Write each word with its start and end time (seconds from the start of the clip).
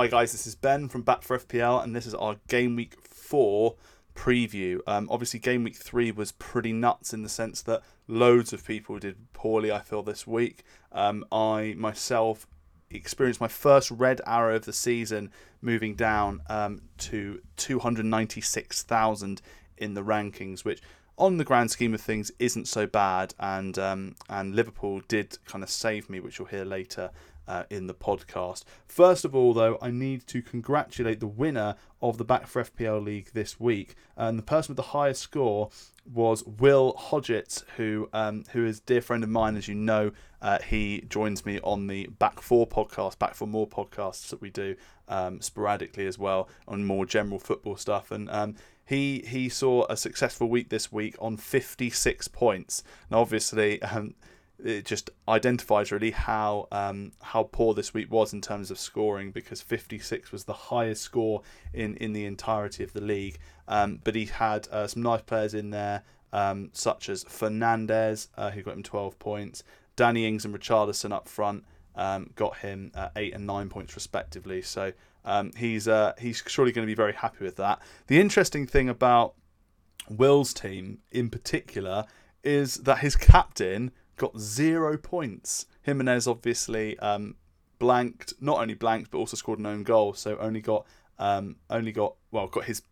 Hi 0.00 0.06
guys, 0.06 0.32
this 0.32 0.46
is 0.46 0.54
Ben 0.54 0.88
from 0.88 1.02
Back 1.02 1.20
Four 1.20 1.40
FPL, 1.40 1.84
and 1.84 1.94
this 1.94 2.06
is 2.06 2.14
our 2.14 2.36
game 2.48 2.74
week 2.74 2.94
four 3.02 3.74
preview. 4.14 4.80
Um, 4.86 5.06
obviously, 5.10 5.38
game 5.38 5.62
week 5.62 5.76
three 5.76 6.10
was 6.10 6.32
pretty 6.32 6.72
nuts 6.72 7.12
in 7.12 7.22
the 7.22 7.28
sense 7.28 7.60
that 7.60 7.82
loads 8.08 8.54
of 8.54 8.66
people 8.66 8.98
did 8.98 9.30
poorly. 9.34 9.70
I 9.70 9.80
feel 9.80 10.02
this 10.02 10.26
week. 10.26 10.64
Um, 10.90 11.26
I 11.30 11.74
myself 11.76 12.46
experienced 12.88 13.42
my 13.42 13.48
first 13.48 13.90
red 13.90 14.22
arrow 14.26 14.56
of 14.56 14.64
the 14.64 14.72
season, 14.72 15.30
moving 15.60 15.96
down 15.96 16.40
um, 16.48 16.80
to 16.96 17.42
two 17.58 17.80
hundred 17.80 18.06
ninety 18.06 18.40
six 18.40 18.82
thousand 18.82 19.42
in 19.76 19.92
the 19.92 20.02
rankings, 20.02 20.64
which 20.64 20.80
on 21.18 21.36
the 21.36 21.44
grand 21.44 21.70
scheme 21.70 21.92
of 21.92 22.00
things 22.00 22.32
isn't 22.38 22.66
so 22.66 22.86
bad 22.86 23.34
and 23.38 23.78
um, 23.78 24.16
and 24.30 24.54
Liverpool 24.54 25.02
did 25.08 25.36
kind 25.44 25.62
of 25.62 25.68
save 25.68 26.08
me 26.08 26.20
which 26.20 26.38
you'll 26.38 26.48
hear 26.48 26.64
later 26.64 27.10
uh, 27.46 27.64
in 27.70 27.86
the 27.86 27.94
podcast. 27.94 28.64
First 28.86 29.24
of 29.24 29.34
all, 29.34 29.52
though, 29.52 29.78
I 29.82 29.90
need 29.90 30.26
to 30.28 30.42
congratulate 30.42 31.20
the 31.20 31.26
winner 31.26 31.76
of 32.00 32.18
the 32.18 32.24
Back 32.24 32.46
Four 32.46 32.64
FPL 32.64 33.04
League 33.04 33.30
this 33.32 33.58
week. 33.58 33.94
And 34.16 34.38
the 34.38 34.42
person 34.42 34.72
with 34.72 34.76
the 34.76 34.92
highest 34.92 35.22
score 35.22 35.70
was 36.12 36.44
Will 36.44 36.94
Hodgett, 36.96 37.64
who 37.76 38.08
um, 38.12 38.44
who 38.52 38.64
is 38.64 38.78
a 38.78 38.82
dear 38.82 39.00
friend 39.00 39.22
of 39.22 39.30
mine, 39.30 39.56
as 39.56 39.68
you 39.68 39.74
know. 39.74 40.12
Uh, 40.42 40.58
he 40.60 41.02
joins 41.08 41.44
me 41.44 41.60
on 41.62 41.86
the 41.86 42.06
Back 42.18 42.40
Four 42.40 42.66
podcast, 42.66 43.18
Back 43.18 43.34
for 43.34 43.46
More 43.46 43.68
podcasts 43.68 44.28
that 44.30 44.40
we 44.40 44.50
do 44.50 44.76
um, 45.08 45.40
sporadically 45.40 46.06
as 46.06 46.18
well 46.18 46.48
on 46.66 46.84
more 46.84 47.04
general 47.04 47.38
football 47.38 47.76
stuff. 47.76 48.10
And 48.10 48.30
um, 48.30 48.54
he 48.84 49.24
he 49.26 49.48
saw 49.48 49.86
a 49.90 49.96
successful 49.96 50.48
week 50.48 50.68
this 50.68 50.90
week 50.90 51.16
on 51.18 51.36
56 51.36 52.28
points. 52.28 52.82
Now, 53.10 53.20
obviously. 53.20 53.80
Um, 53.90 54.14
it 54.64 54.84
just 54.84 55.10
identifies 55.28 55.92
really 55.92 56.10
how 56.10 56.68
um, 56.72 57.12
how 57.22 57.44
poor 57.44 57.74
this 57.74 57.94
week 57.94 58.10
was 58.10 58.32
in 58.32 58.40
terms 58.40 58.70
of 58.70 58.78
scoring 58.78 59.30
because 59.30 59.60
56 59.60 60.32
was 60.32 60.44
the 60.44 60.52
highest 60.52 61.02
score 61.02 61.42
in, 61.72 61.96
in 61.96 62.12
the 62.12 62.24
entirety 62.24 62.84
of 62.84 62.92
the 62.92 63.00
league. 63.00 63.38
Um, 63.68 64.00
but 64.02 64.14
he 64.14 64.26
had 64.26 64.68
uh, 64.68 64.86
some 64.86 65.02
nice 65.02 65.22
players 65.22 65.54
in 65.54 65.70
there, 65.70 66.02
um, 66.32 66.70
such 66.72 67.08
as 67.08 67.24
Fernandes, 67.24 68.28
uh, 68.36 68.50
who 68.50 68.62
got 68.62 68.74
him 68.74 68.82
12 68.82 69.18
points, 69.18 69.62
Danny 69.96 70.26
Ings 70.26 70.44
and 70.44 70.54
Richarlison 70.54 71.12
up 71.12 71.28
front 71.28 71.64
um, 71.94 72.30
got 72.34 72.56
him 72.58 72.90
uh, 72.94 73.08
eight 73.16 73.34
and 73.34 73.46
nine 73.46 73.68
points 73.68 73.94
respectively. 73.94 74.62
So 74.62 74.92
um, 75.24 75.52
he's 75.56 75.88
uh, 75.88 76.14
he's 76.18 76.42
surely 76.46 76.72
going 76.72 76.86
to 76.86 76.90
be 76.90 76.94
very 76.94 77.12
happy 77.12 77.44
with 77.44 77.56
that. 77.56 77.80
The 78.06 78.20
interesting 78.20 78.66
thing 78.66 78.88
about 78.88 79.34
Will's 80.08 80.54
team 80.54 80.98
in 81.10 81.30
particular 81.30 82.06
is 82.42 82.76
that 82.76 82.98
his 82.98 83.16
captain 83.16 83.92
got 84.20 84.38
zero 84.38 84.98
points. 84.98 85.64
Jimenez 85.82 86.28
obviously 86.28 86.98
um, 86.98 87.36
blanked, 87.78 88.34
not 88.38 88.58
only 88.58 88.74
blanked 88.74 89.10
but 89.10 89.16
also 89.16 89.34
scored 89.34 89.58
an 89.58 89.64
own 89.64 89.82
goal, 89.82 90.12
so 90.12 90.36
only 90.38 90.60
got 90.60 90.86
um, 91.18 91.56
only 91.70 91.90
got 91.90 92.16
well 92.30 92.46
got 92.46 92.64
his 92.64 92.82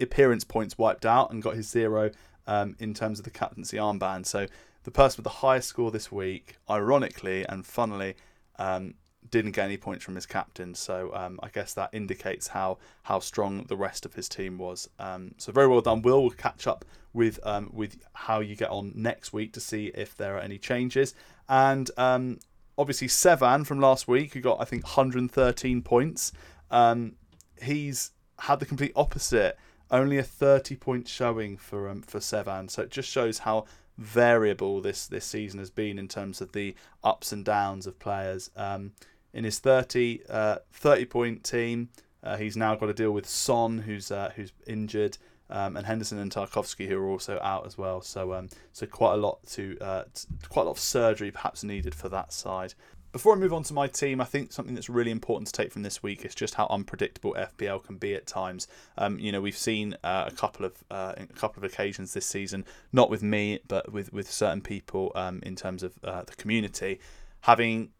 appearance 0.00 0.44
points 0.44 0.78
wiped 0.78 1.04
out 1.04 1.30
and 1.30 1.42
got 1.42 1.56
his 1.56 1.68
zero 1.68 2.10
um, 2.46 2.74
in 2.78 2.94
terms 2.94 3.18
of 3.18 3.26
the 3.26 3.30
captaincy 3.30 3.76
armband. 3.76 4.24
So 4.24 4.46
the 4.84 4.90
person 4.90 5.18
with 5.18 5.24
the 5.24 5.40
highest 5.46 5.68
score 5.68 5.90
this 5.90 6.10
week, 6.10 6.56
ironically 6.70 7.44
and 7.46 7.66
funnily, 7.66 8.14
um, 8.58 8.94
didn't 9.32 9.52
get 9.52 9.64
any 9.64 9.78
points 9.78 10.04
from 10.04 10.14
his 10.14 10.26
captain. 10.26 10.74
So 10.76 11.12
um, 11.14 11.40
I 11.42 11.48
guess 11.48 11.74
that 11.74 11.90
indicates 11.92 12.46
how 12.48 12.78
how 13.02 13.18
strong 13.18 13.64
the 13.64 13.76
rest 13.76 14.06
of 14.06 14.14
his 14.14 14.28
team 14.28 14.58
was. 14.58 14.88
Um, 15.00 15.34
so 15.38 15.50
very 15.50 15.66
well 15.66 15.80
done. 15.80 16.02
Will 16.02 16.22
will 16.22 16.30
catch 16.30 16.68
up 16.68 16.84
with 17.12 17.40
um, 17.42 17.70
with 17.72 17.96
how 18.12 18.38
you 18.38 18.54
get 18.54 18.70
on 18.70 18.92
next 18.94 19.32
week 19.32 19.52
to 19.54 19.60
see 19.60 19.86
if 19.94 20.16
there 20.16 20.36
are 20.36 20.40
any 20.40 20.58
changes. 20.58 21.14
And 21.48 21.90
um, 21.96 22.38
obviously 22.78 23.08
Sevan 23.08 23.66
from 23.66 23.80
last 23.80 24.06
week, 24.06 24.34
who 24.34 24.40
got 24.40 24.60
I 24.60 24.64
think 24.64 24.84
113 24.84 25.82
points. 25.82 26.32
Um, 26.70 27.16
he's 27.60 28.12
had 28.38 28.60
the 28.60 28.66
complete 28.66 28.92
opposite. 28.94 29.58
Only 29.90 30.16
a 30.18 30.22
30 30.22 30.76
point 30.76 31.08
showing 31.08 31.56
for 31.56 31.88
um, 31.88 32.02
for 32.02 32.20
Sevan. 32.20 32.70
So 32.70 32.82
it 32.82 32.90
just 32.90 33.08
shows 33.10 33.38
how 33.38 33.64
variable 33.98 34.80
this 34.80 35.06
this 35.06 35.24
season 35.24 35.58
has 35.58 35.70
been 35.70 35.98
in 35.98 36.08
terms 36.08 36.40
of 36.40 36.52
the 36.52 36.74
ups 37.02 37.32
and 37.32 37.44
downs 37.44 37.86
of 37.86 37.98
players. 37.98 38.50
Um, 38.56 38.92
in 39.34 39.44
his 39.44 39.58
30, 39.58 40.20
uh, 40.28 40.58
30 40.72 41.04
point 41.06 41.44
team. 41.44 41.88
Uh, 42.22 42.36
he's 42.36 42.56
now 42.56 42.74
got 42.74 42.86
to 42.86 42.94
deal 42.94 43.10
with 43.10 43.28
Son, 43.28 43.78
who's 43.78 44.12
uh, 44.12 44.32
who's 44.36 44.52
injured, 44.66 45.18
um, 45.50 45.76
and 45.76 45.86
Henderson 45.86 46.18
and 46.18 46.30
Tarkowski, 46.30 46.86
who 46.86 46.98
are 46.98 47.08
also 47.08 47.38
out 47.42 47.66
as 47.66 47.76
well. 47.76 48.00
So 48.00 48.32
um, 48.32 48.48
so 48.72 48.86
quite 48.86 49.14
a 49.14 49.16
lot 49.16 49.44
to 49.52 49.76
uh, 49.80 50.04
quite 50.48 50.62
a 50.62 50.66
lot 50.66 50.72
of 50.72 50.78
surgery 50.78 51.30
perhaps 51.30 51.64
needed 51.64 51.94
for 51.94 52.08
that 52.10 52.32
side. 52.32 52.74
Before 53.12 53.34
I 53.34 53.38
move 53.38 53.52
on 53.52 53.62
to 53.64 53.74
my 53.74 53.88
team, 53.88 54.22
I 54.22 54.24
think 54.24 54.52
something 54.52 54.74
that's 54.74 54.88
really 54.88 55.10
important 55.10 55.46
to 55.48 55.52
take 55.52 55.70
from 55.70 55.82
this 55.82 56.02
week 56.02 56.24
is 56.24 56.34
just 56.34 56.54
how 56.54 56.66
unpredictable 56.70 57.36
FPL 57.38 57.84
can 57.84 57.96
be 57.96 58.14
at 58.14 58.26
times. 58.26 58.68
Um, 58.96 59.18
you 59.18 59.30
know, 59.30 59.42
we've 59.42 59.54
seen 59.54 59.94
uh, 60.02 60.24
a 60.28 60.30
couple 60.34 60.64
of 60.64 60.72
uh, 60.90 61.12
a 61.18 61.26
couple 61.26 61.62
of 61.62 61.70
occasions 61.70 62.14
this 62.14 62.24
season, 62.24 62.64
not 62.90 63.10
with 63.10 63.22
me, 63.22 63.60
but 63.68 63.92
with 63.92 64.12
with 64.12 64.30
certain 64.30 64.62
people 64.62 65.12
um, 65.14 65.40
in 65.42 65.56
terms 65.56 65.82
of 65.82 65.92
uh, 66.04 66.22
the 66.22 66.34
community, 66.36 67.00
having 67.42 67.90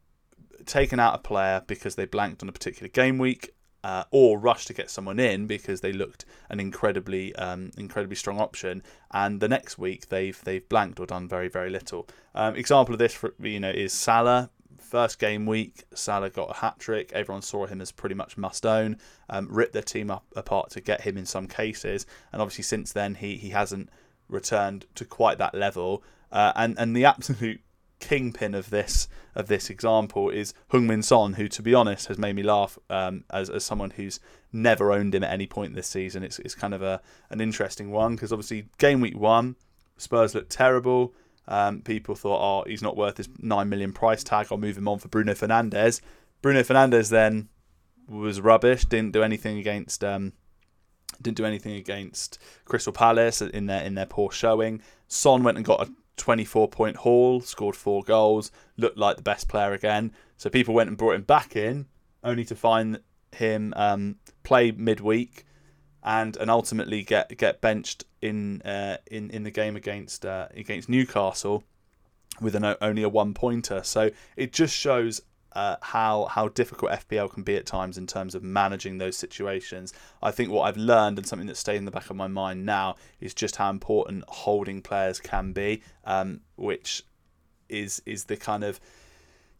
taken 0.67 1.01
out 1.01 1.15
a 1.15 1.19
player 1.19 1.63
because 1.67 1.95
they 1.95 2.05
blanked 2.05 2.43
on 2.43 2.49
a 2.49 2.53
particular 2.53 2.89
game 2.89 3.19
week, 3.19 3.55
uh, 3.85 4.05
or 4.11 4.39
rushed 4.39 4.69
to 4.69 4.75
get 4.75 4.91
someone 4.91 5.19
in 5.19 5.47
because 5.47 5.81
they 5.81 5.93
looked 5.93 6.25
an 6.51 6.61
incredibly 6.61 7.35
um, 7.37 7.71
incredibly 7.77 8.17
strong 8.17 8.39
option, 8.39 8.83
and 9.11 9.41
the 9.41 9.49
next 9.49 9.79
week 9.79 10.09
they've 10.09 10.41
they've 10.45 10.69
blanked 10.69 11.01
or 11.01 11.07
done 11.07 11.29
very 11.29 11.49
very 11.49 11.71
little. 11.71 12.09
Um, 12.35 12.55
example 12.57 12.95
of 12.95 12.99
this, 12.99 13.15
for, 13.15 13.35
you 13.41 13.61
know, 13.61 13.71
is 13.71 13.93
Salah. 13.93 14.51
First 14.79 15.19
game 15.19 15.47
week, 15.47 15.85
Salah 15.95 16.29
got 16.29 16.51
a 16.51 16.55
hat 16.55 16.79
trick. 16.79 17.13
Everyone 17.13 17.43
saw 17.43 17.67
him 17.67 17.81
as 17.81 17.91
pretty 17.91 18.15
much 18.15 18.37
must 18.37 18.67
own. 18.67 18.99
Um, 19.31 19.49
ripped 19.51 19.73
their 19.73 19.83
team 19.83 20.11
up 20.11 20.25
apart 20.37 20.71
to 20.71 20.81
get 20.81 21.01
him 21.01 21.17
in 21.17 21.27
some 21.27 21.49
cases, 21.49 22.07
and 22.33 22.41
obviously 22.43 22.65
since 22.65 22.93
then 22.93 23.17
he 23.17 23.37
he 23.37 23.51
hasn't 23.51 23.91
returned 24.29 24.87
to 24.95 25.05
quite 25.05 25.39
that 25.39 25.55
level. 25.55 26.05
Uh, 26.31 26.53
and 26.55 26.79
and 26.79 26.95
the 26.95 27.05
absolute 27.13 27.61
kingpin 28.03 28.55
of 28.55 28.69
this 28.71 29.09
of 29.35 29.47
this 29.47 29.71
example 29.71 30.29
is 30.29 30.53
Heung 30.73 30.87
Min 30.87 31.03
Son, 31.03 31.35
who, 31.35 31.49
to 31.49 31.63
be 31.63 31.73
honest, 31.73 32.09
has 32.09 32.19
made 32.19 32.37
me 32.37 32.43
laugh 32.43 32.79
um, 32.91 33.25
as 33.31 33.49
as 33.49 33.65
someone 33.65 33.91
who's 33.91 34.21
never 34.53 34.93
owned 34.93 35.15
him 35.15 35.25
at 35.25 35.33
any 35.33 35.47
point 35.47 35.75
this 35.75 35.87
season. 35.87 36.23
It's 36.23 36.39
it's 36.41 36.55
kind 36.55 36.75
of 36.75 36.83
a 36.83 37.01
an 37.31 37.41
interesting 37.41 37.91
one 37.91 38.17
because 38.17 38.33
obviously 38.33 38.69
game 38.79 39.01
week 39.01 39.17
one, 39.17 39.57
Spurs 39.97 40.35
looked 40.35 40.51
terrible. 40.51 41.15
Um, 41.49 41.81
people 41.81 42.15
thought, 42.15 42.41
oh, 42.41 42.69
he's 42.69 42.83
not 42.83 42.97
worth 42.97 43.17
his 43.17 43.29
nine 43.39 43.69
million 43.69 43.93
price 43.93 44.23
tag. 44.23 44.49
I'll 44.51 44.59
move 44.59 44.77
him 44.77 44.89
on 44.89 44.99
for 44.99 45.09
Bruno 45.09 45.33
Fernandes. 45.33 46.01
Bruno 46.43 46.63
Fernandes 46.63 47.09
then 47.09 47.49
was 48.09 48.41
rubbish. 48.41 48.85
Didn't 48.85 49.13
do 49.13 49.23
anything 49.23 49.59
against. 49.59 50.05
Um, 50.05 50.33
didn't 51.21 51.37
do 51.37 51.45
anything 51.45 51.75
against 51.75 52.39
Crystal 52.65 52.93
Palace 52.93 53.43
in 53.43 53.67
their 53.67 53.83
in 53.83 53.95
their 53.95 54.07
poor 54.07 54.31
showing. 54.31 54.83
Son 55.09 55.43
went 55.43 55.57
and 55.57 55.65
got 55.65 55.87
a 55.87 55.93
24 56.17 56.69
point 56.69 56.97
haul, 56.97 57.41
scored 57.41 57.77
four 57.77 58.03
goals, 58.03 58.51
looked 58.77 58.99
like 58.99 59.17
the 59.17 59.23
best 59.23 59.49
player 59.49 59.73
again. 59.73 60.13
So 60.37 60.51
people 60.51 60.75
went 60.75 60.89
and 60.89 60.99
brought 60.99 61.15
him 61.15 61.23
back 61.23 61.57
in, 61.57 61.87
only 62.23 62.45
to 62.45 62.55
find 62.55 63.01
him 63.33 63.73
um, 63.77 64.17
play 64.43 64.71
midweek 64.73 65.45
and 66.03 66.37
and 66.37 66.51
ultimately 66.51 67.03
get 67.03 67.37
get 67.37 67.61
benched 67.61 68.05
in 68.21 68.63
uh, 68.63 68.99
in 69.07 69.31
in 69.31 69.45
the 69.45 69.51
game 69.51 69.77
against 69.77 70.27
uh, 70.27 70.49
against 70.55 70.89
Newcastle 70.89 71.65
with 72.41 72.55
an 72.55 72.77
only 72.81 73.03
a 73.03 73.09
one 73.09 73.35
pointer. 73.35 73.83
So 73.83 74.11
it 74.37 74.53
just 74.53 74.75
shows 74.75 75.21
uh, 75.55 75.77
how 75.81 76.27
how 76.27 76.49
difficult 76.49 76.93
FPL 76.93 77.33
can 77.33 77.43
be 77.43 77.57
at 77.57 77.67
times 77.67 77.99
in 77.99 78.07
terms 78.07 78.35
of 78.35 78.43
managing 78.43 78.99
those 78.99 79.17
situations. 79.17 79.93
I 80.23 80.31
think 80.31 80.51
what 80.51 80.63
I've 80.63 80.77
learned 80.77 81.19
and 81.19 81.27
something 81.27 81.49
that 81.49 81.57
stayed 81.57 81.77
in 81.77 81.85
the 81.85 81.91
back 81.91 82.11
of 82.11 82.17
my 82.17 82.29
mind 82.29 82.65
now 82.67 82.97
is 83.21 83.35
just 83.35 83.57
how 83.57 83.71
important 83.71 84.25
holding 84.29 84.83
players 84.83 85.21
can 85.21 85.53
be, 85.53 85.83
um, 86.05 86.41
which 86.57 87.05
is 87.69 88.03
is 88.07 88.25
the 88.25 88.37
kind 88.37 88.65
of 88.65 88.81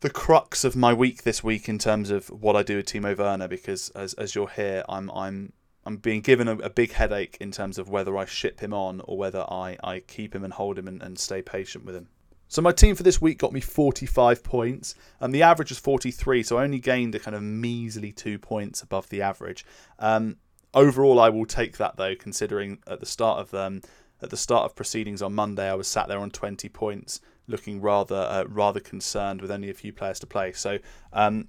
the 0.01 0.11
crux 0.11 0.65
of 0.65 0.75
my 0.75 0.93
week 0.93 1.23
this 1.23 1.45
week 1.45 1.69
in 1.69 1.79
terms 1.79 2.11
of 2.11 2.29
what 2.29 2.57
I 2.57 2.63
do 2.63 2.77
with 2.77 2.87
Timo 2.87 3.17
Werner 3.17 3.49
because 3.49 3.91
as 3.91 4.15
as 4.15 4.35
you'll 4.35 4.47
hear, 4.47 4.85
I'm 4.89 5.11
I'm 5.11 5.53
I'm 5.85 5.97
being 5.97 6.21
given 6.21 6.49
a, 6.49 6.57
a, 6.59 6.71
big 6.71 6.93
headache 6.93 7.37
in 7.41 7.51
terms 7.51 7.77
of 7.77 7.89
whether 7.89 8.17
I 8.17 8.25
ship 8.25 8.61
him 8.61 8.73
on 8.73 9.01
or 9.01 9.19
whether 9.19 9.41
I, 9.51 9.77
I 9.83 9.99
keep 10.01 10.33
him 10.33 10.45
and 10.45 10.53
hold 10.53 10.79
him 10.79 10.87
and, 10.87 11.03
and 11.03 11.19
stay 11.19 11.43
patient 11.43 11.85
with 11.85 11.97
him. 11.97 12.09
So 12.53 12.61
my 12.61 12.73
team 12.73 12.95
for 12.95 13.03
this 13.03 13.19
week 13.19 13.39
got 13.39 13.55
me 13.55 13.63
45 13.63 14.45
points, 14.45 14.95
and 15.21 15.35
the 15.35 15.43
average 15.43 15.71
was 15.71 15.79
43, 15.79 16.43
so 16.43 16.59
I 16.59 16.65
only 16.65 16.81
gained 16.81 17.15
a 17.15 17.19
kind 17.19 17.35
of 17.35 17.43
measly 17.43 18.13
two 18.13 18.39
points 18.39 18.83
above 18.83 19.09
the 19.09 19.23
average. 19.23 19.65
Um, 19.99 20.37
overall, 20.75 21.19
I 21.19 21.31
will 21.31 21.47
take 21.47 21.79
that 21.79 21.97
though, 21.97 22.15
considering 22.15 22.81
at 22.87 23.01
the 23.01 23.07
start 23.07 23.39
of 23.39 23.55
um, 23.55 23.81
at 24.21 24.29
the 24.29 24.37
start 24.37 24.67
of 24.67 24.77
proceedings 24.77 25.23
on 25.23 25.33
Monday, 25.33 25.67
I 25.67 25.73
was 25.73 25.89
sat 25.89 26.09
there 26.09 26.19
on 26.19 26.31
20 26.31 26.69
points, 26.69 27.23
looking 27.47 27.81
rather 27.81 28.17
uh, 28.17 28.45
rather 28.47 28.81
concerned 28.81 29.41
with 29.41 29.51
only 29.51 29.71
a 29.71 29.75
few 29.75 29.95
players 29.95 30.19
to 30.19 30.27
play. 30.27 30.53
So. 30.53 30.79
Um, 31.11 31.49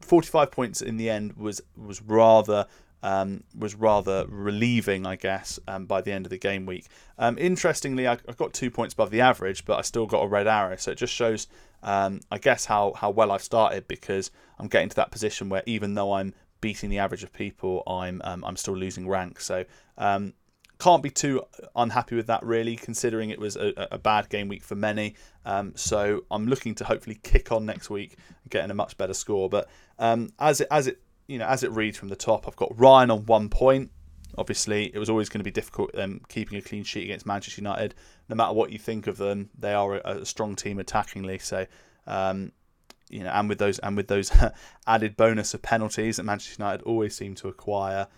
45 0.00 0.50
points 0.50 0.80
in 0.80 0.96
the 0.96 1.10
end 1.10 1.34
was 1.34 1.60
was 1.76 2.00
rather 2.00 2.66
um, 3.02 3.44
was 3.56 3.74
rather 3.74 4.26
relieving, 4.28 5.06
I 5.06 5.16
guess, 5.16 5.58
um, 5.66 5.86
by 5.86 6.00
the 6.00 6.12
end 6.12 6.26
of 6.26 6.30
the 6.30 6.38
game 6.38 6.66
week. 6.66 6.86
Um, 7.18 7.38
interestingly, 7.38 8.06
I, 8.06 8.14
I, 8.28 8.32
got 8.36 8.52
two 8.52 8.70
points 8.70 8.94
above 8.94 9.10
the 9.10 9.20
average, 9.20 9.64
but 9.64 9.78
I 9.78 9.82
still 9.82 10.06
got 10.06 10.22
a 10.22 10.28
red 10.28 10.46
arrow. 10.46 10.76
So 10.76 10.90
it 10.90 10.98
just 10.98 11.14
shows, 11.14 11.46
um, 11.82 12.20
I 12.30 12.38
guess, 12.38 12.66
how, 12.66 12.92
how 12.96 13.10
well 13.10 13.32
I've 13.32 13.42
started 13.42 13.88
because 13.88 14.30
I'm 14.58 14.68
getting 14.68 14.90
to 14.90 14.96
that 14.96 15.10
position 15.10 15.48
where 15.48 15.62
even 15.66 15.94
though 15.94 16.12
I'm 16.12 16.34
beating 16.60 16.90
the 16.90 16.98
average 16.98 17.22
of 17.22 17.32
people, 17.32 17.82
I'm 17.86 18.20
um, 18.24 18.44
I'm 18.44 18.56
still 18.56 18.76
losing 18.76 19.08
rank. 19.08 19.40
So 19.40 19.64
um, 19.96 20.34
can't 20.78 21.02
be 21.02 21.10
too 21.10 21.42
unhappy 21.76 22.16
with 22.16 22.26
that 22.26 22.42
really, 22.42 22.76
considering 22.76 23.30
it 23.30 23.38
was 23.38 23.56
a, 23.56 23.72
a 23.92 23.98
bad 23.98 24.28
game 24.28 24.48
week 24.48 24.62
for 24.62 24.74
many. 24.74 25.14
Um, 25.44 25.72
so 25.76 26.24
I'm 26.30 26.46
looking 26.46 26.74
to 26.76 26.84
hopefully 26.84 27.18
kick 27.22 27.52
on 27.52 27.66
next 27.66 27.90
week, 27.90 28.16
getting 28.48 28.70
a 28.70 28.74
much 28.74 28.96
better 28.96 29.14
score. 29.14 29.48
But 29.48 29.68
um, 29.98 30.30
as 30.38 30.60
it 30.60 30.68
as 30.70 30.86
it 30.86 31.00
you 31.30 31.38
know 31.38 31.46
as 31.46 31.62
it 31.62 31.70
reads 31.70 31.96
from 31.96 32.08
the 32.08 32.16
top, 32.16 32.48
I've 32.48 32.56
got 32.56 32.78
Ryan 32.78 33.10
on 33.10 33.26
one 33.26 33.48
point. 33.48 33.90
Obviously, 34.36 34.90
it 34.94 34.98
was 34.98 35.10
always 35.10 35.28
going 35.28 35.40
to 35.40 35.44
be 35.44 35.50
difficult 35.50 35.90
um, 35.98 36.20
keeping 36.28 36.56
a 36.58 36.62
clean 36.62 36.84
sheet 36.84 37.04
against 37.04 37.26
Manchester 37.26 37.60
United. 37.60 37.94
No 38.28 38.36
matter 38.36 38.52
what 38.52 38.70
you 38.70 38.78
think 38.78 39.06
of 39.06 39.16
them, 39.16 39.50
they 39.58 39.72
are 39.72 39.96
a, 39.96 40.20
a 40.20 40.26
strong 40.26 40.56
team 40.56 40.78
attackingly. 40.78 41.40
So 41.40 41.66
um, 42.06 42.52
you 43.08 43.24
know, 43.24 43.30
and 43.30 43.48
with 43.48 43.58
those 43.58 43.78
and 43.80 43.96
with 43.96 44.08
those 44.08 44.32
added 44.86 45.16
bonus 45.16 45.54
of 45.54 45.62
penalties 45.62 46.16
that 46.16 46.24
Manchester 46.24 46.62
United 46.62 46.82
always 46.82 47.16
seem 47.16 47.34
to 47.36 47.48
acquire, 47.48 48.08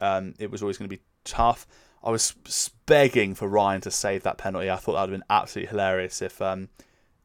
um, 0.00 0.34
it 0.38 0.50
was 0.50 0.62
always 0.62 0.78
going 0.78 0.88
to 0.88 0.96
be 0.96 1.02
tough. 1.24 1.66
I 2.02 2.10
was 2.10 2.34
begging 2.86 3.34
for 3.34 3.48
Ryan 3.48 3.80
to 3.82 3.90
save 3.90 4.22
that 4.24 4.38
penalty. 4.38 4.70
I 4.70 4.76
thought 4.76 4.92
that 4.92 5.00
would 5.00 5.10
have 5.10 5.20
been 5.20 5.26
absolutely 5.30 5.70
hilarious 5.70 6.20
if, 6.20 6.42
um, 6.42 6.68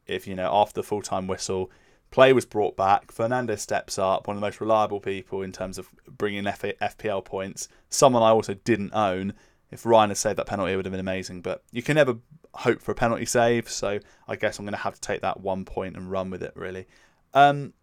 if 0.08 0.26
you 0.26 0.36
know, 0.36 0.50
after 0.54 0.76
the 0.76 0.84
full 0.84 1.02
time 1.02 1.28
whistle, 1.28 1.70
play 2.12 2.34
was 2.34 2.46
brought 2.46 2.76
back. 2.76 3.14
Fernandes 3.14 3.60
steps 3.60 4.00
up, 4.00 4.28
one 4.28 4.36
of 4.36 4.42
the 4.42 4.48
most 4.48 4.62
reliable 4.62 5.00
people 5.00 5.42
in 5.42 5.52
terms 5.52 5.78
of 5.78 5.90
bringing 6.08 6.48
F- 6.48 6.62
FPL 6.62 7.24
points. 7.24 7.68
Someone 7.90 8.24
I 8.24 8.30
also 8.30 8.54
didn't 8.54 8.94
own. 8.94 9.34
If 9.72 9.86
Ryan 9.86 10.10
had 10.10 10.18
saved 10.18 10.40
that 10.40 10.48
penalty, 10.48 10.74
it 10.74 10.76
would 10.76 10.86
have 10.86 10.92
been 10.92 11.00
amazing. 11.00 11.42
But 11.42 11.64
you 11.72 11.84
can 11.84 11.96
never 11.96 12.18
hope 12.54 12.82
for 12.82 12.92
a 12.92 12.96
penalty 12.96 13.26
save, 13.26 13.70
so 13.70 14.00
I 14.28 14.36
guess 14.36 14.58
I'm 14.58 14.66
going 14.66 14.74
to 14.74 14.80
have 14.80 14.96
to 14.96 15.02
take 15.02 15.22
that 15.22 15.42
one 15.42 15.66
point 15.66 15.96
and 15.96 16.10
run 16.10 16.30
with 16.30 16.42
it. 16.42 16.54
Really. 16.56 16.88
Um, 17.34 17.74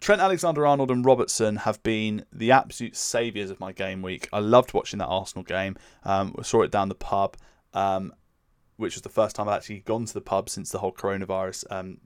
Trent 0.00 0.22
Alexander 0.22 0.66
Arnold 0.66 0.90
and 0.90 1.04
Robertson 1.04 1.56
have 1.56 1.82
been 1.82 2.24
the 2.32 2.50
absolute 2.50 2.96
saviours 2.96 3.50
of 3.50 3.60
my 3.60 3.72
game 3.72 4.00
week. 4.00 4.28
I 4.32 4.38
loved 4.38 4.72
watching 4.72 4.98
that 4.98 5.06
Arsenal 5.06 5.44
game. 5.44 5.76
Um, 6.04 6.34
I 6.38 6.42
saw 6.42 6.62
it 6.62 6.70
down 6.70 6.88
the 6.88 6.94
pub, 6.94 7.36
um, 7.74 8.14
which 8.76 8.94
was 8.94 9.02
the 9.02 9.10
first 9.10 9.36
time 9.36 9.46
I've 9.46 9.56
actually 9.56 9.80
gone 9.80 10.06
to 10.06 10.14
the 10.14 10.22
pub 10.22 10.48
since 10.48 10.70
the 10.70 10.78
whole 10.78 10.92
coronavirus 10.92 11.64
um, 11.70 11.98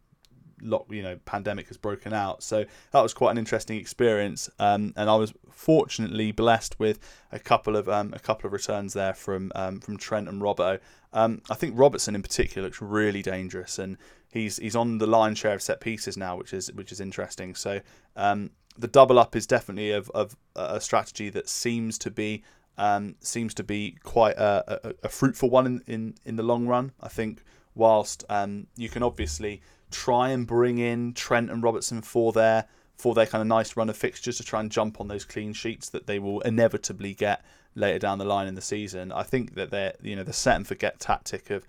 lock, 0.65 0.87
you 0.91 1.03
know, 1.03 1.19
pandemic 1.25 1.69
has 1.69 1.77
broken 1.77 2.13
out. 2.13 2.43
So 2.43 2.65
that 2.91 3.01
was 3.01 3.15
quite 3.15 3.33
an 3.33 3.39
interesting 3.39 3.79
experience, 3.79 4.51
um, 4.59 4.93
and 4.97 5.09
I 5.09 5.17
was 5.17 5.33
fortunately 5.51 6.33
blessed 6.33 6.79
with 6.79 6.99
a 7.31 7.39
couple 7.39 7.77
of 7.77 7.89
um, 7.89 8.13
a 8.15 8.19
couple 8.19 8.47
of 8.47 8.53
returns 8.53 8.93
there 8.95 9.15
from 9.15 9.53
um, 9.55 9.81
from 9.81 9.97
Trent 9.97 10.29
and 10.29 10.41
Robbo. 10.43 10.81
Um, 11.13 11.43
I 11.49 11.55
think 11.55 11.79
Robertson 11.79 12.15
in 12.15 12.23
particular 12.23 12.67
looks 12.67 12.83
really 12.83 13.23
dangerous, 13.23 13.79
and 13.79 13.97
he's 14.33 14.57
he's 14.57 14.77
on 14.77 14.99
the 14.99 15.07
line 15.07 15.35
share 15.35 15.55
of 15.55 15.63
set 15.63 15.81
pieces 15.81 16.17
now, 16.17 16.37
which 16.37 16.53
is 16.53 16.73
which 16.73 16.91
is 16.91 17.01
interesting. 17.01 17.55
So 17.55 17.81
um, 18.17 18.51
the 18.77 18.89
double 18.89 19.19
up 19.19 19.37
is 19.37 19.47
definitely 19.47 19.93
of, 19.93 20.11
of 20.11 20.37
a 20.57 20.81
strategy 20.81 21.31
that 21.31 21.49
seems 21.49 21.99
to 21.99 22.11
be 22.11 22.43
um, 22.77 23.15
seems 23.21 23.55
to 23.55 23.63
be 23.63 23.97
quite 24.03 24.37
a, 24.37 24.89
a, 24.89 24.95
a, 25.05 25.09
fruitful 25.09 25.49
one 25.49 25.67
in, 25.67 25.83
in, 25.87 26.15
in 26.25 26.35
the 26.35 26.43
long 26.43 26.67
run. 26.67 26.91
I 27.01 27.09
think 27.09 27.45
whilst 27.77 28.25
um, 28.29 28.67
you 28.77 28.89
can 28.89 29.05
obviously 29.05 29.63
try 29.91 30.31
and 30.31 30.47
bring 30.47 30.79
in 30.79 31.15
Trent 31.15 31.51
and 31.51 31.63
Robertson 31.63 32.03
for 32.03 32.33
their 32.33 32.67
for 32.97 33.15
their 33.15 33.27
kind 33.27 33.43
of 33.43 33.49
nice 33.49 33.77
run 33.77 33.91
of 33.91 33.97
fixtures 33.97 34.37
to 34.37 34.45
try 34.45 34.61
and 34.61 34.71
jump 34.71 35.01
on 35.01 35.09
those 35.09 35.25
clean 35.25 35.53
sheets 35.53 35.89
that 35.91 36.07
they 36.07 36.19
will 36.19 36.41
inevitably 36.43 37.13
get 37.13 37.45
later 37.75 37.99
down 37.99 38.19
the 38.19 38.25
line 38.25 38.47
in 38.47 38.55
the 38.55 38.61
season. 38.61 39.11
I 39.11 39.25
think 39.25 39.55
that 39.55 39.71
they're 39.71 39.95
you 40.03 40.17
know 40.17 40.23
the 40.23 40.33
set 40.33 40.57
and 40.57 40.67
forget 40.67 41.01
tactic 41.01 41.51
of 41.51 41.67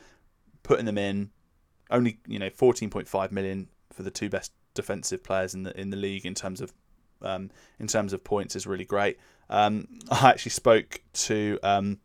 putting 0.63 0.85
them 0.85 0.97
in 0.97 1.31
only 1.91 2.19
you 2.27 2.39
know 2.39 2.50
14.5 2.50 3.31
million 3.31 3.67
for 3.91 4.03
the 4.03 4.12
two 4.12 4.29
best 4.29 4.51
defensive 4.73 5.23
players 5.23 5.53
in 5.53 5.63
the 5.63 5.79
in 5.79 5.89
the 5.89 5.97
league 5.97 6.25
in 6.25 6.35
terms 6.35 6.61
of 6.61 6.73
um, 7.21 7.50
in 7.79 7.88
terms 7.88 8.13
of 8.13 8.23
points 8.23 8.56
is 8.56 8.68
really 8.68 8.85
great. 8.85 9.18
Um, 9.50 9.88
I 10.11 10.29
actually 10.29 10.51
spoke 10.51 11.01
to 11.13 11.59
um, 11.63 12.00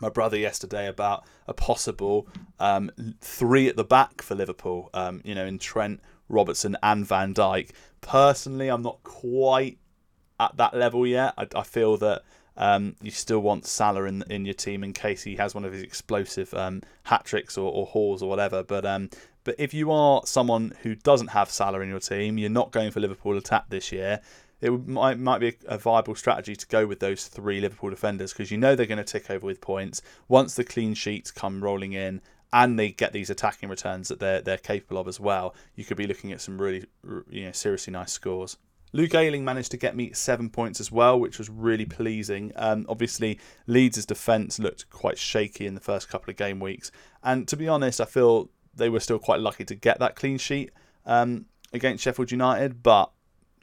my 0.00 0.08
brother 0.08 0.36
yesterday 0.36 0.88
about 0.88 1.24
a 1.46 1.54
possible 1.54 2.26
um, 2.58 2.90
three 3.20 3.68
at 3.68 3.76
the 3.76 3.84
back 3.84 4.22
for 4.22 4.34
Liverpool. 4.34 4.90
Um, 4.94 5.20
you 5.24 5.34
know, 5.34 5.46
in 5.46 5.58
Trent, 5.58 6.00
Robertson, 6.28 6.76
and 6.82 7.06
Van 7.06 7.34
Dijk. 7.34 7.70
Personally, 8.00 8.68
I'm 8.68 8.82
not 8.82 9.02
quite 9.02 9.78
at 10.38 10.56
that 10.56 10.74
level 10.74 11.06
yet. 11.06 11.34
I, 11.36 11.46
I 11.54 11.62
feel 11.62 11.96
that 11.98 12.22
um, 12.56 12.96
you 13.00 13.10
still 13.10 13.40
want 13.40 13.66
Salah 13.66 14.04
in 14.04 14.22
in 14.28 14.44
your 14.44 14.54
team 14.54 14.84
in 14.84 14.92
case 14.92 15.22
he 15.22 15.36
has 15.36 15.54
one 15.54 15.64
of 15.64 15.72
his 15.72 15.82
explosive 15.82 16.52
um, 16.54 16.82
hat 17.04 17.24
tricks 17.24 17.56
or, 17.56 17.70
or 17.72 17.86
hauls 17.86 18.22
or 18.22 18.28
whatever. 18.28 18.62
But 18.62 18.84
um, 18.84 19.10
but 19.44 19.54
if 19.58 19.72
you 19.72 19.90
are 19.90 20.22
someone 20.24 20.74
who 20.82 20.94
doesn't 20.94 21.28
have 21.28 21.50
Salah 21.50 21.80
in 21.80 21.88
your 21.88 22.00
team, 22.00 22.38
you're 22.38 22.50
not 22.50 22.72
going 22.72 22.90
for 22.90 23.00
Liverpool 23.00 23.36
attack 23.36 23.64
this 23.68 23.92
year 23.92 24.20
it 24.60 24.86
might 24.86 25.18
might 25.18 25.38
be 25.38 25.56
a, 25.66 25.78
viable 25.78 26.14
strategy 26.14 26.54
to 26.54 26.66
go 26.66 26.86
with 26.86 27.00
those 27.00 27.26
three 27.26 27.60
Liverpool 27.60 27.90
defenders 27.90 28.32
because 28.32 28.50
you 28.50 28.58
know 28.58 28.74
they're 28.74 28.86
going 28.86 28.98
to 28.98 29.04
tick 29.04 29.30
over 29.30 29.46
with 29.46 29.60
points 29.60 30.02
once 30.28 30.54
the 30.54 30.64
clean 30.64 30.94
sheets 30.94 31.30
come 31.30 31.62
rolling 31.62 31.92
in 31.92 32.20
and 32.52 32.78
they 32.78 32.90
get 32.90 33.12
these 33.12 33.30
attacking 33.30 33.68
returns 33.68 34.08
that 34.08 34.20
they're 34.20 34.40
they're 34.40 34.58
capable 34.58 34.98
of 34.98 35.08
as 35.08 35.20
well. 35.20 35.54
You 35.74 35.84
could 35.84 35.96
be 35.96 36.06
looking 36.06 36.32
at 36.32 36.40
some 36.40 36.60
really 36.60 36.84
you 37.28 37.46
know 37.46 37.52
seriously 37.52 37.92
nice 37.92 38.12
scores. 38.12 38.56
Luke 38.92 39.14
Ayling 39.14 39.44
managed 39.44 39.70
to 39.70 39.76
get 39.76 39.94
me 39.94 40.12
seven 40.12 40.50
points 40.50 40.80
as 40.80 40.90
well, 40.90 41.18
which 41.18 41.38
was 41.38 41.48
really 41.48 41.84
pleasing. 41.86 42.52
Um, 42.56 42.86
obviously, 42.88 43.38
Leeds' 43.68 44.04
defence 44.04 44.58
looked 44.58 44.90
quite 44.90 45.16
shaky 45.16 45.66
in 45.66 45.76
the 45.76 45.80
first 45.80 46.08
couple 46.08 46.30
of 46.30 46.36
game 46.36 46.58
weeks, 46.58 46.90
and 47.22 47.46
to 47.48 47.56
be 47.56 47.68
honest, 47.68 48.00
I 48.00 48.04
feel 48.04 48.50
they 48.74 48.88
were 48.88 49.00
still 49.00 49.20
quite 49.20 49.40
lucky 49.40 49.64
to 49.64 49.74
get 49.74 50.00
that 50.00 50.16
clean 50.16 50.38
sheet 50.38 50.72
um, 51.06 51.46
against 51.72 52.02
Sheffield 52.02 52.32
United. 52.32 52.82
But 52.82 53.12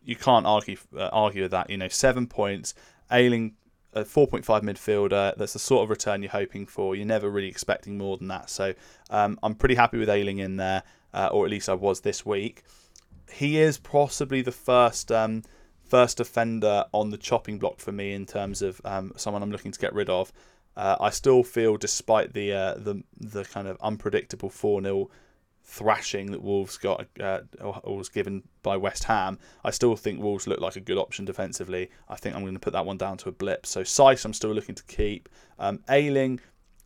you 0.07 0.15
can't 0.15 0.45
argue 0.45 0.77
uh, 0.95 1.09
argue 1.11 1.43
with 1.43 1.51
that. 1.51 1.69
You 1.69 1.77
know, 1.77 1.89
seven 1.89 2.27
points, 2.27 2.73
Ayling 3.11 3.55
a 3.93 4.03
4.5 4.03 4.45
midfielder. 4.61 5.35
That's 5.35 5.53
the 5.53 5.59
sort 5.59 5.83
of 5.83 5.89
return 5.89 6.23
you're 6.23 6.31
hoping 6.31 6.65
for. 6.65 6.95
You're 6.95 7.05
never 7.05 7.29
really 7.29 7.49
expecting 7.49 7.97
more 7.97 8.17
than 8.17 8.29
that. 8.29 8.49
So 8.49 8.73
um, 9.09 9.37
I'm 9.43 9.53
pretty 9.53 9.75
happy 9.75 9.97
with 9.97 10.09
Ayling 10.09 10.39
in 10.39 10.55
there, 10.55 10.83
uh, 11.13 11.27
or 11.31 11.45
at 11.45 11.51
least 11.51 11.67
I 11.67 11.73
was 11.73 12.01
this 12.01 12.25
week. 12.25 12.63
He 13.31 13.59
is 13.59 13.77
possibly 13.77 14.41
the 14.41 14.53
first 14.53 15.11
um, 15.11 15.43
first 15.83 16.21
offender 16.21 16.85
on 16.93 17.09
the 17.09 17.17
chopping 17.17 17.59
block 17.59 17.79
for 17.79 17.91
me 17.91 18.13
in 18.13 18.25
terms 18.25 18.61
of 18.61 18.79
um, 18.85 19.11
someone 19.17 19.43
I'm 19.43 19.51
looking 19.51 19.73
to 19.73 19.79
get 19.79 19.93
rid 19.93 20.09
of. 20.09 20.31
Uh, 20.77 20.95
I 21.01 21.09
still 21.09 21.43
feel, 21.43 21.75
despite 21.75 22.33
the 22.33 22.53
uh, 22.53 22.73
the 22.75 23.03
the 23.19 23.43
kind 23.43 23.67
of 23.67 23.77
unpredictable 23.81 24.49
four 24.49 24.81
0 24.81 25.09
thrashing 25.69 26.31
that 26.31 26.41
Wolves 26.41 26.77
got 26.77 27.05
uh, 27.19 27.41
or 27.59 27.97
was 27.97 28.07
given 28.07 28.41
by 28.63 28.77
West 28.77 29.03
Ham, 29.03 29.37
I 29.65 29.71
still 29.71 29.95
think 29.97 30.21
Wolves 30.21 30.47
look 30.47 30.61
like 30.61 30.77
a 30.77 30.79
good 30.79 30.97
option 30.97 31.25
defensively. 31.25 31.91
I 32.07 32.15
think 32.15 32.35
I'm 32.35 32.41
going 32.41 32.53
to 32.53 32.59
put 32.59 32.73
that 32.73 32.85
one 32.85 32.97
down 32.97 33.17
to 33.17 33.29
a 33.29 33.33
blip. 33.33 33.65
So 33.65 33.81
Saïss, 33.81 34.23
I'm 34.23 34.33
still 34.33 34.53
looking 34.53 34.75
to 34.75 34.83
keep. 34.85 35.27
Um, 35.59 35.83
Ayling 35.89 36.39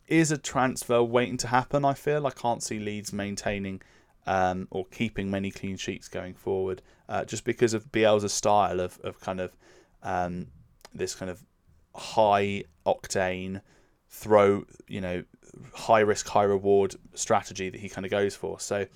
is 0.08 0.32
a 0.32 0.36
transfer 0.36 1.02
waiting 1.02 1.36
to 1.38 1.46
happen. 1.46 1.84
I 1.84 1.94
feel 1.94 2.26
I 2.26 2.32
can't 2.32 2.62
see 2.62 2.80
Leeds 2.80 3.12
maintaining 3.12 3.80
um, 4.26 4.66
or 4.70 4.84
keeping 4.86 5.30
many 5.30 5.52
clean 5.52 5.76
sheets 5.76 6.08
going 6.08 6.34
forward, 6.34 6.82
uh, 7.08 7.24
just 7.24 7.44
because 7.44 7.74
of 7.74 7.90
Bielsa's 7.92 8.32
style 8.32 8.80
of 8.80 8.98
of 9.04 9.20
kind 9.20 9.40
of 9.40 9.56
um, 10.02 10.48
this 10.92 11.14
kind 11.14 11.30
of 11.30 11.44
high 11.94 12.64
octane 12.84 13.60
throw, 14.08 14.64
you 14.88 15.00
know, 15.00 15.24
high 15.74 16.00
risk, 16.00 16.26
high 16.28 16.44
reward 16.44 16.94
strategy 17.14 17.70
that 17.70 17.80
he 17.80 17.88
kind 17.88 18.04
of 18.04 18.10
goes 18.10 18.34
for. 18.34 18.60
So 18.60 18.86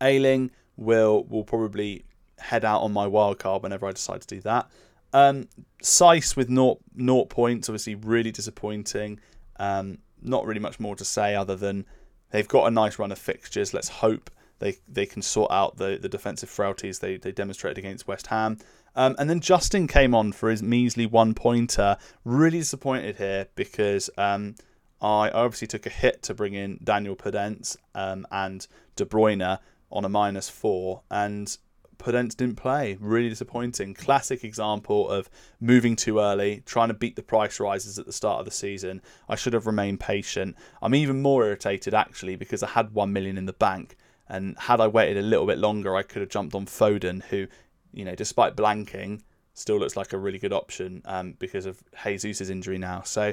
Ayling 0.00 0.50
will 0.76 1.24
will 1.24 1.44
probably 1.44 2.04
head 2.38 2.64
out 2.64 2.82
on 2.82 2.92
my 2.92 3.06
wild 3.06 3.38
card 3.38 3.62
whenever 3.62 3.86
I 3.86 3.92
decide 3.92 4.20
to 4.20 4.26
do 4.26 4.40
that. 4.42 4.68
Um, 5.12 5.48
Saïss 5.82 6.36
with 6.36 6.50
naught, 6.50 6.78
naught 6.94 7.30
points, 7.30 7.68
obviously 7.68 7.94
really 7.94 8.30
disappointing. 8.30 9.20
Um, 9.58 9.98
not 10.20 10.44
really 10.44 10.60
much 10.60 10.80
more 10.80 10.96
to 10.96 11.04
say 11.04 11.34
other 11.34 11.56
than 11.56 11.86
they've 12.30 12.48
got 12.48 12.66
a 12.66 12.70
nice 12.70 12.98
run 12.98 13.12
of 13.12 13.18
fixtures. 13.18 13.72
Let's 13.72 13.88
hope 13.88 14.30
they 14.58 14.76
they 14.88 15.06
can 15.06 15.22
sort 15.22 15.50
out 15.50 15.76
the, 15.76 15.98
the 16.00 16.08
defensive 16.08 16.50
frailties 16.50 16.98
they, 16.98 17.16
they 17.16 17.32
demonstrated 17.32 17.78
against 17.78 18.06
West 18.06 18.26
Ham. 18.28 18.58
Um, 18.94 19.14
and 19.18 19.28
then 19.28 19.40
Justin 19.40 19.86
came 19.86 20.14
on 20.14 20.32
for 20.32 20.50
his 20.50 20.62
measly 20.62 21.06
one 21.06 21.34
pointer. 21.34 21.98
Really 22.24 22.58
disappointed 22.58 23.16
here 23.16 23.48
because 23.54 24.08
um, 24.16 24.54
I 25.00 25.30
obviously 25.30 25.66
took 25.66 25.86
a 25.86 25.90
hit 25.90 26.22
to 26.24 26.34
bring 26.34 26.54
in 26.54 26.80
Daniel 26.82 27.16
Podence 27.16 27.76
um, 27.94 28.26
and 28.30 28.66
De 28.96 29.04
Bruyne 29.04 29.58
on 29.92 30.04
a 30.04 30.08
minus 30.08 30.48
four, 30.48 31.02
and 31.10 31.56
Podence 31.98 32.36
didn't 32.36 32.56
play. 32.56 32.96
Really 33.00 33.28
disappointing. 33.28 33.94
Classic 33.94 34.42
example 34.44 35.08
of 35.08 35.30
moving 35.60 35.96
too 35.96 36.18
early, 36.18 36.62
trying 36.66 36.88
to 36.88 36.94
beat 36.94 37.16
the 37.16 37.22
price 37.22 37.60
rises 37.60 37.98
at 37.98 38.06
the 38.06 38.12
start 38.12 38.40
of 38.40 38.44
the 38.44 38.50
season. 38.50 39.02
I 39.28 39.36
should 39.36 39.52
have 39.52 39.66
remained 39.66 40.00
patient. 40.00 40.56
I'm 40.82 40.94
even 40.94 41.22
more 41.22 41.44
irritated 41.44 41.94
actually 41.94 42.36
because 42.36 42.62
I 42.62 42.68
had 42.68 42.94
one 42.94 43.12
million 43.12 43.38
in 43.38 43.46
the 43.46 43.52
bank, 43.52 43.96
and 44.28 44.56
had 44.58 44.80
I 44.80 44.88
waited 44.88 45.18
a 45.18 45.22
little 45.22 45.46
bit 45.46 45.58
longer, 45.58 45.94
I 45.94 46.02
could 46.02 46.20
have 46.20 46.30
jumped 46.30 46.54
on 46.54 46.66
Foden, 46.66 47.22
who, 47.24 47.46
you 47.92 48.04
know, 48.04 48.14
despite 48.14 48.56
blanking, 48.56 49.22
still 49.54 49.78
looks 49.78 49.96
like 49.96 50.12
a 50.12 50.18
really 50.18 50.38
good 50.38 50.52
option 50.52 51.02
um, 51.04 51.32
because 51.38 51.64
of 51.64 51.82
Jesus' 52.02 52.50
injury 52.50 52.78
now. 52.78 53.02
So 53.02 53.32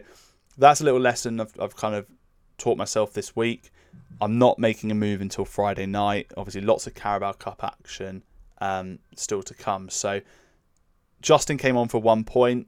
that's 0.57 0.81
a 0.81 0.83
little 0.83 0.99
lesson 0.99 1.39
I've, 1.39 1.53
I've 1.59 1.75
kind 1.75 1.95
of 1.95 2.07
taught 2.57 2.77
myself 2.77 3.13
this 3.13 3.35
week. 3.35 3.71
I'm 4.21 4.37
not 4.37 4.59
making 4.59 4.91
a 4.91 4.95
move 4.95 5.21
until 5.21 5.45
Friday 5.45 5.85
night. 5.85 6.31
Obviously, 6.37 6.61
lots 6.61 6.87
of 6.87 6.93
Carabao 6.93 7.33
Cup 7.33 7.63
action 7.63 8.23
um, 8.59 8.99
still 9.15 9.43
to 9.43 9.53
come. 9.53 9.89
So 9.89 10.21
Justin 11.21 11.57
came 11.57 11.77
on 11.77 11.87
for 11.87 11.99
one 11.99 12.23
point. 12.23 12.67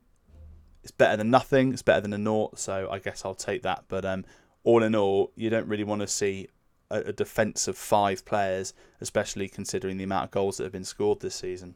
It's 0.83 0.91
better 0.91 1.17
than 1.17 1.29
nothing. 1.29 1.73
It's 1.73 1.81
better 1.81 2.01
than 2.01 2.13
a 2.13 2.17
naught. 2.17 2.59
So 2.59 2.89
I 2.91 2.99
guess 2.99 3.23
I'll 3.25 3.35
take 3.35 3.63
that. 3.63 3.85
But 3.87 4.05
um, 4.05 4.25
all 4.63 4.83
in 4.83 4.95
all, 4.95 5.31
you 5.35 5.49
don't 5.49 5.67
really 5.67 5.83
want 5.83 6.01
to 6.01 6.07
see 6.07 6.47
a, 6.89 6.97
a 6.97 7.13
defence 7.13 7.67
of 7.67 7.77
five 7.77 8.25
players, 8.25 8.73
especially 9.01 9.47
considering 9.47 9.97
the 9.97 10.03
amount 10.03 10.25
of 10.25 10.31
goals 10.31 10.57
that 10.57 10.63
have 10.63 10.73
been 10.73 10.83
scored 10.83 11.21
this 11.21 11.35
season. 11.35 11.75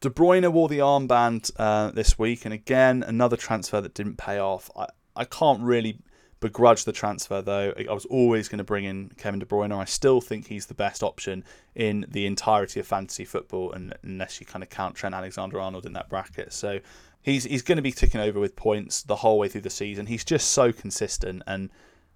De 0.00 0.10
Bruyne 0.10 0.50
wore 0.52 0.68
the 0.68 0.78
armband 0.78 1.50
uh, 1.56 1.90
this 1.90 2.18
week, 2.18 2.44
and 2.44 2.52
again, 2.52 3.02
another 3.02 3.36
transfer 3.36 3.80
that 3.80 3.94
didn't 3.94 4.16
pay 4.16 4.38
off. 4.38 4.70
I, 4.76 4.86
I 5.16 5.24
can't 5.24 5.60
really 5.62 5.98
begrudge 6.40 6.84
the 6.84 6.92
transfer, 6.92 7.40
though. 7.42 7.72
I 7.76 7.92
was 7.92 8.04
always 8.06 8.48
going 8.48 8.58
to 8.58 8.64
bring 8.64 8.84
in 8.84 9.10
Kevin 9.16 9.40
De 9.40 9.46
Bruyne. 9.46 9.72
I 9.72 9.84
still 9.84 10.20
think 10.20 10.46
he's 10.46 10.66
the 10.66 10.74
best 10.74 11.02
option 11.02 11.44
in 11.74 12.06
the 12.08 12.26
entirety 12.26 12.80
of 12.80 12.86
fantasy 12.86 13.24
football, 13.24 13.72
and 13.72 13.94
unless 14.02 14.40
you 14.40 14.46
kind 14.46 14.62
of 14.62 14.70
count 14.70 14.94
Trent 14.94 15.14
Alexander 15.14 15.60
Arnold 15.60 15.86
in 15.86 15.94
that 15.94 16.08
bracket. 16.08 16.52
So 16.52 16.80
he's 17.22 17.44
he's 17.44 17.62
going 17.62 17.76
to 17.76 17.82
be 17.82 17.92
ticking 17.92 18.20
over 18.20 18.38
with 18.38 18.56
points 18.56 19.02
the 19.02 19.16
whole 19.16 19.38
way 19.38 19.48
through 19.48 19.62
the 19.62 19.70
season. 19.70 20.06
He's 20.06 20.24
just 20.24 20.50
so 20.50 20.72
consistent, 20.72 21.42
and 21.46 21.70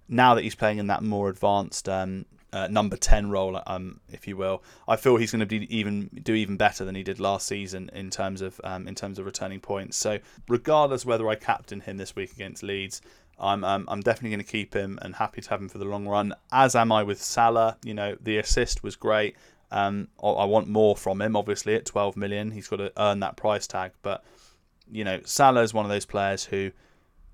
now 0.07 0.35
that 0.35 0.43
he's 0.43 0.55
playing 0.55 0.77
in 0.77 0.87
that 0.87 1.03
more 1.03 1.29
advanced 1.29 1.89
um, 1.89 2.25
uh, 2.53 2.67
number 2.67 2.97
10 2.97 3.29
role, 3.29 3.61
um, 3.65 3.99
if 4.09 4.27
you 4.27 4.35
will. 4.35 4.63
I 4.87 4.95
feel 4.95 5.17
he's 5.17 5.31
going 5.31 5.39
to 5.39 5.45
be 5.45 5.73
even 5.75 6.09
do 6.23 6.33
even 6.33 6.57
better 6.57 6.83
than 6.83 6.95
he 6.95 7.03
did 7.03 7.19
last 7.19 7.47
season 7.47 7.89
in 7.93 8.09
terms 8.09 8.41
of 8.41 8.59
um, 8.63 8.87
in 8.87 8.95
terms 8.95 9.19
of 9.19 9.25
returning 9.25 9.59
points. 9.59 9.97
So 9.97 10.19
regardless 10.47 11.05
whether 11.05 11.27
I 11.29 11.35
captain 11.35 11.81
him 11.81 11.97
this 11.97 12.15
week 12.15 12.33
against 12.33 12.63
Leeds, 12.63 13.01
I'm 13.39 13.63
um, 13.63 13.85
I'm 13.87 14.01
definitely 14.01 14.31
going 14.31 14.45
to 14.45 14.51
keep 14.51 14.73
him 14.73 14.99
and 15.01 15.15
happy 15.15 15.41
to 15.41 15.49
have 15.49 15.61
him 15.61 15.69
for 15.69 15.77
the 15.77 15.85
long 15.85 16.07
run. 16.07 16.33
As 16.51 16.75
am 16.75 16.91
I 16.91 17.03
with 17.03 17.21
Salah. 17.21 17.77
You 17.83 17.93
know 17.93 18.17
the 18.21 18.37
assist 18.37 18.83
was 18.83 18.95
great. 18.95 19.35
Um, 19.71 20.09
I 20.21 20.43
want 20.43 20.67
more 20.67 20.97
from 20.97 21.21
him. 21.21 21.37
Obviously 21.37 21.75
at 21.75 21.85
12 21.85 22.17
million, 22.17 22.51
he's 22.51 22.67
got 22.67 22.77
to 22.77 22.91
earn 22.97 23.21
that 23.21 23.37
price 23.37 23.65
tag. 23.67 23.91
But 24.01 24.23
you 24.91 25.03
know 25.03 25.21
Salah 25.23 25.61
is 25.61 25.73
one 25.73 25.85
of 25.85 25.91
those 25.91 26.05
players 26.05 26.45
who 26.45 26.71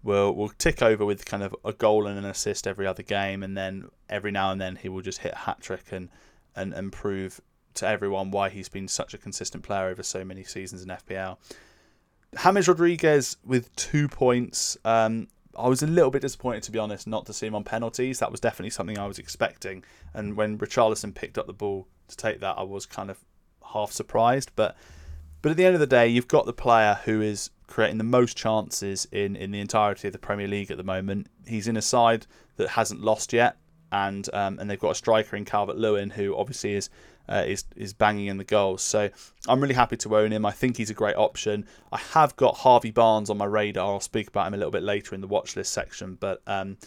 will 0.03 0.33
will 0.33 0.49
tick 0.49 0.81
over 0.81 1.05
with 1.05 1.25
kind 1.25 1.43
of 1.43 1.55
a 1.65 1.73
goal 1.73 2.07
and 2.07 2.17
an 2.17 2.25
assist 2.25 2.67
every 2.67 2.87
other 2.87 3.03
game, 3.03 3.43
and 3.43 3.57
then 3.57 3.89
every 4.09 4.31
now 4.31 4.51
and 4.51 4.59
then 4.59 4.75
he 4.75 4.89
will 4.89 5.01
just 5.01 5.19
hit 5.19 5.33
a 5.33 5.37
hat 5.37 5.61
trick 5.61 5.91
and, 5.91 6.09
and 6.55 6.73
and 6.73 6.91
prove 6.91 7.41
to 7.75 7.87
everyone 7.87 8.31
why 8.31 8.49
he's 8.49 8.69
been 8.69 8.87
such 8.87 9.13
a 9.13 9.17
consistent 9.17 9.63
player 9.63 9.87
over 9.87 10.03
so 10.03 10.23
many 10.23 10.43
seasons 10.43 10.81
in 10.83 10.89
FPL. 10.89 11.37
James 12.43 12.67
Rodriguez 12.67 13.37
with 13.45 13.73
two 13.75 14.07
points. 14.07 14.77
Um, 14.83 15.27
I 15.57 15.67
was 15.67 15.81
a 15.81 15.87
little 15.87 16.11
bit 16.11 16.21
disappointed, 16.21 16.63
to 16.63 16.71
be 16.71 16.79
honest, 16.79 17.07
not 17.07 17.25
to 17.25 17.33
see 17.33 17.47
him 17.47 17.55
on 17.55 17.63
penalties. 17.63 18.19
That 18.19 18.31
was 18.31 18.39
definitely 18.39 18.69
something 18.69 18.97
I 18.97 19.07
was 19.07 19.17
expecting. 19.17 19.83
And 20.13 20.35
when 20.35 20.57
Richarlison 20.57 21.15
picked 21.15 21.37
up 21.37 21.47
the 21.47 21.53
ball 21.53 21.87
to 22.09 22.17
take 22.17 22.39
that, 22.41 22.57
I 22.57 22.63
was 22.63 22.85
kind 22.85 23.09
of 23.09 23.17
half 23.73 23.91
surprised. 23.91 24.51
But 24.55 24.75
but 25.41 25.51
at 25.51 25.57
the 25.57 25.65
end 25.65 25.75
of 25.75 25.79
the 25.79 25.87
day, 25.87 26.07
you've 26.07 26.27
got 26.27 26.45
the 26.45 26.53
player 26.53 26.99
who 27.05 27.21
is 27.21 27.49
creating 27.67 27.97
the 27.97 28.03
most 28.03 28.35
chances 28.35 29.07
in, 29.11 29.35
in 29.35 29.51
the 29.51 29.59
entirety 29.59 30.07
of 30.07 30.13
the 30.13 30.19
Premier 30.19 30.47
League 30.47 30.71
at 30.71 30.77
the 30.77 30.83
moment. 30.83 31.27
He's 31.45 31.67
in 31.67 31.77
a 31.77 31.81
side 31.81 32.25
that 32.55 32.69
hasn't 32.69 33.01
lost 33.01 33.33
yet, 33.33 33.57
and 33.91 34.27
um, 34.33 34.57
and 34.59 34.69
they've 34.69 34.79
got 34.79 34.91
a 34.91 34.95
striker 34.95 35.35
in 35.35 35.45
Calvert 35.45 35.77
Lewin 35.77 36.09
who 36.09 36.35
obviously 36.35 36.73
is. 36.73 36.89
Uh, 37.29 37.43
is 37.45 37.65
is 37.75 37.91
banging 37.91 38.27
in 38.27 38.37
the 38.37 38.43
goals, 38.45 38.81
so 38.81 39.09
I'm 39.49 39.59
really 39.59 39.73
happy 39.73 39.97
to 39.97 40.15
own 40.15 40.31
him. 40.31 40.45
I 40.45 40.51
think 40.51 40.77
he's 40.77 40.89
a 40.89 40.93
great 40.93 41.17
option. 41.17 41.65
I 41.91 41.97
have 41.97 42.33
got 42.37 42.55
Harvey 42.55 42.91
Barnes 42.91 43.29
on 43.29 43.37
my 43.37 43.43
radar. 43.43 43.91
I'll 43.91 43.99
speak 43.99 44.29
about 44.29 44.47
him 44.47 44.53
a 44.53 44.57
little 44.57 44.71
bit 44.71 44.81
later 44.81 45.13
in 45.13 45.19
the 45.19 45.27
watch 45.27 45.57
list 45.57 45.73
section, 45.73 46.15
but 46.21 46.41
um, 46.47 46.77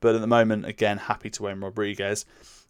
but 0.00 0.14
at 0.14 0.22
the 0.22 0.26
moment, 0.26 0.64
again, 0.64 0.96
happy 0.96 1.28
to 1.30 1.50
own 1.50 1.60
Rodriguez. 1.60 2.24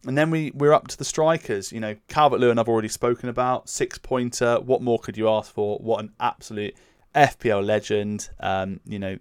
And 0.07 0.17
then 0.17 0.31
we, 0.31 0.51
we're 0.55 0.73
up 0.73 0.89
to 0.89 0.99
the 0.99 1.05
strikers. 1.05 1.73
You 1.73 1.81
know, 1.81 1.97
Calvert 2.09 2.41
Lewin, 2.41 2.59
I've 2.59 2.69
already 2.69 2.89
spoken 2.89 3.29
about. 3.29 3.69
Six 3.69 3.99
pointer. 3.99 4.59
What 4.61 4.83
more 4.83 4.99
could 4.99 5.17
you 5.17 5.29
ask 5.29 5.53
for? 5.53 5.79
What 5.79 6.01
an 6.01 6.13
absolute 6.19 6.75
FPL 7.15 7.65
legend. 7.65 8.31
Um, 8.41 8.81
you 8.85 8.99
know, 8.99 9.19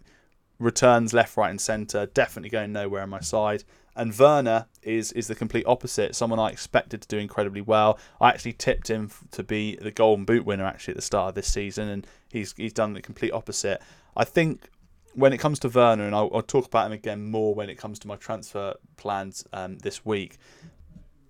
returns 0.59 1.13
left, 1.13 1.37
right, 1.37 1.49
and 1.49 1.59
centre. 1.59 2.05
Definitely 2.07 2.49
going 2.49 2.71
nowhere 2.71 3.01
on 3.01 3.09
my 3.09 3.21
side. 3.21 3.63
And 3.95 4.17
Werner 4.17 4.67
is 4.81 5.11
is 5.13 5.27
the 5.27 5.35
complete 5.35 5.65
opposite. 5.65 6.15
Someone 6.15 6.39
I 6.39 6.49
expected 6.49 7.01
to 7.01 7.07
do 7.07 7.17
incredibly 7.17 7.61
well. 7.61 7.99
I 8.21 8.29
actually 8.29 8.53
tipped 8.53 8.89
him 8.89 9.11
to 9.31 9.43
be 9.43 9.75
the 9.75 9.91
Golden 9.91 10.25
Boot 10.25 10.45
winner 10.45 10.65
actually 10.65 10.93
at 10.93 10.97
the 10.97 11.01
start 11.01 11.29
of 11.29 11.35
this 11.35 11.51
season, 11.51 11.89
and 11.89 12.07
he's 12.29 12.53
he's 12.55 12.73
done 12.73 12.93
the 12.93 13.01
complete 13.01 13.31
opposite. 13.31 13.81
I 14.15 14.23
think 14.23 14.69
when 15.15 15.33
it 15.33 15.39
comes 15.39 15.59
to 15.59 15.69
Werner, 15.69 16.05
and 16.05 16.15
I'll, 16.15 16.29
I'll 16.33 16.41
talk 16.41 16.65
about 16.65 16.85
him 16.85 16.93
again 16.93 17.29
more 17.29 17.53
when 17.53 17.69
it 17.69 17.77
comes 17.77 17.99
to 17.99 18.07
my 18.07 18.15
transfer 18.15 18.75
plans 18.95 19.43
um, 19.51 19.79
this 19.79 20.05
week 20.05 20.37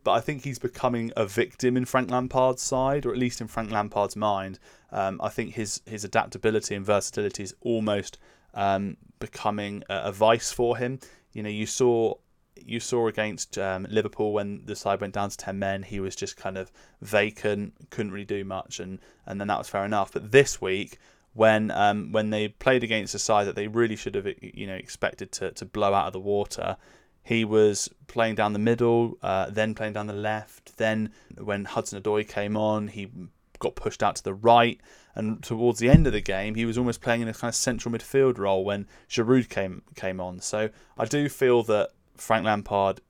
but 0.03 0.11
I 0.11 0.21
think 0.21 0.43
he's 0.43 0.59
becoming 0.59 1.11
a 1.15 1.25
victim 1.25 1.77
in 1.77 1.85
Frank 1.85 2.09
Lampard's 2.09 2.61
side, 2.61 3.05
or 3.05 3.11
at 3.11 3.17
least 3.17 3.41
in 3.41 3.47
Frank 3.47 3.71
Lampard's 3.71 4.15
mind. 4.15 4.57
Um, 4.91 5.19
I 5.23 5.29
think 5.29 5.53
his 5.53 5.81
his 5.85 6.03
adaptability 6.03 6.75
and 6.75 6.85
versatility 6.85 7.43
is 7.43 7.55
almost 7.61 8.17
um, 8.53 8.97
becoming 9.19 9.83
a, 9.89 10.05
a, 10.05 10.11
vice 10.11 10.51
for 10.51 10.77
him. 10.77 10.99
You 11.33 11.43
know, 11.43 11.49
you 11.49 11.65
saw 11.65 12.15
you 12.55 12.79
saw 12.79 13.07
against 13.07 13.57
um, 13.57 13.87
Liverpool 13.89 14.33
when 14.33 14.65
the 14.65 14.75
side 14.75 14.99
went 15.01 15.13
down 15.13 15.29
to 15.29 15.37
ten 15.37 15.59
men, 15.59 15.83
he 15.83 15.99
was 15.99 16.15
just 16.15 16.37
kind 16.37 16.57
of 16.57 16.71
vacant, 17.01 17.73
couldn't 17.89 18.11
really 18.11 18.25
do 18.25 18.43
much, 18.43 18.79
and 18.79 18.99
and 19.25 19.39
then 19.39 19.47
that 19.47 19.57
was 19.57 19.69
fair 19.69 19.85
enough. 19.85 20.11
But 20.11 20.31
this 20.31 20.61
week. 20.61 20.97
When 21.33 21.69
um, 21.69 22.11
when 22.11 22.31
they 22.31 22.47
played 22.47 22.83
against 22.83 23.13
a 23.13 23.19
side 23.19 23.45
that 23.45 23.55
they 23.55 23.67
really 23.67 23.95
should 23.95 24.15
have 24.15 24.27
you 24.41 24.65
know 24.65 24.73
expected 24.73 25.31
to, 25.33 25.51
to 25.51 25.63
blow 25.63 25.93
out 25.93 26.07
of 26.07 26.13
the 26.13 26.19
water, 26.19 26.75
he 27.29 27.45
was 27.45 27.87
playing 28.07 28.33
down 28.33 28.53
the 28.53 28.59
middle, 28.59 29.19
uh, 29.21 29.51
then 29.51 29.75
playing 29.75 29.93
down 29.93 30.07
the 30.07 30.13
left. 30.13 30.77
Then, 30.77 31.11
when 31.37 31.65
Hudson 31.65 32.01
Odoi 32.01 32.27
came 32.27 32.57
on, 32.57 32.87
he 32.87 33.07
got 33.59 33.75
pushed 33.75 34.01
out 34.01 34.15
to 34.17 34.23
the 34.23 34.33
right. 34.33 34.79
And 35.15 35.43
towards 35.43 35.79
the 35.79 35.89
end 35.89 36.07
of 36.07 36.13
the 36.13 36.21
game, 36.21 36.55
he 36.55 36.65
was 36.65 36.77
almost 36.77 37.01
playing 37.01 37.21
in 37.21 37.27
a 37.27 37.33
kind 37.33 37.49
of 37.49 37.55
central 37.55 37.93
midfield 37.93 38.37
role 38.37 38.63
when 38.63 38.87
Giroud 39.09 39.49
came 39.49 39.81
came 39.95 40.19
on. 40.19 40.39
So 40.39 40.69
I 40.97 41.05
do 41.05 41.29
feel 41.29 41.63
that 41.63 41.89
Frank 42.15 42.45
Lampard, 42.45 43.01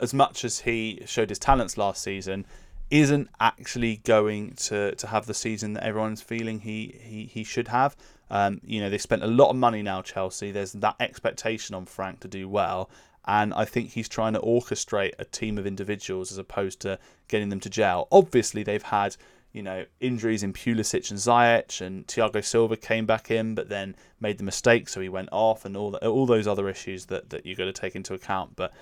as 0.00 0.14
much 0.14 0.44
as 0.44 0.60
he 0.60 1.02
showed 1.06 1.28
his 1.28 1.38
talents 1.38 1.76
last 1.76 2.02
season, 2.02 2.46
isn't 2.90 3.28
actually 3.40 3.98
going 3.98 4.52
to, 4.54 4.94
to 4.94 5.06
have 5.08 5.26
the 5.26 5.34
season 5.34 5.74
that 5.74 5.84
everyone's 5.84 6.22
feeling 6.22 6.60
he, 6.60 6.98
he, 7.02 7.24
he 7.24 7.44
should 7.44 7.68
have. 7.68 7.96
Um, 8.30 8.60
you 8.64 8.80
know, 8.80 8.90
they 8.90 8.98
spent 8.98 9.22
a 9.22 9.28
lot 9.28 9.50
of 9.50 9.56
money 9.56 9.82
now, 9.82 10.02
Chelsea. 10.02 10.52
There's 10.52 10.72
that 10.72 10.96
expectation 11.00 11.74
on 11.74 11.86
Frank 11.86 12.20
to 12.20 12.28
do 12.28 12.48
well 12.48 12.88
and 13.26 13.52
I 13.54 13.64
think 13.64 13.90
he's 13.90 14.08
trying 14.08 14.34
to 14.34 14.40
orchestrate 14.40 15.14
a 15.18 15.24
team 15.24 15.58
of 15.58 15.66
individuals 15.66 16.30
as 16.30 16.38
opposed 16.38 16.80
to 16.80 16.98
getting 17.28 17.48
them 17.48 17.60
to 17.60 17.70
gel. 17.70 18.06
Obviously, 18.12 18.62
they've 18.62 18.82
had 18.82 19.16
you 19.56 19.62
know 19.62 19.86
injuries 20.00 20.42
in 20.42 20.52
Pulisic 20.52 21.10
and 21.10 21.18
Ziyech, 21.18 21.80
and 21.80 22.06
Thiago 22.06 22.44
Silva 22.44 22.76
came 22.76 23.06
back 23.06 23.30
in, 23.30 23.54
but 23.54 23.70
then 23.70 23.96
made 24.20 24.36
the 24.36 24.44
mistake, 24.44 24.86
so 24.86 25.00
he 25.00 25.08
went 25.08 25.30
off, 25.32 25.64
and 25.64 25.74
all 25.76 25.92
the, 25.92 26.06
all 26.06 26.26
those 26.26 26.46
other 26.46 26.68
issues 26.68 27.06
that 27.06 27.30
that 27.30 27.46
you've 27.46 27.56
got 27.56 27.64
to 27.64 27.72
take 27.72 27.96
into 27.96 28.12
account. 28.12 28.54
But 28.54 28.74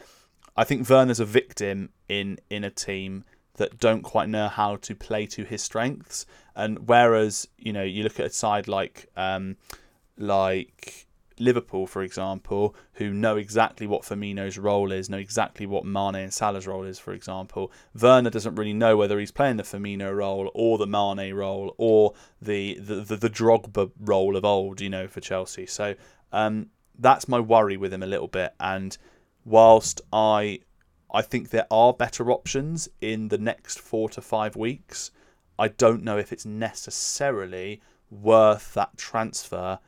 I 0.56 0.64
think 0.64 0.88
Werner's 0.90 1.20
a 1.20 1.24
victim 1.24 1.90
in 2.08 2.40
in 2.50 2.64
a 2.64 2.70
team 2.70 3.24
that 3.56 3.78
don't 3.78 4.02
quite 4.02 4.28
know 4.28 4.48
how 4.48 4.74
to 4.74 4.96
play 4.96 5.26
to 5.26 5.44
his 5.44 5.62
strengths, 5.62 6.26
and 6.56 6.88
whereas 6.88 7.46
you 7.56 7.72
know 7.72 7.84
you 7.84 8.02
look 8.02 8.18
at 8.18 8.26
a 8.26 8.30
side 8.30 8.66
like 8.66 9.06
um, 9.16 9.56
like 10.18 11.06
Liverpool, 11.38 11.86
for 11.86 12.02
example, 12.02 12.74
who 12.94 13.10
know 13.12 13.36
exactly 13.36 13.86
what 13.86 14.02
Firmino's 14.02 14.58
role 14.58 14.92
is, 14.92 15.10
know 15.10 15.18
exactly 15.18 15.66
what 15.66 15.84
Mane 15.84 16.14
and 16.16 16.32
Salah's 16.32 16.66
role 16.66 16.84
is, 16.84 16.98
for 16.98 17.12
example. 17.12 17.72
Werner 18.00 18.30
doesn't 18.30 18.54
really 18.54 18.72
know 18.72 18.96
whether 18.96 19.18
he's 19.18 19.32
playing 19.32 19.56
the 19.56 19.62
Firmino 19.62 20.14
role 20.14 20.50
or 20.54 20.78
the 20.78 20.86
Mane 20.86 21.34
role 21.34 21.74
or 21.78 22.12
the 22.40 22.78
the, 22.80 22.96
the, 22.96 23.16
the 23.16 23.30
Drogba 23.30 23.90
role 24.00 24.36
of 24.36 24.44
old, 24.44 24.80
you 24.80 24.90
know, 24.90 25.08
for 25.08 25.20
Chelsea. 25.20 25.66
So 25.66 25.94
um, 26.32 26.68
that's 26.98 27.28
my 27.28 27.40
worry 27.40 27.76
with 27.76 27.92
him 27.92 28.02
a 28.02 28.06
little 28.06 28.28
bit. 28.28 28.54
And 28.60 28.96
whilst 29.44 30.00
I 30.12 30.60
I 31.12 31.22
think 31.22 31.50
there 31.50 31.66
are 31.70 31.92
better 31.92 32.30
options 32.30 32.88
in 33.00 33.28
the 33.28 33.38
next 33.38 33.78
four 33.80 34.08
to 34.10 34.20
five 34.20 34.56
weeks, 34.56 35.10
I 35.58 35.68
don't 35.68 36.02
know 36.02 36.18
if 36.18 36.32
it's 36.32 36.46
necessarily 36.46 37.80
worth 38.10 38.74
that 38.74 38.96
transfer 38.96 39.78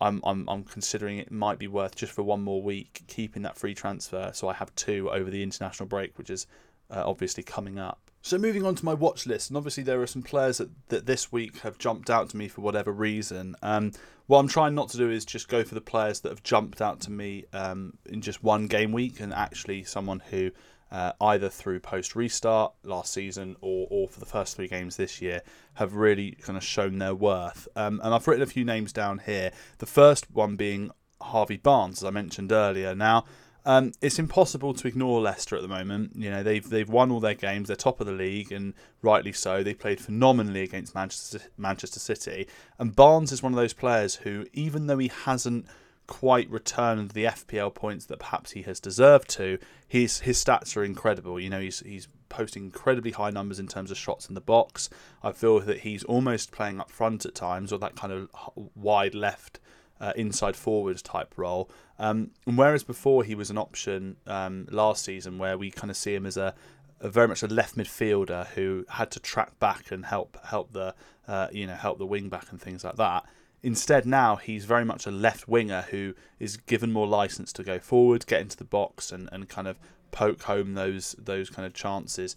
I'm, 0.00 0.20
I'm, 0.24 0.48
I'm 0.48 0.64
considering 0.64 1.18
it 1.18 1.30
might 1.30 1.58
be 1.58 1.68
worth 1.68 1.94
just 1.94 2.12
for 2.12 2.22
one 2.22 2.42
more 2.42 2.62
week 2.62 3.02
keeping 3.06 3.42
that 3.42 3.56
free 3.56 3.74
transfer. 3.74 4.30
So 4.34 4.48
I 4.48 4.54
have 4.54 4.74
two 4.74 5.10
over 5.10 5.30
the 5.30 5.42
international 5.42 5.88
break, 5.88 6.18
which 6.18 6.30
is 6.30 6.46
uh, 6.90 7.02
obviously 7.04 7.42
coming 7.42 7.78
up. 7.78 7.98
So 8.22 8.38
moving 8.38 8.66
on 8.66 8.74
to 8.74 8.84
my 8.84 8.92
watch 8.92 9.24
list, 9.26 9.50
and 9.50 9.56
obviously 9.56 9.84
there 9.84 10.02
are 10.02 10.06
some 10.06 10.22
players 10.22 10.58
that, 10.58 10.70
that 10.88 11.06
this 11.06 11.30
week 11.30 11.58
have 11.60 11.78
jumped 11.78 12.10
out 12.10 12.28
to 12.30 12.36
me 12.36 12.48
for 12.48 12.60
whatever 12.60 12.90
reason. 12.90 13.54
Um, 13.62 13.92
what 14.26 14.40
I'm 14.40 14.48
trying 14.48 14.74
not 14.74 14.88
to 14.88 14.96
do 14.96 15.08
is 15.08 15.24
just 15.24 15.46
go 15.46 15.62
for 15.62 15.76
the 15.76 15.80
players 15.80 16.20
that 16.20 16.30
have 16.30 16.42
jumped 16.42 16.82
out 16.82 17.00
to 17.02 17.12
me 17.12 17.44
um, 17.52 17.96
in 18.06 18.20
just 18.20 18.42
one 18.42 18.66
game 18.66 18.90
week, 18.90 19.20
and 19.20 19.32
actually 19.32 19.84
someone 19.84 20.20
who 20.30 20.50
uh, 20.90 21.12
either 21.20 21.48
through 21.48 21.80
post 21.80 22.14
restart 22.14 22.72
last 22.84 23.12
season 23.12 23.56
or, 23.60 23.86
or 23.90 24.08
for 24.08 24.20
the 24.20 24.26
first 24.26 24.56
three 24.56 24.68
games 24.68 24.96
this 24.96 25.20
year, 25.20 25.42
have 25.74 25.94
really 25.94 26.32
kind 26.32 26.56
of 26.56 26.64
shown 26.64 26.98
their 26.98 27.14
worth. 27.14 27.68
Um, 27.76 28.00
and 28.04 28.14
I've 28.14 28.26
written 28.26 28.42
a 28.42 28.46
few 28.46 28.64
names 28.64 28.92
down 28.92 29.18
here. 29.18 29.50
The 29.78 29.86
first 29.86 30.30
one 30.30 30.56
being 30.56 30.90
Harvey 31.20 31.56
Barnes, 31.56 32.02
as 32.02 32.04
I 32.04 32.10
mentioned 32.10 32.52
earlier. 32.52 32.94
Now, 32.94 33.24
Um, 33.66 33.90
it's 34.00 34.20
impossible 34.20 34.74
to 34.74 34.86
ignore 34.86 35.20
Leicester 35.20 35.56
at 35.56 35.62
the 35.62 35.76
moment. 35.78 36.12
You 36.14 36.30
know 36.30 36.44
they've 36.44 36.68
they've 36.70 36.88
won 36.88 37.10
all 37.10 37.18
their 37.18 37.34
games. 37.34 37.66
They're 37.66 37.74
top 37.76 38.00
of 38.00 38.06
the 38.06 38.12
league, 38.12 38.52
and 38.52 38.74
rightly 39.02 39.32
so. 39.32 39.64
They 39.64 39.74
played 39.74 40.00
phenomenally 40.00 40.62
against 40.62 40.94
Manchester 40.94 41.40
Manchester 41.56 41.98
City. 41.98 42.46
And 42.78 42.94
Barnes 42.94 43.32
is 43.32 43.42
one 43.42 43.52
of 43.52 43.58
those 43.58 43.74
players 43.74 44.14
who, 44.22 44.46
even 44.52 44.86
though 44.86 44.98
he 44.98 45.10
hasn't 45.24 45.66
quite 46.06 46.50
returned 46.50 47.10
the 47.10 47.24
FPL 47.24 47.74
points 47.74 48.06
that 48.06 48.18
perhaps 48.18 48.52
he 48.52 48.62
has 48.62 48.80
deserved 48.80 49.28
to, 49.30 49.58
his 49.86 50.20
his 50.20 50.42
stats 50.42 50.76
are 50.76 50.84
incredible. 50.84 51.38
You 51.40 51.50
know 51.50 51.60
he's 51.60 51.80
he's 51.80 52.08
posting 52.28 52.64
incredibly 52.64 53.12
high 53.12 53.30
numbers 53.30 53.58
in 53.58 53.68
terms 53.68 53.90
of 53.90 53.98
shots 53.98 54.28
in 54.28 54.34
the 54.34 54.40
box. 54.40 54.90
I 55.22 55.32
feel 55.32 55.60
that 55.60 55.80
he's 55.80 56.04
almost 56.04 56.52
playing 56.52 56.80
up 56.80 56.90
front 56.90 57.24
at 57.24 57.34
times, 57.34 57.72
or 57.72 57.78
that 57.78 57.96
kind 57.96 58.12
of 58.12 58.28
wide 58.74 59.14
left 59.14 59.60
uh, 60.00 60.12
inside 60.16 60.56
forward 60.56 61.02
type 61.02 61.34
role. 61.36 61.70
Um, 61.98 62.30
and 62.46 62.58
whereas 62.58 62.84
before 62.84 63.24
he 63.24 63.34
was 63.34 63.50
an 63.50 63.58
option 63.58 64.16
um, 64.26 64.66
last 64.70 65.04
season, 65.04 65.38
where 65.38 65.56
we 65.56 65.70
kind 65.70 65.90
of 65.90 65.96
see 65.96 66.14
him 66.14 66.26
as 66.26 66.36
a, 66.36 66.54
a, 67.00 67.08
very 67.08 67.28
much 67.28 67.42
a 67.42 67.46
left 67.46 67.76
midfielder 67.76 68.46
who 68.48 68.84
had 68.88 69.10
to 69.12 69.20
track 69.20 69.58
back 69.58 69.90
and 69.90 70.04
help 70.04 70.36
help 70.44 70.72
the 70.72 70.94
uh, 71.26 71.48
you 71.52 71.66
know 71.66 71.74
help 71.74 71.98
the 71.98 72.06
wing 72.06 72.28
back 72.28 72.50
and 72.50 72.60
things 72.60 72.84
like 72.84 72.96
that. 72.96 73.24
Instead, 73.62 74.06
now 74.06 74.36
he's 74.36 74.64
very 74.64 74.84
much 74.84 75.06
a 75.06 75.10
left 75.10 75.48
winger 75.48 75.82
who 75.90 76.14
is 76.38 76.56
given 76.56 76.92
more 76.92 77.06
license 77.06 77.52
to 77.52 77.62
go 77.62 77.78
forward, 77.78 78.26
get 78.26 78.40
into 78.40 78.56
the 78.56 78.64
box, 78.64 79.10
and, 79.10 79.28
and 79.32 79.48
kind 79.48 79.66
of 79.66 79.78
poke 80.12 80.42
home 80.42 80.74
those 80.74 81.16
those 81.18 81.50
kind 81.50 81.66
of 81.66 81.74
chances 81.74 82.36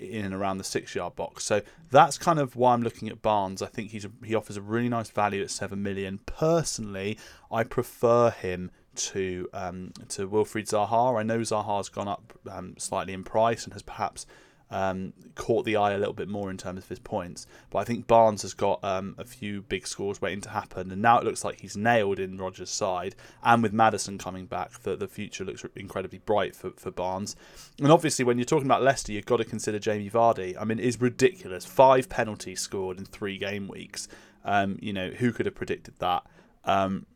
in 0.00 0.24
and 0.24 0.34
around 0.34 0.58
the 0.58 0.64
six 0.64 0.94
yard 0.94 1.14
box. 1.14 1.44
So 1.44 1.60
that's 1.90 2.16
kind 2.16 2.38
of 2.38 2.56
why 2.56 2.72
I'm 2.72 2.82
looking 2.82 3.08
at 3.08 3.20
Barnes. 3.20 3.62
I 3.62 3.66
think 3.66 3.90
he's 3.90 4.04
a, 4.04 4.10
he 4.24 4.34
offers 4.34 4.56
a 4.56 4.62
really 4.62 4.88
nice 4.88 5.10
value 5.10 5.42
at 5.42 5.50
seven 5.50 5.82
million. 5.82 6.20
Personally, 6.26 7.18
I 7.50 7.64
prefer 7.64 8.30
him 8.30 8.70
to 8.96 9.48
um, 9.52 9.92
to 10.08 10.28
Wilfried 10.28 10.68
Zaha. 10.68 11.18
I 11.18 11.22
know 11.22 11.40
Zaha's 11.40 11.88
gone 11.88 12.08
up 12.08 12.32
um, 12.50 12.74
slightly 12.78 13.12
in 13.12 13.24
price 13.24 13.64
and 13.64 13.72
has 13.72 13.82
perhaps 13.82 14.26
um, 14.70 15.12
caught 15.34 15.64
the 15.64 15.76
eye 15.76 15.92
a 15.92 15.98
little 15.98 16.14
bit 16.14 16.28
more 16.28 16.50
in 16.50 16.56
terms 16.56 16.84
of 16.84 16.88
his 16.88 16.98
points. 16.98 17.46
But 17.70 17.80
I 17.80 17.84
think 17.84 18.06
Barnes 18.06 18.42
has 18.42 18.54
got 18.54 18.82
um, 18.84 19.14
a 19.18 19.24
few 19.24 19.62
big 19.62 19.86
scores 19.86 20.20
waiting 20.20 20.40
to 20.42 20.50
happen, 20.50 20.90
and 20.90 21.02
now 21.02 21.18
it 21.18 21.24
looks 21.24 21.44
like 21.44 21.60
he's 21.60 21.76
nailed 21.76 22.18
in 22.18 22.36
Rodgers' 22.36 22.70
side. 22.70 23.16
And 23.42 23.62
with 23.62 23.72
Maddison 23.72 24.18
coming 24.18 24.46
back, 24.46 24.82
the, 24.82 24.96
the 24.96 25.08
future 25.08 25.44
looks 25.44 25.64
incredibly 25.74 26.18
bright 26.18 26.54
for, 26.54 26.70
for 26.76 26.90
Barnes. 26.90 27.36
And 27.78 27.90
obviously, 27.90 28.24
when 28.24 28.38
you're 28.38 28.44
talking 28.44 28.66
about 28.66 28.82
Leicester, 28.82 29.12
you've 29.12 29.26
got 29.26 29.38
to 29.38 29.44
consider 29.44 29.78
Jamie 29.78 30.10
Vardy. 30.10 30.56
I 30.58 30.64
mean, 30.64 30.78
it's 30.78 31.00
ridiculous. 31.00 31.64
Five 31.64 32.08
penalties 32.08 32.60
scored 32.60 32.98
in 32.98 33.04
three 33.04 33.38
game 33.38 33.68
weeks. 33.68 34.08
Um, 34.44 34.78
you 34.80 34.92
know, 34.92 35.10
who 35.10 35.32
could 35.32 35.46
have 35.46 35.54
predicted 35.54 35.94
that? 35.98 36.24
Um, 36.64 37.06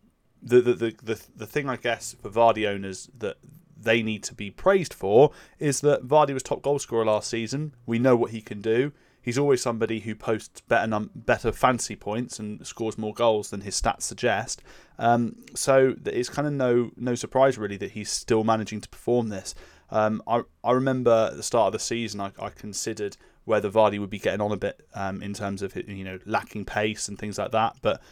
the, 0.42 0.60
the, 0.60 0.74
the, 0.74 0.94
the, 1.02 1.22
the 1.36 1.46
thing, 1.46 1.68
I 1.68 1.76
guess, 1.76 2.14
for 2.20 2.28
Vardy 2.28 2.68
owners 2.68 3.08
that 3.18 3.38
they 3.76 4.02
need 4.02 4.22
to 4.24 4.34
be 4.34 4.50
praised 4.50 4.94
for 4.94 5.30
is 5.58 5.80
that 5.80 6.06
Vardy 6.06 6.34
was 6.34 6.42
top 6.42 6.62
goal 6.62 6.78
scorer 6.78 7.04
last 7.04 7.28
season. 7.28 7.74
We 7.86 7.98
know 7.98 8.16
what 8.16 8.30
he 8.30 8.40
can 8.40 8.60
do. 8.60 8.92
He's 9.20 9.38
always 9.38 9.62
somebody 9.62 10.00
who 10.00 10.14
posts 10.14 10.60
better 10.62 10.86
num- 10.86 11.10
better 11.14 11.50
fancy 11.50 11.96
points 11.96 12.38
and 12.38 12.64
scores 12.66 12.98
more 12.98 13.14
goals 13.14 13.50
than 13.50 13.62
his 13.62 13.80
stats 13.80 14.02
suggest. 14.02 14.62
Um, 14.98 15.36
so 15.54 15.94
it's 16.04 16.28
kind 16.28 16.46
of 16.46 16.52
no 16.52 16.90
no 16.96 17.14
surprise 17.14 17.56
really 17.56 17.78
that 17.78 17.92
he's 17.92 18.10
still 18.10 18.44
managing 18.44 18.82
to 18.82 18.88
perform 18.88 19.30
this. 19.30 19.54
Um, 19.90 20.22
I 20.26 20.42
I 20.62 20.72
remember 20.72 21.28
at 21.30 21.36
the 21.36 21.42
start 21.42 21.68
of 21.68 21.72
the 21.72 21.78
season 21.78 22.20
I, 22.20 22.32
I 22.38 22.50
considered 22.50 23.16
whether 23.44 23.70
Vardy 23.70 23.98
would 23.98 24.10
be 24.10 24.18
getting 24.18 24.40
on 24.42 24.52
a 24.52 24.56
bit 24.56 24.86
um, 24.94 25.22
in 25.22 25.32
terms 25.32 25.62
of 25.62 25.74
you 25.74 26.04
know 26.04 26.18
lacking 26.26 26.66
pace 26.66 27.08
and 27.08 27.18
things 27.18 27.38
like 27.38 27.52
that, 27.52 27.76
but 27.80 28.02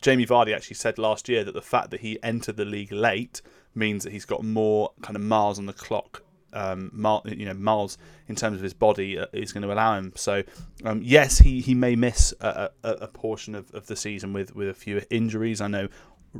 Jamie 0.00 0.26
Vardy 0.26 0.54
actually 0.54 0.76
said 0.76 0.98
last 0.98 1.28
year 1.28 1.44
that 1.44 1.54
the 1.54 1.62
fact 1.62 1.90
that 1.90 2.00
he 2.00 2.22
entered 2.22 2.56
the 2.56 2.64
league 2.64 2.92
late 2.92 3.42
means 3.78 4.04
that 4.04 4.12
he's 4.12 4.24
got 4.24 4.44
more 4.44 4.90
kind 5.02 5.16
of 5.16 5.22
miles 5.22 5.58
on 5.58 5.66
the 5.66 5.72
clock. 5.72 6.22
Um, 6.50 6.90
you 7.26 7.44
know, 7.44 7.52
miles 7.52 7.98
in 8.26 8.34
terms 8.34 8.56
of 8.56 8.62
his 8.62 8.72
body 8.72 9.18
uh, 9.18 9.26
is 9.34 9.52
going 9.52 9.64
to 9.64 9.72
allow 9.72 9.98
him. 9.98 10.14
So, 10.16 10.42
um, 10.82 11.02
yes, 11.04 11.38
he, 11.38 11.60
he 11.60 11.74
may 11.74 11.94
miss 11.94 12.32
a, 12.40 12.70
a, 12.82 12.90
a, 12.90 13.06
portion 13.06 13.54
of, 13.54 13.70
of 13.74 13.86
the 13.86 13.94
season 13.94 14.32
with, 14.32 14.56
with 14.56 14.70
a 14.70 14.74
few 14.74 15.02
injuries. 15.10 15.60
I 15.60 15.68
know 15.68 15.88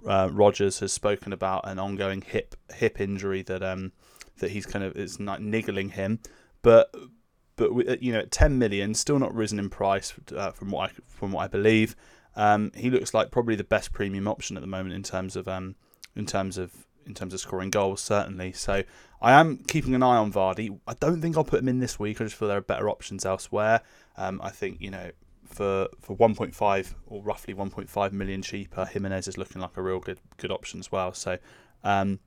uh, 0.06 0.30
Rodgers 0.32 0.78
has 0.78 0.94
spoken 0.94 1.34
about 1.34 1.68
an 1.68 1.78
ongoing 1.78 2.22
hip 2.22 2.56
hip 2.74 3.00
injury 3.00 3.42
that 3.42 3.62
um 3.62 3.92
that 4.38 4.50
he's 4.50 4.66
kind 4.66 4.84
of 4.84 4.96
is 4.96 5.20
not 5.20 5.42
niggling 5.42 5.90
him, 5.90 6.20
but 6.62 6.94
but 7.56 8.02
you 8.02 8.12
know, 8.12 8.20
at 8.20 8.30
10 8.30 8.58
million, 8.58 8.94
still 8.94 9.18
not 9.18 9.34
risen 9.34 9.58
in 9.58 9.68
price 9.68 10.14
uh, 10.34 10.52
from 10.52 10.70
what 10.70 10.90
I 10.90 10.94
from 11.08 11.32
what 11.32 11.42
I 11.42 11.48
believe. 11.48 11.96
Um, 12.36 12.70
he 12.74 12.88
looks 12.88 13.12
like 13.12 13.30
probably 13.30 13.56
the 13.56 13.64
best 13.64 13.92
premium 13.92 14.28
option 14.28 14.56
at 14.56 14.60
the 14.60 14.68
moment 14.68 14.94
in 14.94 15.02
terms 15.02 15.36
of 15.36 15.48
um, 15.48 15.74
in 16.14 16.24
terms 16.24 16.56
of 16.56 16.86
in 17.08 17.14
terms 17.14 17.34
of 17.34 17.40
scoring 17.40 17.70
goals, 17.70 18.00
certainly. 18.00 18.52
So 18.52 18.84
I 19.20 19.32
am 19.32 19.58
keeping 19.66 19.94
an 19.94 20.02
eye 20.02 20.16
on 20.16 20.32
Vardy. 20.32 20.78
I 20.86 20.94
don't 20.94 21.20
think 21.20 21.36
I'll 21.36 21.44
put 21.44 21.60
him 21.60 21.68
in 21.68 21.80
this 21.80 21.98
week. 21.98 22.20
I 22.20 22.24
just 22.24 22.36
feel 22.36 22.48
there 22.48 22.58
are 22.58 22.62
better 22.62 22.88
options 22.88 23.26
elsewhere. 23.26 23.80
Um, 24.16 24.40
I 24.42 24.50
think 24.50 24.80
you 24.80 24.90
know 24.90 25.10
for 25.44 25.88
for 26.00 26.16
1.5 26.16 26.94
or 27.06 27.22
roughly 27.22 27.54
1.5 27.54 28.12
million 28.12 28.42
cheaper, 28.42 28.84
Jimenez 28.84 29.26
is 29.26 29.38
looking 29.38 29.60
like 29.60 29.76
a 29.76 29.82
real 29.82 29.98
good 29.98 30.20
good 30.36 30.52
option 30.52 30.78
as 30.78 30.92
well. 30.92 31.12
So 31.14 31.38
um, 31.82 32.20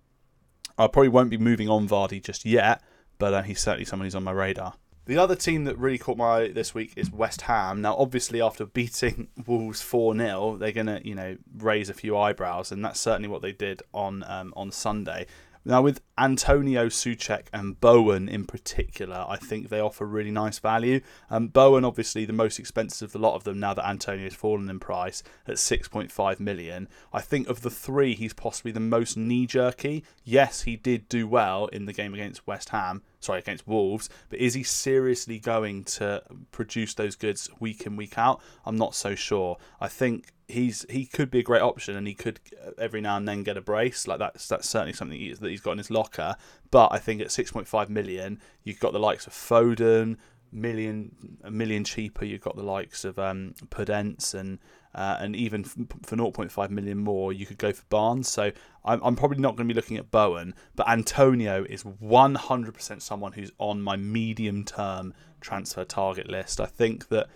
I 0.77 0.87
probably 0.87 1.09
won't 1.09 1.29
be 1.29 1.37
moving 1.37 1.69
on 1.69 1.87
Vardy 1.87 2.21
just 2.23 2.45
yet, 2.45 2.81
but 3.19 3.33
uh, 3.33 3.41
he's 3.43 3.61
certainly 3.61 3.85
someone 3.85 4.05
who's 4.05 4.15
on 4.15 4.23
my 4.23 4.31
radar. 4.31 4.73
The 5.05 5.17
other 5.17 5.35
team 5.35 5.63
that 5.63 5.77
really 5.77 5.97
caught 5.97 6.17
my 6.17 6.25
eye 6.25 6.47
this 6.49 6.75
week 6.75 6.93
is 6.95 7.11
West 7.11 7.41
Ham. 7.41 7.81
Now, 7.81 7.95
obviously, 7.97 8.41
after 8.41 8.65
beating 8.67 9.29
Wolves 9.47 9.81
four 9.81 10.15
0 10.15 10.57
they're 10.57 10.71
gonna 10.71 11.01
you 11.03 11.15
know 11.15 11.37
raise 11.57 11.89
a 11.89 11.93
few 11.93 12.17
eyebrows, 12.17 12.71
and 12.71 12.85
that's 12.85 12.99
certainly 12.99 13.27
what 13.27 13.41
they 13.41 13.51
did 13.51 13.81
on 13.93 14.23
um, 14.27 14.53
on 14.55 14.71
Sunday. 14.71 15.25
Now, 15.63 15.83
with 15.83 16.01
Antonio 16.17 16.87
Soucek 16.87 17.45
and 17.53 17.79
Bowen 17.79 18.27
in 18.27 18.45
particular, 18.45 19.25
I 19.27 19.37
think 19.37 19.69
they 19.69 19.79
offer 19.79 20.07
really 20.07 20.31
nice 20.31 20.57
value. 20.57 21.01
Um, 21.29 21.49
Bowen, 21.49 21.85
obviously, 21.85 22.25
the 22.25 22.33
most 22.33 22.57
expensive 22.57 23.09
of 23.09 23.11
the 23.13 23.19
lot 23.19 23.35
of 23.35 23.43
them 23.43 23.59
now 23.59 23.75
that 23.75 23.87
Antonio's 23.87 24.33
fallen 24.33 24.71
in 24.71 24.79
price 24.79 25.21
at 25.47 25.57
6.5 25.57 26.39
million. 26.39 26.89
I 27.13 27.21
think 27.21 27.47
of 27.47 27.61
the 27.61 27.69
three, 27.69 28.15
he's 28.15 28.33
possibly 28.33 28.71
the 28.71 28.79
most 28.79 29.15
knee 29.15 29.45
jerky. 29.45 30.03
Yes, 30.23 30.63
he 30.63 30.75
did 30.75 31.07
do 31.07 31.27
well 31.27 31.67
in 31.67 31.85
the 31.85 31.93
game 31.93 32.15
against 32.15 32.47
West 32.47 32.69
Ham, 32.69 33.03
sorry, 33.21 33.39
against 33.39 33.67
Wolves, 33.67 34.09
but 34.29 34.39
is 34.39 34.53
he 34.55 34.63
seriously 34.63 35.39
going 35.39 35.83
to 35.85 36.21
produce 36.51 36.93
those 36.93 37.15
goods 37.15 37.49
week 37.59 37.85
in, 37.85 37.95
week 37.95 38.17
out? 38.17 38.41
I'm 38.65 38.75
not 38.75 38.93
so 38.95 39.15
sure. 39.15 39.57
I 39.79 39.87
think 39.87 40.33
he's 40.47 40.85
he 40.89 41.05
could 41.05 41.31
be 41.31 41.39
a 41.39 41.43
great 41.43 41.61
option, 41.61 41.95
and 41.95 42.07
he 42.07 42.13
could 42.13 42.41
uh, 42.65 42.71
every 42.77 42.99
now 42.99 43.15
and 43.15 43.27
then 43.27 43.43
get 43.43 43.57
a 43.57 43.61
brace. 43.61 44.07
Like 44.07 44.19
that's 44.19 44.47
that's 44.47 44.67
certainly 44.67 44.93
something 44.93 45.17
that 45.39 45.49
he's 45.49 45.61
got 45.61 45.73
in 45.73 45.77
his 45.77 45.91
locker. 45.91 46.35
But 46.71 46.89
I 46.91 46.97
think 46.97 47.21
at 47.21 47.31
six 47.31 47.51
point 47.51 47.67
five 47.67 47.89
million, 47.89 48.41
you've 48.63 48.79
got 48.79 48.91
the 48.91 48.99
likes 48.99 49.27
of 49.27 49.33
Foden, 49.33 50.17
million 50.51 51.37
a 51.43 51.51
million 51.51 51.83
cheaper. 51.83 52.25
You've 52.25 52.41
got 52.41 52.57
the 52.57 52.63
likes 52.63 53.05
of 53.05 53.17
um, 53.17 53.53
Podence 53.69 54.33
and. 54.33 54.59
Uh, 54.93 55.17
and 55.19 55.35
even 55.35 55.63
for 55.63 55.77
0.5 56.15 56.69
million 56.69 56.97
more, 56.97 57.31
you 57.31 57.45
could 57.45 57.57
go 57.57 57.71
for 57.71 57.83
Barnes. 57.89 58.27
So 58.27 58.51
I'm, 58.83 59.01
I'm 59.03 59.15
probably 59.15 59.37
not 59.37 59.55
going 59.55 59.67
to 59.67 59.73
be 59.73 59.77
looking 59.77 59.97
at 59.97 60.11
Bowen, 60.11 60.53
but 60.75 60.87
Antonio 60.89 61.65
is 61.69 61.83
100% 61.83 63.01
someone 63.01 63.31
who's 63.31 63.51
on 63.57 63.81
my 63.81 63.95
medium 63.95 64.65
term 64.65 65.13
transfer 65.39 65.85
target 65.85 66.29
list. 66.29 66.59
I 66.59 66.65
think 66.65 67.07
that 67.07 67.27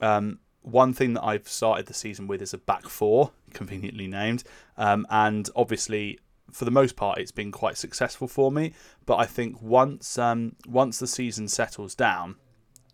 um, 0.00 0.38
one 0.62 0.94
thing 0.94 1.12
that 1.14 1.24
I've 1.24 1.46
started 1.46 1.86
the 1.86 1.94
season 1.94 2.26
with 2.26 2.40
is 2.40 2.54
a 2.54 2.58
back 2.58 2.88
four, 2.88 3.32
conveniently 3.52 4.06
named, 4.06 4.44
um, 4.76 5.06
and 5.10 5.48
obviously 5.54 6.18
for 6.50 6.64
the 6.64 6.70
most 6.70 6.94
part 6.94 7.18
it's 7.18 7.32
been 7.32 7.50
quite 7.52 7.76
successful 7.76 8.28
for 8.28 8.50
me. 8.50 8.72
But 9.06 9.16
I 9.16 9.26
think 9.26 9.60
once 9.60 10.18
um, 10.18 10.56
once 10.66 10.98
the 10.98 11.06
season 11.06 11.48
settles 11.48 11.94
down, 11.94 12.36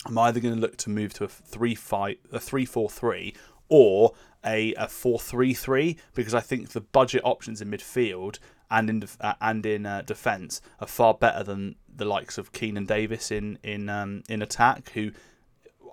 I'm 0.07 0.19
either 0.19 0.41
going 0.41 0.55
to 0.55 0.61
look 0.61 0.77
to 0.79 0.91
move 0.91 1.15
to 1.15 1.25
a 1.25 1.29
three 1.29 1.75
five 1.75 2.17
a 2.33 2.41
three 2.41 2.65
four 2.65 2.91
three 2.91 3.35
or 3.71 4.13
a, 4.45 4.75
a 4.75 4.89
four 4.89 5.19
three 5.19 5.55
three 5.55 5.97
because 6.15 6.35
I 6.35 6.41
think 6.41 6.71
the 6.71 6.81
budget 6.81 7.23
options 7.25 7.63
in 7.63 7.71
midfield 7.71 8.39
and 8.71 8.91
in 8.91 9.05
uh, 9.21 9.35
and 9.41 9.65
in 9.65 9.87
uh, 9.87 10.03
defence 10.03 10.61
are 10.81 10.87
far 10.87 11.15
better 11.15 11.43
than 11.43 11.77
the 11.95 12.05
likes 12.05 12.37
of 12.37 12.53
Keinan 12.53 12.87
Davis 12.87 13.31
in 13.31 13.59
in 13.63 13.89
um, 13.89 14.23
in 14.29 14.43
attack 14.43 14.91
who 14.91 15.13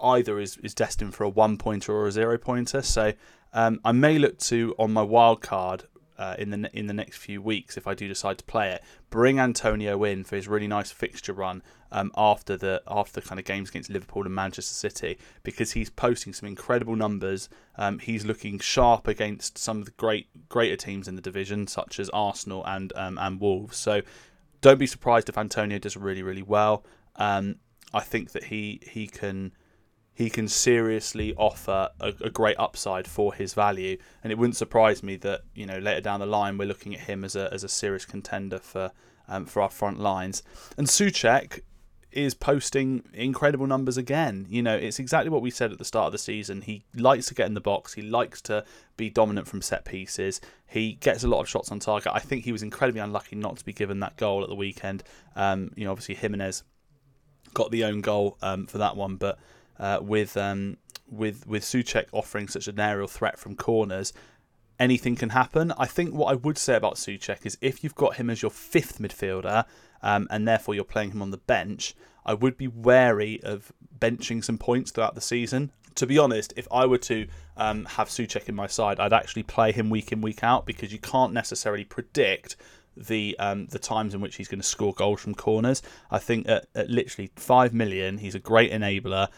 either 0.02 0.40
is, 0.40 0.58
is 0.58 0.74
destined 0.74 1.16
for 1.16 1.24
a 1.24 1.30
one 1.30 1.58
pointer 1.58 1.92
or 1.94 2.08
a 2.08 2.12
zero 2.12 2.38
pointer. 2.38 2.82
So 2.82 3.14
um, 3.54 3.80
I 3.84 3.92
may 3.92 4.20
look 4.20 4.38
to 4.40 4.76
on 4.78 4.94
my 4.94 5.02
wild 5.02 5.42
card 5.42 5.86
uh, 6.18 6.36
in 6.38 6.50
the 6.50 6.70
in 6.78 6.88
the 6.88 6.94
next 6.94 7.18
few 7.18 7.42
weeks 7.42 7.78
if 7.78 7.88
I 7.88 7.94
do 7.94 8.08
decide 8.08 8.38
to 8.40 8.44
play 8.44 8.72
it. 8.72 8.84
Bring 9.10 9.40
Antonio 9.40 10.04
in 10.04 10.24
for 10.24 10.36
his 10.36 10.48
really 10.48 10.68
nice 10.68 10.92
fixture 10.92 11.34
run 11.34 11.62
um, 11.92 12.12
after 12.16 12.58
the 12.58 12.82
after 12.88 13.20
the 13.20 13.28
kind 13.28 13.40
of 13.40 13.46
games 13.46 13.70
against 13.70 13.90
Liverpool 13.90 14.26
and 14.26 14.34
Manchester 14.34 14.74
City 14.74 15.18
because 15.44 15.72
he's 15.72 15.90
posting 15.90 16.34
some 16.34 16.48
incredible 16.48 16.96
numbers. 16.96 17.50
Um, 17.78 18.00
he's 18.00 18.26
looking 18.26 18.60
sharp 18.60 19.08
against 19.08 19.58
some 19.58 19.80
of 19.80 19.86
the 19.86 19.92
great 19.92 20.50
greater 20.50 20.76
teams 20.76 21.08
in 21.08 21.16
the 21.16 21.22
division 21.22 21.68
such 21.68 22.00
as 22.00 22.10
Arsenal 22.10 22.66
and 22.66 22.92
um, 22.96 23.18
and 23.18 23.40
Wolves. 23.40 23.78
So 23.78 24.02
don't 24.62 24.80
be 24.80 24.88
surprised 24.88 25.30
if 25.30 25.38
Antonio 25.38 25.80
does 25.80 25.96
really 25.96 26.24
really 26.24 26.44
well. 26.44 26.84
Um, 27.16 27.58
I 27.94 28.02
think 28.02 28.32
that 28.32 28.46
he 28.46 28.82
he 28.90 29.08
can 29.08 29.54
he 30.18 30.32
can 30.32 30.48
seriously 30.48 31.32
offer 31.36 31.90
a, 32.00 32.12
a, 32.22 32.32
great 32.32 32.58
upside 32.58 33.06
for 33.06 33.36
his 33.36 33.54
value. 33.54 33.98
And 34.24 34.32
it 34.32 34.38
wouldn't 34.40 34.56
surprise 34.56 35.04
me 35.04 35.16
that 35.18 35.42
you 35.54 35.68
know 35.68 35.78
later 35.78 36.02
down 36.02 36.22
the 36.22 36.26
line 36.26 36.58
we're 36.58 36.68
looking 36.68 36.96
at 36.96 37.02
him 37.02 37.24
as 37.24 37.36
a 37.36 37.54
as 37.54 37.64
a 37.64 37.68
serious 37.70 38.04
contender 38.04 38.58
for 38.58 38.92
um, 39.28 39.46
for 39.46 39.62
our 39.62 39.70
front 39.70 40.00
lines. 40.00 40.42
And 40.76 40.88
Soucek 40.88 41.60
is 42.12 42.34
posting 42.34 43.04
incredible 43.14 43.68
numbers 43.68 43.96
again. 43.96 44.48
You 44.50 44.64
know, 44.64 44.76
it's 44.76 44.98
exactly 44.98 45.30
what 45.30 45.44
we 45.44 45.52
said 45.52 45.72
at 45.72 45.78
the 45.78 45.86
start 45.86 46.08
of 46.08 46.14
the 46.14 46.18
season. 46.18 46.64
He 46.64 46.84
likes 46.96 47.28
to 47.28 47.36
get 47.36 47.46
in 47.46 47.54
the 47.54 47.62
box. 47.62 47.94
He 47.94 48.02
likes 48.02 48.42
to 48.44 48.66
be 48.96 49.12
dominant 49.12 49.48
from 49.48 49.62
set 49.62 49.86
pieces. 49.86 50.42
He 50.66 50.94
gets 50.94 51.24
a 51.26 51.28
lot 51.28 51.42
of 51.42 51.48
shots 51.48 51.72
on 51.72 51.78
target. 51.78 52.12
I 52.12 52.20
think 52.22 52.44
he 52.44 52.52
was 52.52 52.64
incredibly 52.64 53.02
unlucky 53.02 53.36
not 53.36 53.58
to 53.58 53.66
be 53.66 53.74
given 53.74 54.00
that 54.00 54.18
goal 54.18 54.42
at 54.42 54.50
the 54.50 54.56
weekend. 54.56 55.04
Um, 55.36 55.70
you 55.76 55.86
know, 55.86 55.92
obviously 55.92 56.16
Jimenez 56.16 56.64
got 57.54 57.70
the 57.70 57.84
own 57.84 58.02
goal 58.02 58.40
um, 58.42 58.66
for 58.66 58.80
that 58.80 58.98
one, 58.98 59.18
but 59.18 59.38
uh, 59.80 60.00
with 60.02 60.38
um, 60.38 60.78
with 61.10 61.48
with 61.48 61.64
Soucek 61.64 62.06
offering 62.12 62.48
such 62.48 62.68
an 62.68 62.80
aerial 62.80 63.08
threat 63.08 63.38
from 63.40 63.56
corners, 63.56 64.14
anything 64.80 65.16
can 65.16 65.30
happen. 65.30 65.74
I 65.78 65.86
think 65.86 66.14
what 66.14 66.32
I 66.32 66.36
would 66.36 66.58
say 66.58 66.76
about 66.76 66.96
Soucek 66.96 67.46
is 67.46 67.58
if 67.62 67.84
you've 67.84 67.96
got 67.96 68.16
him 68.16 68.30
as 68.30 68.42
your 68.42 68.52
fifth 68.52 69.00
midfielder 69.00 69.66
um, 70.02 70.28
and 70.30 70.48
therefore 70.48 70.76
you're 70.76 70.84
playing 70.84 71.12
him 71.12 71.22
on 71.22 71.32
the 71.32 71.38
bench, 71.38 71.96
I 72.26 72.34
would 72.34 72.58
be 72.58 72.68
wary 72.68 73.42
of 73.44 73.72
benching 73.98 74.44
some 74.44 74.58
points 74.58 74.92
throughout 74.92 75.16
the 75.16 75.22
season. 75.22 75.72
To 75.96 76.06
be 76.06 76.20
honest, 76.20 76.54
if 76.56 76.68
I 76.72 76.86
were 76.86 77.00
to 77.00 77.28
um, 77.56 77.86
have 77.86 78.10
Soucek 78.10 78.48
in 78.48 78.56
my 78.56 78.68
side, 78.68 79.00
I'd 79.00 79.14
actually 79.14 79.44
play 79.44 79.72
him 79.72 79.90
week 79.90 80.12
in 80.12 80.22
week 80.22 80.44
out 80.44 80.66
because 80.66 80.94
you 80.94 81.00
can't 81.00 81.34
necessarily 81.34 81.86
predict 81.86 82.56
the 82.96 83.36
um, 83.40 83.68
the 83.68 83.80
times 83.80 84.14
in 84.14 84.22
which 84.22 84.36
he's 84.36 84.48
going 84.48 84.62
to 84.62 84.68
score 84.68 84.94
goals 84.94 85.22
from 85.22 85.36
corners. 85.36 85.82
I 86.12 86.20
think 86.20 86.48
at, 86.48 86.68
at 86.76 86.90
literally 86.90 87.32
five 87.36 87.74
million, 87.74 88.20
he's 88.20 88.36
a 88.36 88.40
great 88.40 88.72
enabler. 88.72 89.30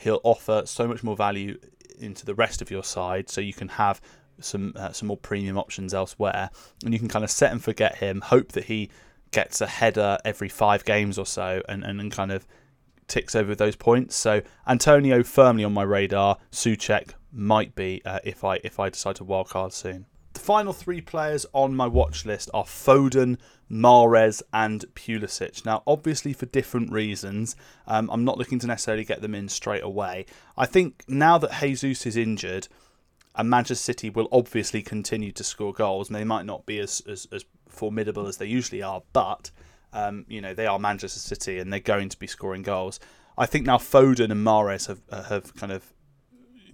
He'll 0.00 0.20
offer 0.24 0.62
so 0.64 0.88
much 0.88 1.02
more 1.02 1.16
value 1.16 1.58
into 1.98 2.24
the 2.24 2.34
rest 2.34 2.62
of 2.62 2.70
your 2.70 2.84
side, 2.84 3.28
so 3.28 3.40
you 3.40 3.52
can 3.52 3.68
have 3.68 4.00
some 4.40 4.72
uh, 4.76 4.92
some 4.92 5.08
more 5.08 5.16
premium 5.16 5.58
options 5.58 5.92
elsewhere, 5.94 6.50
and 6.84 6.92
you 6.92 6.98
can 6.98 7.08
kind 7.08 7.24
of 7.24 7.30
set 7.30 7.52
and 7.52 7.62
forget 7.62 7.96
him. 7.96 8.20
Hope 8.22 8.52
that 8.52 8.64
he 8.64 8.90
gets 9.30 9.60
a 9.60 9.66
header 9.66 10.18
every 10.24 10.48
five 10.48 10.84
games 10.84 11.18
or 11.18 11.26
so, 11.26 11.62
and 11.68 11.84
and, 11.84 12.00
and 12.00 12.10
kind 12.10 12.32
of 12.32 12.46
ticks 13.06 13.34
over 13.34 13.54
those 13.54 13.76
points. 13.76 14.16
So 14.16 14.40
Antonio 14.66 15.22
firmly 15.22 15.64
on 15.64 15.74
my 15.74 15.82
radar. 15.82 16.38
Soucek 16.50 17.12
might 17.32 17.74
be 17.74 18.00
uh, 18.04 18.20
if 18.24 18.44
I 18.44 18.60
if 18.64 18.80
I 18.80 18.88
decide 18.88 19.16
to 19.16 19.24
wildcard 19.24 19.72
soon. 19.72 20.06
Final 20.40 20.72
three 20.72 21.02
players 21.02 21.44
on 21.52 21.76
my 21.76 21.86
watch 21.86 22.24
list 22.24 22.48
are 22.54 22.64
Foden, 22.64 23.36
Mahrez, 23.70 24.40
and 24.54 24.86
Pulisic. 24.94 25.66
Now, 25.66 25.82
obviously, 25.86 26.32
for 26.32 26.46
different 26.46 26.90
reasons, 26.90 27.54
um, 27.86 28.08
I'm 28.10 28.24
not 28.24 28.38
looking 28.38 28.58
to 28.60 28.66
necessarily 28.66 29.04
get 29.04 29.20
them 29.20 29.34
in 29.34 29.50
straight 29.50 29.82
away. 29.82 30.24
I 30.56 30.64
think 30.64 31.04
now 31.06 31.36
that 31.36 31.60
Jesus 31.60 32.06
is 32.06 32.16
injured, 32.16 32.68
and 33.36 33.50
Manchester 33.50 33.84
City 33.84 34.08
will 34.08 34.28
obviously 34.32 34.80
continue 34.80 35.30
to 35.30 35.44
score 35.44 35.74
goals, 35.74 36.08
and 36.08 36.16
they 36.16 36.24
might 36.24 36.46
not 36.46 36.64
be 36.64 36.78
as, 36.78 37.02
as, 37.06 37.28
as 37.30 37.44
formidable 37.68 38.26
as 38.26 38.38
they 38.38 38.46
usually 38.46 38.82
are, 38.82 39.02
but 39.12 39.50
um, 39.92 40.24
you 40.26 40.40
know 40.40 40.54
they 40.54 40.66
are 40.66 40.78
Manchester 40.78 41.20
City 41.20 41.58
and 41.58 41.70
they're 41.70 41.80
going 41.80 42.08
to 42.08 42.18
be 42.18 42.26
scoring 42.26 42.62
goals. 42.62 42.98
I 43.36 43.44
think 43.44 43.66
now 43.66 43.76
Foden 43.76 44.30
and 44.30 44.46
Mahrez 44.46 44.86
have 44.88 45.02
uh, 45.10 45.22
have 45.24 45.54
kind 45.56 45.70
of 45.70 45.92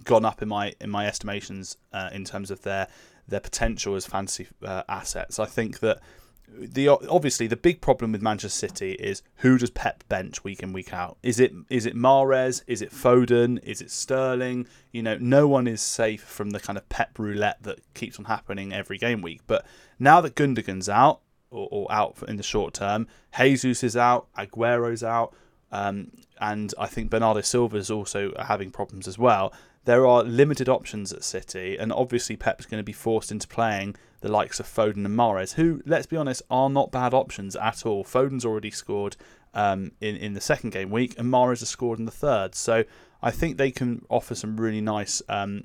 gone 0.05 0.23
up 0.23 0.41
in 0.41 0.47
my 0.47 0.73
in 0.79 0.89
my 0.89 1.05
estimations 1.05 1.75
uh, 1.91 2.09
in 2.13 2.23
terms 2.23 2.49
of 2.49 2.61
their 2.61 2.87
their 3.27 3.39
potential 3.39 3.95
as 3.95 4.05
fantasy 4.05 4.47
uh, 4.63 4.83
assets. 4.87 5.39
I 5.39 5.45
think 5.45 5.79
that 5.79 5.99
the 6.47 6.87
obviously 6.87 7.47
the 7.47 7.57
big 7.57 7.81
problem 7.81 8.13
with 8.13 8.21
Manchester 8.21 8.67
City 8.67 8.93
is 8.93 9.21
who 9.37 9.57
does 9.57 9.69
Pep 9.69 10.03
bench 10.07 10.43
week 10.43 10.63
in 10.63 10.71
week 10.71 10.93
out? 10.93 11.17
Is 11.21 11.39
it 11.39 11.53
is 11.69 11.85
it 11.85 11.95
Mahrez? 11.95 12.63
Is 12.67 12.81
it 12.81 12.91
Foden? 12.91 13.61
Is 13.63 13.81
it 13.81 13.91
Sterling? 13.91 14.65
You 14.91 15.03
know, 15.03 15.17
no 15.19 15.47
one 15.47 15.67
is 15.67 15.81
safe 15.81 16.23
from 16.23 16.51
the 16.51 16.59
kind 16.59 16.77
of 16.77 16.87
Pep 16.89 17.19
roulette 17.19 17.63
that 17.63 17.81
keeps 17.93 18.17
on 18.17 18.25
happening 18.25 18.73
every 18.73 18.97
game 18.97 19.21
week. 19.21 19.41
But 19.45 19.65
now 19.99 20.21
that 20.21 20.35
Gundogan's 20.35 20.87
out 20.87 21.19
or, 21.51 21.67
or 21.69 21.91
out 21.91 22.17
in 22.27 22.37
the 22.37 22.43
short 22.43 22.73
term, 22.73 23.07
Jesus 23.37 23.83
is 23.83 23.97
out, 23.97 24.27
Aguero's 24.37 25.03
out, 25.03 25.33
um, 25.71 26.11
and 26.39 26.73
I 26.79 26.87
think 26.87 27.09
Bernardo 27.09 27.41
Silva 27.41 27.77
is 27.77 27.91
also 27.91 28.33
having 28.39 28.71
problems 28.71 29.07
as 29.07 29.17
well 29.17 29.53
there 29.87 30.05
are 30.05 30.21
limited 30.21 30.67
options 30.67 31.13
at 31.13 31.23
City, 31.23 31.77
and 31.77 31.93
obviously 31.93 32.35
Pep's 32.35 32.65
going 32.65 32.79
to 32.79 32.83
be 32.83 32.91
forced 32.91 33.31
into 33.31 33.47
playing 33.47 33.95
the 34.19 34.27
likes 34.27 34.59
of 34.59 34.65
Foden 34.65 35.05
and 35.05 35.17
Mahrez, 35.17 35.53
who, 35.53 35.81
let's 35.85 36.05
be 36.05 36.17
honest, 36.17 36.41
are 36.49 36.69
not 36.69 36.91
bad 36.91 37.13
options 37.13 37.55
at 37.55 37.85
all. 37.85 38.03
Foden's 38.03 38.43
already 38.43 38.69
scored 38.69 39.15
um, 39.53 39.93
in 40.01 40.17
in 40.17 40.33
the 40.33 40.41
second 40.41 40.71
game 40.71 40.89
week, 40.89 41.17
and 41.17 41.31
Mahrez 41.31 41.61
has 41.61 41.69
scored 41.69 41.99
in 41.99 42.05
the 42.05 42.11
third. 42.11 42.53
So 42.53 42.83
I 43.23 43.31
think 43.31 43.55
they 43.55 43.71
can 43.71 44.05
offer 44.09 44.35
some 44.35 44.57
really 44.57 44.81
nice. 44.81 45.21
Um, 45.29 45.63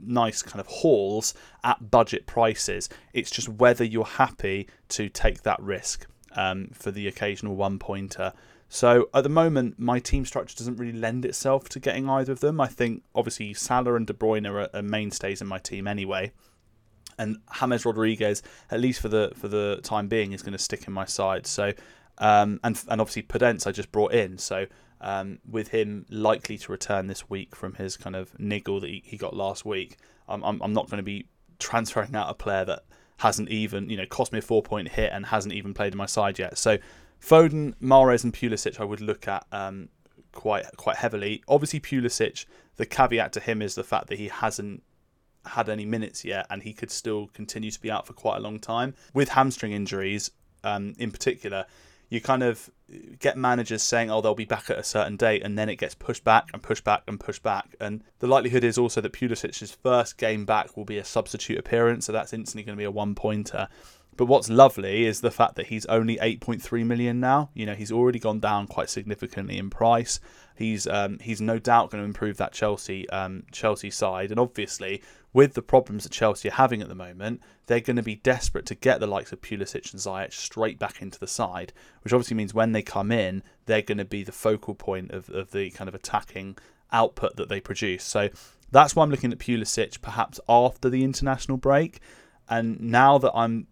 nice 0.00 0.42
kind 0.42 0.60
of 0.60 0.68
hauls 0.68 1.34
at 1.64 1.90
budget 1.90 2.24
prices. 2.24 2.88
It's 3.12 3.32
just 3.32 3.48
whether 3.48 3.82
you're 3.82 4.04
happy 4.04 4.68
to 4.90 5.08
take 5.08 5.42
that 5.42 5.60
risk 5.60 6.06
um, 6.36 6.68
for 6.72 6.92
the 6.92 7.08
occasional 7.08 7.56
one 7.56 7.80
pointer. 7.80 8.32
So 8.68 9.08
at 9.14 9.22
the 9.22 9.30
moment, 9.30 9.78
my 9.78 9.98
team 9.98 10.26
structure 10.26 10.56
doesn't 10.56 10.76
really 10.76 10.96
lend 10.96 11.24
itself 11.24 11.68
to 11.70 11.80
getting 11.80 12.08
either 12.08 12.32
of 12.32 12.40
them. 12.40 12.60
I 12.60 12.66
think 12.66 13.02
obviously 13.14 13.54
Salah 13.54 13.94
and 13.94 14.06
De 14.06 14.12
Bruyne 14.12 14.48
are, 14.48 14.68
are 14.74 14.82
mainstays 14.82 15.40
in 15.40 15.46
my 15.46 15.58
team 15.58 15.86
anyway, 15.86 16.32
and 17.18 17.38
James 17.58 17.86
Rodriguez, 17.86 18.42
at 18.70 18.80
least 18.80 19.00
for 19.00 19.08
the 19.08 19.32
for 19.34 19.48
the 19.48 19.80
time 19.82 20.08
being, 20.08 20.32
is 20.32 20.42
going 20.42 20.52
to 20.52 20.58
stick 20.58 20.86
in 20.86 20.92
my 20.92 21.06
side. 21.06 21.46
So 21.46 21.72
um, 22.18 22.60
and 22.62 22.82
and 22.88 23.00
obviously 23.00 23.22
Podence 23.22 23.66
I 23.66 23.72
just 23.72 23.90
brought 23.90 24.12
in. 24.12 24.36
So 24.38 24.66
um, 25.00 25.38
with 25.48 25.68
him 25.68 26.04
likely 26.10 26.58
to 26.58 26.72
return 26.72 27.06
this 27.06 27.30
week 27.30 27.56
from 27.56 27.74
his 27.74 27.96
kind 27.96 28.16
of 28.16 28.38
niggle 28.38 28.80
that 28.80 28.90
he, 28.90 29.02
he 29.04 29.16
got 29.16 29.34
last 29.34 29.64
week, 29.64 29.96
I'm, 30.28 30.42
I'm, 30.42 30.60
I'm 30.60 30.72
not 30.72 30.90
going 30.90 30.98
to 30.98 31.04
be 31.04 31.26
transferring 31.58 32.14
out 32.14 32.28
a 32.28 32.34
player 32.34 32.64
that 32.64 32.84
hasn't 33.18 33.48
even 33.48 33.88
you 33.90 33.96
know 33.96 34.06
cost 34.06 34.32
me 34.32 34.38
a 34.38 34.42
four 34.42 34.62
point 34.62 34.88
hit 34.88 35.10
and 35.12 35.26
hasn't 35.26 35.54
even 35.54 35.74
played 35.74 35.92
in 35.92 35.98
my 35.98 36.06
side 36.06 36.38
yet. 36.38 36.58
So 36.58 36.78
Foden, 37.20 37.74
Mahrez, 37.82 38.24
and 38.24 38.32
Pulisic 38.32 38.80
I 38.80 38.84
would 38.84 39.00
look 39.00 39.28
at 39.28 39.46
um, 39.52 39.88
quite 40.32 40.64
quite 40.76 40.96
heavily. 40.96 41.42
Obviously, 41.48 41.80
Pulisic. 41.80 42.46
The 42.76 42.86
caveat 42.86 43.32
to 43.32 43.40
him 43.40 43.60
is 43.60 43.74
the 43.74 43.82
fact 43.82 44.06
that 44.06 44.18
he 44.18 44.28
hasn't 44.28 44.84
had 45.44 45.68
any 45.68 45.84
minutes 45.84 46.24
yet, 46.24 46.46
and 46.48 46.62
he 46.62 46.72
could 46.72 46.90
still 46.90 47.28
continue 47.28 47.70
to 47.70 47.80
be 47.80 47.90
out 47.90 48.06
for 48.06 48.12
quite 48.12 48.36
a 48.36 48.40
long 48.40 48.58
time 48.58 48.94
with 49.14 49.30
hamstring 49.30 49.72
injuries. 49.72 50.30
Um, 50.62 50.94
in 50.98 51.10
particular, 51.10 51.66
you 52.08 52.20
kind 52.20 52.42
of 52.42 52.70
get 53.18 53.36
managers 53.36 53.82
saying, 53.82 54.10
"Oh, 54.10 54.20
they'll 54.20 54.34
be 54.34 54.44
back 54.44 54.70
at 54.70 54.78
a 54.78 54.84
certain 54.84 55.16
date," 55.16 55.42
and 55.42 55.58
then 55.58 55.68
it 55.68 55.76
gets 55.76 55.94
pushed 55.94 56.24
back 56.24 56.50
and 56.52 56.62
pushed 56.62 56.84
back 56.84 57.02
and 57.06 57.18
pushed 57.18 57.42
back. 57.42 57.74
And 57.80 58.02
the 58.20 58.26
likelihood 58.26 58.64
is 58.64 58.78
also 58.78 59.00
that 59.00 59.12
Pulisic's 59.12 59.72
first 59.72 60.16
game 60.16 60.44
back 60.44 60.76
will 60.76 60.84
be 60.84 60.98
a 60.98 61.04
substitute 61.04 61.58
appearance, 61.58 62.06
so 62.06 62.12
that's 62.12 62.32
instantly 62.32 62.62
going 62.62 62.76
to 62.76 62.80
be 62.80 62.84
a 62.84 62.90
one 62.90 63.14
pointer. 63.14 63.68
But 64.18 64.26
what's 64.26 64.50
lovely 64.50 65.06
is 65.06 65.20
the 65.20 65.30
fact 65.30 65.54
that 65.54 65.68
he's 65.68 65.86
only 65.86 66.16
8.3 66.16 66.84
million 66.84 67.20
now. 67.20 67.50
You 67.54 67.66
know, 67.66 67.74
he's 67.74 67.92
already 67.92 68.18
gone 68.18 68.40
down 68.40 68.66
quite 68.66 68.90
significantly 68.90 69.56
in 69.56 69.70
price. 69.70 70.18
He's 70.56 70.88
um, 70.88 71.20
he's 71.20 71.40
no 71.40 71.60
doubt 71.60 71.92
going 71.92 72.02
to 72.02 72.04
improve 72.04 72.36
that 72.38 72.52
Chelsea 72.52 73.08
um, 73.10 73.44
Chelsea 73.52 73.90
side, 73.90 74.32
and 74.32 74.40
obviously 74.40 75.02
with 75.32 75.54
the 75.54 75.62
problems 75.62 76.02
that 76.02 76.10
Chelsea 76.10 76.48
are 76.48 76.52
having 76.52 76.82
at 76.82 76.88
the 76.88 76.96
moment, 76.96 77.40
they're 77.66 77.78
going 77.78 77.94
to 77.94 78.02
be 78.02 78.16
desperate 78.16 78.66
to 78.66 78.74
get 78.74 78.98
the 78.98 79.06
likes 79.06 79.30
of 79.30 79.40
Pulisic 79.40 79.92
and 79.92 80.00
Ziyech 80.00 80.32
straight 80.32 80.80
back 80.80 81.00
into 81.00 81.20
the 81.20 81.28
side, 81.28 81.72
which 82.02 82.12
obviously 82.12 82.36
means 82.36 82.52
when 82.52 82.72
they 82.72 82.82
come 82.82 83.12
in, 83.12 83.44
they're 83.66 83.82
going 83.82 83.98
to 83.98 84.04
be 84.04 84.24
the 84.24 84.32
focal 84.32 84.74
point 84.74 85.12
of, 85.12 85.30
of 85.30 85.52
the 85.52 85.70
kind 85.70 85.86
of 85.86 85.94
attacking 85.94 86.56
output 86.90 87.36
that 87.36 87.48
they 87.48 87.60
produce. 87.60 88.02
So 88.02 88.30
that's 88.72 88.96
why 88.96 89.04
I'm 89.04 89.10
looking 89.10 89.30
at 89.30 89.38
Pulisic 89.38 90.00
perhaps 90.02 90.40
after 90.48 90.90
the 90.90 91.04
international 91.04 91.56
break. 91.56 92.00
And 92.48 92.80
now 92.80 93.18
that 93.18 93.32
I'm 93.34 93.68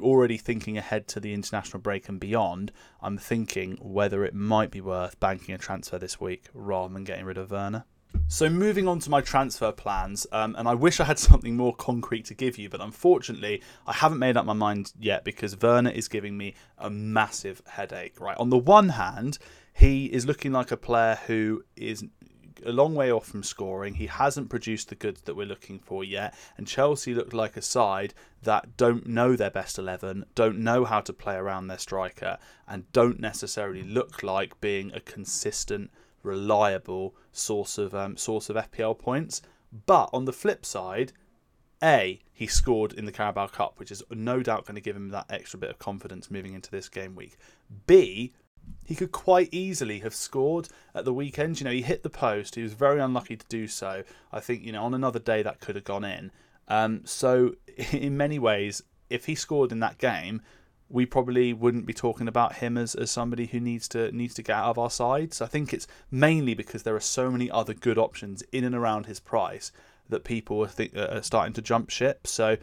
already 0.00 0.36
thinking 0.36 0.78
ahead 0.78 1.08
to 1.08 1.20
the 1.20 1.34
international 1.34 1.80
break 1.80 2.08
and 2.08 2.18
beyond, 2.20 2.72
I'm 3.00 3.18
thinking 3.18 3.78
whether 3.80 4.24
it 4.24 4.34
might 4.34 4.70
be 4.70 4.80
worth 4.80 5.18
banking 5.20 5.54
a 5.54 5.58
transfer 5.58 5.98
this 5.98 6.20
week 6.20 6.46
rather 6.52 6.92
than 6.92 7.04
getting 7.04 7.24
rid 7.24 7.38
of 7.38 7.50
Werner. 7.50 7.84
So 8.26 8.48
moving 8.48 8.88
on 8.88 8.98
to 9.00 9.10
my 9.10 9.20
transfer 9.20 9.72
plans, 9.72 10.26
um, 10.32 10.54
and 10.58 10.68
I 10.68 10.74
wish 10.74 11.00
I 11.00 11.04
had 11.04 11.18
something 11.18 11.56
more 11.56 11.74
concrete 11.74 12.24
to 12.26 12.34
give 12.34 12.58
you, 12.58 12.68
but 12.68 12.80
unfortunately 12.80 13.62
I 13.86 13.92
haven't 13.92 14.18
made 14.18 14.36
up 14.36 14.46
my 14.46 14.52
mind 14.52 14.92
yet 14.98 15.24
because 15.24 15.60
Werner 15.60 15.90
is 15.90 16.08
giving 16.08 16.36
me 16.36 16.54
a 16.78 16.90
massive 16.90 17.62
headache. 17.66 18.20
Right, 18.20 18.36
on 18.38 18.50
the 18.50 18.58
one 18.58 18.90
hand, 18.90 19.38
he 19.72 20.06
is 20.06 20.26
looking 20.26 20.52
like 20.52 20.70
a 20.70 20.76
player 20.76 21.18
who 21.26 21.64
is 21.76 22.04
a 22.64 22.72
long 22.72 22.94
way 22.94 23.10
off 23.10 23.26
from 23.26 23.42
scoring. 23.42 23.94
He 23.94 24.06
hasn't 24.06 24.50
produced 24.50 24.88
the 24.88 24.94
goods 24.94 25.22
that 25.22 25.36
we're 25.36 25.46
looking 25.46 25.78
for 25.78 26.04
yet. 26.04 26.34
And 26.56 26.66
Chelsea 26.66 27.14
looked 27.14 27.34
like 27.34 27.56
a 27.56 27.62
side 27.62 28.14
that 28.42 28.76
don't 28.76 29.06
know 29.06 29.36
their 29.36 29.50
best 29.50 29.78
11, 29.78 30.24
don't 30.34 30.58
know 30.58 30.84
how 30.84 31.00
to 31.00 31.12
play 31.12 31.34
around 31.34 31.66
their 31.66 31.78
striker, 31.78 32.38
and 32.66 32.90
don't 32.92 33.20
necessarily 33.20 33.82
look 33.82 34.22
like 34.22 34.60
being 34.60 34.92
a 34.92 35.00
consistent, 35.00 35.90
reliable 36.22 37.14
source 37.32 37.78
of 37.78 37.94
um, 37.94 38.16
source 38.16 38.48
of 38.48 38.56
FPL 38.56 38.98
points. 38.98 39.42
But 39.86 40.10
on 40.12 40.24
the 40.24 40.32
flip 40.32 40.64
side, 40.64 41.12
a, 41.82 42.20
he 42.32 42.46
scored 42.46 42.92
in 42.92 43.04
the 43.04 43.12
Carabao 43.12 43.48
Cup, 43.48 43.78
which 43.78 43.92
is 43.92 44.02
no 44.10 44.42
doubt 44.42 44.66
going 44.66 44.74
to 44.74 44.80
give 44.80 44.96
him 44.96 45.10
that 45.10 45.26
extra 45.30 45.58
bit 45.58 45.70
of 45.70 45.78
confidence 45.78 46.30
moving 46.30 46.54
into 46.54 46.70
this 46.70 46.88
game 46.88 47.14
week. 47.14 47.36
B, 47.86 48.32
he 48.84 48.94
could 48.94 49.12
quite 49.12 49.48
easily 49.52 50.00
have 50.00 50.14
scored 50.14 50.68
at 50.94 51.04
the 51.04 51.12
weekend. 51.12 51.60
You 51.60 51.64
know, 51.64 51.70
he 51.70 51.82
hit 51.82 52.02
the 52.02 52.10
post. 52.10 52.54
He 52.54 52.62
was 52.62 52.72
very 52.72 53.00
unlucky 53.00 53.36
to 53.36 53.46
do 53.48 53.68
so. 53.68 54.02
I 54.32 54.40
think, 54.40 54.62
you 54.64 54.72
know, 54.72 54.84
on 54.84 54.94
another 54.94 55.18
day 55.18 55.42
that 55.42 55.60
could 55.60 55.74
have 55.74 55.84
gone 55.84 56.04
in. 56.04 56.30
Um, 56.68 57.02
so, 57.04 57.54
in 57.92 58.16
many 58.16 58.38
ways, 58.38 58.82
if 59.10 59.26
he 59.26 59.34
scored 59.34 59.72
in 59.72 59.80
that 59.80 59.98
game, 59.98 60.42
we 60.90 61.04
probably 61.04 61.52
wouldn't 61.52 61.86
be 61.86 61.92
talking 61.92 62.28
about 62.28 62.56
him 62.56 62.78
as, 62.78 62.94
as 62.94 63.10
somebody 63.10 63.46
who 63.46 63.60
needs 63.60 63.88
to 63.88 64.10
needs 64.12 64.34
to 64.34 64.42
get 64.42 64.56
out 64.56 64.70
of 64.70 64.78
our 64.78 64.90
side. 64.90 65.34
So 65.34 65.44
I 65.44 65.48
think 65.48 65.72
it's 65.72 65.86
mainly 66.10 66.54
because 66.54 66.82
there 66.82 66.96
are 66.96 67.00
so 67.00 67.30
many 67.30 67.50
other 67.50 67.74
good 67.74 67.98
options 67.98 68.42
in 68.52 68.64
and 68.64 68.74
around 68.74 69.06
his 69.06 69.20
price 69.20 69.70
that 70.08 70.24
people 70.24 70.64
are, 70.64 70.68
th- 70.68 70.94
are 70.94 71.22
starting 71.22 71.52
to 71.54 71.62
jump 71.62 71.90
ship. 71.90 72.26
So 72.26 72.56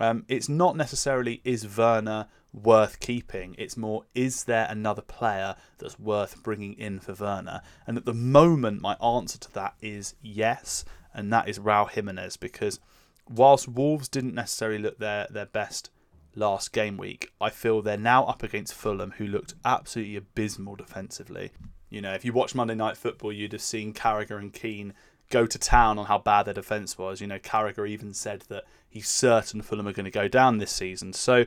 um, 0.00 0.24
it's 0.28 0.48
not 0.48 0.76
necessarily 0.76 1.40
is 1.44 1.76
Werner 1.76 2.26
worth 2.52 3.00
keeping. 3.00 3.54
It's 3.58 3.76
more 3.76 4.04
is 4.14 4.44
there 4.44 4.66
another 4.68 5.02
player 5.02 5.56
that's 5.78 5.98
worth 5.98 6.42
bringing 6.42 6.74
in 6.74 7.00
for 7.00 7.14
Werner? 7.14 7.62
And 7.86 7.96
at 7.96 8.04
the 8.04 8.14
moment, 8.14 8.80
my 8.80 8.94
answer 8.94 9.38
to 9.38 9.52
that 9.54 9.74
is 9.80 10.14
yes, 10.22 10.84
and 11.14 11.32
that 11.32 11.48
is 11.48 11.58
Raul 11.58 11.90
Jimenez 11.90 12.36
because 12.36 12.80
whilst 13.28 13.68
Wolves 13.68 14.08
didn't 14.08 14.34
necessarily 14.34 14.78
look 14.78 14.98
their 14.98 15.26
their 15.30 15.46
best 15.46 15.90
last 16.34 16.72
game 16.72 16.96
week, 16.96 17.32
I 17.40 17.50
feel 17.50 17.82
they're 17.82 17.96
now 17.96 18.24
up 18.24 18.42
against 18.42 18.74
Fulham, 18.74 19.12
who 19.18 19.26
looked 19.26 19.54
absolutely 19.64 20.16
abysmal 20.16 20.76
defensively. 20.76 21.50
You 21.90 22.00
know, 22.00 22.12
if 22.12 22.24
you 22.24 22.32
watch 22.32 22.54
Monday 22.54 22.74
Night 22.74 22.96
Football, 22.96 23.32
you'd 23.32 23.52
have 23.52 23.62
seen 23.62 23.94
Carragher 23.94 24.38
and 24.38 24.52
Keane 24.52 24.92
go 25.30 25.46
to 25.46 25.58
town 25.58 25.98
on 25.98 26.06
how 26.06 26.18
bad 26.18 26.44
their 26.44 26.54
defence 26.54 26.96
was. 26.96 27.20
You 27.20 27.26
know, 27.26 27.38
Carragher 27.38 27.88
even 27.88 28.14
said 28.14 28.44
that 28.48 28.64
he's 28.88 29.08
certain 29.08 29.62
Fulham 29.62 29.88
are 29.88 29.92
going 29.92 30.04
to 30.04 30.10
go 30.10 30.28
down 30.28 30.58
this 30.58 30.70
season. 30.70 31.12
So 31.12 31.44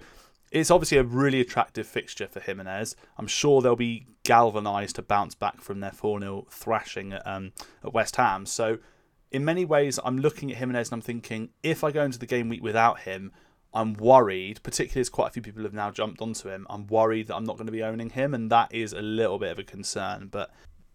it's 0.51 0.69
obviously 0.69 0.97
a 0.97 1.03
really 1.03 1.39
attractive 1.39 1.87
fixture 1.87 2.27
for 2.27 2.41
Jimenez. 2.41 2.95
I'm 3.17 3.27
sure 3.27 3.61
they'll 3.61 3.75
be 3.75 4.05
galvanised 4.23 4.97
to 4.97 5.01
bounce 5.01 5.33
back 5.33 5.61
from 5.61 5.79
their 5.79 5.91
4 5.91 6.19
0 6.19 6.45
thrashing 6.49 7.13
at, 7.13 7.25
um, 7.25 7.53
at 7.83 7.93
West 7.93 8.17
Ham. 8.17 8.45
So, 8.45 8.77
in 9.31 9.45
many 9.45 9.63
ways, 9.63 9.97
I'm 10.03 10.17
looking 10.17 10.51
at 10.51 10.57
Jimenez 10.57 10.89
and 10.89 10.97
I'm 10.97 11.01
thinking 11.01 11.49
if 11.63 11.85
I 11.85 11.91
go 11.91 12.03
into 12.03 12.19
the 12.19 12.25
game 12.25 12.49
week 12.49 12.61
without 12.61 12.99
him, 13.01 13.31
I'm 13.73 13.93
worried, 13.93 14.61
particularly 14.61 14.99
as 14.99 15.09
quite 15.09 15.29
a 15.29 15.31
few 15.31 15.41
people 15.41 15.63
have 15.63 15.73
now 15.73 15.91
jumped 15.91 16.21
onto 16.21 16.49
him. 16.49 16.67
I'm 16.69 16.87
worried 16.87 17.27
that 17.27 17.35
I'm 17.35 17.45
not 17.45 17.55
going 17.55 17.67
to 17.67 17.71
be 17.71 17.83
owning 17.83 18.09
him, 18.09 18.33
and 18.33 18.51
that 18.51 18.73
is 18.73 18.91
a 18.91 19.01
little 19.01 19.39
bit 19.39 19.51
of 19.51 19.59
a 19.59 19.63
concern. 19.63 20.27
But 20.29 20.51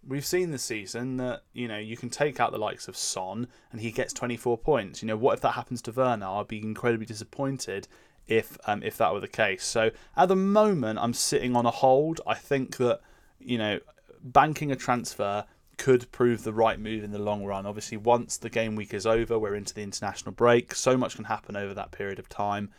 we've 0.06 0.26
seen 0.26 0.50
this 0.50 0.62
season 0.62 1.16
that 1.16 1.44
you 1.54 1.66
know 1.66 1.78
you 1.78 1.96
can 1.96 2.10
take 2.10 2.38
out 2.38 2.52
the 2.52 2.58
likes 2.58 2.88
of 2.88 2.96
Son, 2.96 3.48
and 3.72 3.80
he 3.80 3.90
gets 3.90 4.12
24 4.12 4.58
points. 4.58 5.00
You 5.00 5.08
know, 5.08 5.16
what 5.16 5.32
if 5.32 5.40
that 5.40 5.52
happens 5.52 5.80
to 5.82 5.92
Werner? 5.92 6.26
I'd 6.26 6.48
be 6.48 6.62
incredibly 6.62 7.06
disappointed 7.06 7.88
if 8.28 8.58
um, 8.66 8.82
if 8.82 8.96
that 8.98 9.12
were 9.12 9.20
the 9.20 9.28
case. 9.28 9.64
So 9.64 9.90
at 10.16 10.28
the 10.28 10.36
moment, 10.36 10.98
I'm 10.98 11.14
sitting 11.14 11.56
on 11.56 11.66
a 11.66 11.70
hold. 11.70 12.20
I 12.26 12.34
think 12.34 12.76
that 12.78 13.00
you 13.38 13.58
know 13.58 13.80
banking 14.22 14.72
a 14.72 14.76
transfer 14.76 15.44
could 15.76 16.10
prove 16.10 16.42
the 16.42 16.52
right 16.52 16.80
move 16.80 17.04
in 17.04 17.10
the 17.10 17.18
long 17.18 17.44
run. 17.44 17.66
Obviously, 17.66 17.98
once 17.98 18.36
the 18.38 18.50
game 18.50 18.76
week 18.76 18.94
is 18.94 19.06
over, 19.06 19.38
we're 19.38 19.54
into 19.54 19.74
the 19.74 19.82
international 19.82 20.32
break. 20.32 20.74
So 20.74 20.96
much 20.96 21.16
can 21.16 21.24
happen 21.24 21.56
over 21.56 21.74
that 21.74 21.92
period 21.92 22.18
of 22.18 22.28
time. 22.28 22.70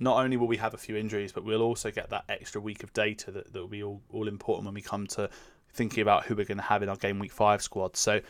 Not 0.00 0.22
only 0.22 0.36
will 0.36 0.46
we 0.46 0.56
have 0.58 0.74
a 0.74 0.78
few 0.78 0.96
injuries, 0.96 1.32
but 1.32 1.44
we'll 1.44 1.62
also 1.62 1.90
get 1.90 2.08
that 2.10 2.24
extra 2.28 2.60
week 2.60 2.82
of 2.82 2.92
data 2.92 3.30
that, 3.32 3.52
that 3.52 3.60
will 3.60 3.68
be 3.68 3.82
all, 3.82 4.00
all 4.10 4.28
important 4.28 4.64
when 4.64 4.74
we 4.74 4.80
come 4.80 5.06
to 5.08 5.28
thinking 5.72 6.00
about 6.00 6.24
who 6.24 6.36
we're 6.36 6.46
going 6.46 6.58
to 6.58 6.64
have 6.64 6.82
in 6.82 6.88
our 6.88 6.96
game 6.96 7.18
week 7.18 7.32
five 7.32 7.60
squad. 7.62 7.96
So 7.96 8.20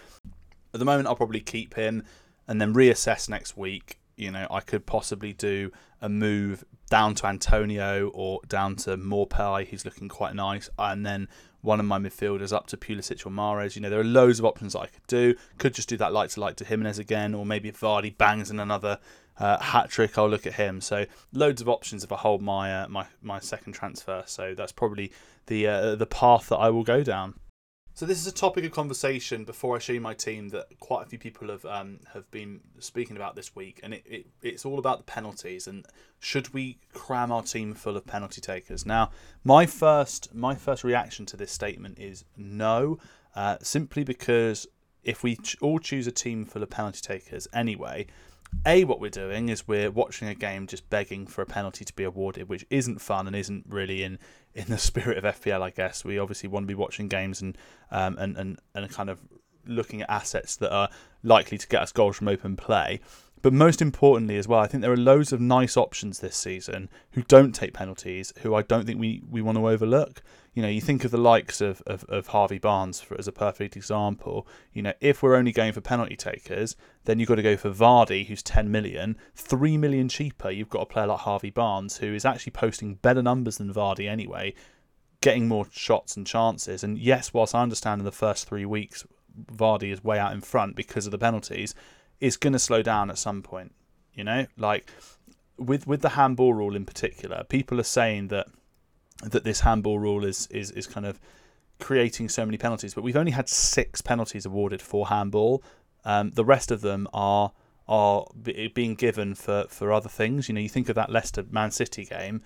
at 0.75 0.79
the 0.79 0.85
moment, 0.85 1.09
I'll 1.09 1.17
probably 1.17 1.41
keep 1.41 1.75
him 1.75 2.03
and 2.47 2.61
then 2.61 2.75
reassess 2.75 3.29
next 3.29 3.57
week. 3.57 3.99
You 4.19 4.31
know, 4.31 4.47
I 4.51 4.61
could 4.61 4.85
possibly 4.85 5.33
do 5.33 5.71
a 6.01 6.09
move 6.09 6.65
down 6.91 7.15
to 7.17 7.27
Antonio 7.27 8.09
or 8.15 8.41
down 8.49 8.77
to 8.77 8.97
Maupay, 8.97 9.69
who's 9.69 9.85
looking 9.85 10.09
quite 10.09 10.35
nice, 10.35 10.69
and 10.79 11.05
then 11.05 11.29
one 11.61 11.81
of 11.81 11.87
my 11.87 11.99
midfielders 11.99 12.53
up 12.53 12.67
to 12.69 12.77
Pulisic 12.77 13.27
or 13.27 13.31
Mahrez. 13.31 13.77
You 13.77 13.83
know, 13.83 13.91
there 13.91 14.01
are 14.01 14.05
loads 14.05 14.39
of 14.39 14.45
options 14.45 14.73
that 14.73 14.81
I 14.81 14.87
could 14.87 15.07
do. 15.07 15.35
Could 15.59 15.75
just 15.75 15.89
do 15.89 15.97
that 15.99 16.13
light 16.13 16.31
to 16.31 16.41
light 16.41 16.57
to 16.59 16.65
Jimenez 16.65 16.99
again, 16.99 17.35
or 17.35 17.45
maybe 17.45 17.69
if 17.69 17.81
Vardy 17.81 18.17
bangs 18.17 18.51
in 18.51 18.61
another 18.61 18.99
uh, 19.39 19.59
hat 19.59 19.91
trick, 19.91 20.19
I'll 20.19 20.29
look 20.29 20.47
at 20.47 20.55
him. 20.55 20.81
So 20.81 21.07
loads 21.33 21.61
of 21.61 21.69
options 21.69 22.05
if 22.05 22.13
I 22.13 22.17
hold 22.17 22.43
my 22.43 22.83
uh, 22.83 22.89
my 22.89 23.07
my 23.23 23.41
second 23.41 23.73
transfer. 23.73 24.23
So 24.27 24.55
that's 24.55 24.73
probably 24.73 25.13
the 25.47 25.67
uh, 25.67 25.95
the 25.97 26.07
path 26.07 26.49
that 26.49 26.57
I 26.57 26.71
will 26.71 26.85
go 26.85 27.03
down. 27.03 27.35
So 27.99 28.07
this 28.07 28.21
is 28.21 28.29
a 28.29 28.33
topic 28.33 28.65
of 28.65 28.71
conversation 28.71 29.43
before 29.43 29.75
I 29.75 29.81
show 29.81 29.93
you 29.93 30.01
my 30.01 30.15
team 30.15 30.51
that 30.51 30.69
quite 30.79 31.05
a 31.05 31.09
few 31.09 31.19
people 31.19 31.49
have 31.49 31.65
um, 31.65 31.99
have 32.15 32.31
been 32.31 32.61
speaking 32.79 33.17
about 33.17 33.35
this 33.35 33.57
week, 33.57 33.81
and 33.83 33.93
it, 33.93 34.05
it, 34.07 34.27
it's 34.41 34.65
all 34.65 34.79
about 34.79 34.99
the 34.99 35.03
penalties 35.03 35.67
and 35.67 35.85
should 36.21 36.55
we 36.55 36.79
cram 36.93 37.33
our 37.33 37.43
team 37.43 37.75
full 37.75 37.97
of 37.97 38.07
penalty 38.07 38.41
takers? 38.41 38.87
Now, 38.87 39.11
my 39.43 39.67
first 39.67 40.33
my 40.33 40.55
first 40.55 40.85
reaction 40.85 41.27
to 41.27 41.37
this 41.37 41.51
statement 41.51 41.99
is 41.99 42.25
no, 42.37 42.99
uh, 43.35 43.57
simply 43.63 44.05
because 44.05 44.69
if 45.03 45.25
we 45.25 45.35
ch- 45.35 45.57
all 45.61 45.81
choose 45.81 46.07
a 46.07 46.13
team 46.13 46.45
full 46.45 46.63
of 46.63 46.71
penalty 46.71 47.01
takers 47.01 47.49
anyway, 47.53 48.07
a 48.67 48.85
what 48.85 49.01
we're 49.01 49.11
doing 49.11 49.49
is 49.49 49.67
we're 49.67 49.91
watching 49.91 50.29
a 50.29 50.35
game 50.35 50.67
just 50.67 50.89
begging 50.89 51.27
for 51.27 51.43
a 51.43 51.47
penalty 51.47 51.85
to 51.85 51.93
be 51.95 52.05
awarded, 52.05 52.49
which 52.49 52.65
isn't 52.71 53.01
fun 53.01 53.27
and 53.27 53.35
isn't 53.35 53.65
really 53.69 54.03
in 54.03 54.19
in 54.59 54.67
the 54.67 54.79
spirit 54.79 55.19
of 55.19 55.25
FPL, 55.25 55.63
I 55.63 55.71
guess. 55.71 56.05
We 56.05 56.19
obviously 56.19 56.49
want 56.49 56.65
to 56.65 56.69
be 56.69 56.75
watching 56.75 57.09
games 57.09 57.41
and 57.41 57.57
um, 57.91 58.19
and, 58.19 58.37
and 58.37 58.59
and 58.75 58.91
kind 58.91 59.09
of 59.09 59.21
looking 59.67 60.03
at 60.03 60.11
assets 60.11 60.57
that 60.57 60.73
are 60.73 60.89
likely 61.23 61.59
to 61.59 61.69
get 61.69 61.83
us 61.83 61.93
goals 61.93 62.17
from 62.17 62.29
open 62.29 62.57
play. 62.57 63.01
But 63.41 63.53
most 63.53 63.81
importantly, 63.81 64.37
as 64.37 64.49
well, 64.49 64.59
I 64.59 64.67
think 64.67 64.83
there 64.83 64.93
are 64.93 64.97
loads 64.97 65.33
of 65.33 65.41
nice 65.41 65.77
options 65.77 66.19
this 66.19 66.37
season 66.37 66.89
who 67.13 67.23
don't 67.23 67.55
take 67.55 67.73
penalties, 67.73 68.33
who 68.41 68.55
I 68.55 68.63
don't 68.63 68.85
think 68.85 68.99
we, 68.99 69.23
we 69.31 69.43
want 69.43 69.57
to 69.59 69.69
overlook. 69.69 70.23
You 70.59 70.63
know, 70.63 70.69
you 70.69 70.81
think 70.81 71.05
of 71.05 71.13
the 71.13 71.19
likes 71.19 71.61
of, 71.61 71.85
of, 71.87 72.03
of 72.09 72.27
Harvey 72.27 72.59
Barnes 72.59 73.01
for, 73.01 73.17
as 73.17 73.29
a 73.29 73.33
perfect 73.33 73.77
example. 73.77 74.45
You 74.73 74.83
know, 74.83 74.93
if 75.01 75.23
we're 75.23 75.37
only 75.37 75.53
going 75.53 75.73
for 75.73 75.81
penalty 75.81 76.17
takers, 76.17 76.75
then 77.05 77.21
you've 77.21 77.29
got 77.29 77.37
to 77.37 77.45
go 77.45 77.57
for 77.57 77.71
Vardy, 77.71 78.27
who's 78.27 78.43
10 78.43 78.69
million. 78.69 79.17
3 79.37 79.77
million 79.77 80.09
cheaper, 80.09 80.51
you've 80.51 80.69
got 80.69 80.83
a 80.83 80.87
player 80.87 81.07
like 81.07 81.21
Harvey 81.21 81.51
Barnes, 81.51 81.99
who 81.99 82.13
is 82.13 82.25
actually 82.25 82.51
posting 82.51 82.97
better 82.97 83.23
numbers 83.23 83.59
than 83.59 83.73
Vardy 83.73 84.11
anyway, 84.11 84.53
getting 85.21 85.47
more 85.47 85.69
shots 85.71 86.17
and 86.17 86.27
chances. 86.27 86.83
And 86.83 86.99
yes, 86.99 87.33
whilst 87.33 87.55
I 87.55 87.63
understand 87.63 88.01
in 88.01 88.05
the 88.05 88.11
first 88.11 88.49
three 88.49 88.67
weeks, 88.67 89.07
Vardy 89.53 89.93
is 89.93 90.03
way 90.03 90.19
out 90.19 90.33
in 90.33 90.41
front 90.41 90.75
because 90.75 91.07
of 91.07 91.13
the 91.13 91.19
penalties 91.19 91.73
it's 92.21 92.37
going 92.37 92.53
to 92.53 92.59
slow 92.59 92.83
down 92.83 93.11
at 93.11 93.19
some 93.19 93.43
point. 93.43 93.73
You 94.13 94.25
know, 94.25 94.47
like 94.57 94.91
with 95.57 95.87
with 95.87 96.03
the 96.03 96.11
handball 96.11 96.55
rule 96.55 96.75
in 96.75 96.85
particular, 96.85 97.45
people 97.45 97.79
are 97.79 97.85
saying 97.85 98.27
that 98.29 98.49
that 99.23 99.45
this 99.45 99.61
handball 99.61 99.99
rule 99.99 100.25
is 100.25 100.47
is 100.49 100.71
is 100.73 100.87
kind 100.87 101.07
of 101.07 101.21
creating 101.79 102.29
so 102.29 102.45
many 102.45 102.59
penalties, 102.59 102.95
but 102.95 103.03
we've 103.03 103.17
only 103.17 103.33
had 103.33 103.49
six 103.49 104.01
penalties 104.01 104.45
awarded 104.47 104.83
for 104.83 105.09
handball. 105.09 105.63
Um, 106.05 106.31
the 106.31 106.45
rest 106.45 106.71
of 106.71 106.81
them 106.81 107.09
are 107.13 107.53
are 107.89 108.27
being 108.75 108.95
given 108.95 109.35
for, 109.35 109.65
for 109.69 109.93
other 109.93 110.11
things. 110.11 110.49
You 110.49 110.55
know, 110.55 110.61
you 110.61 110.69
think 110.69 110.91
of 110.91 110.95
that 110.97 111.11
Leicester 111.11 111.45
Man 111.51 111.71
City 111.71 112.05
game. 112.05 112.43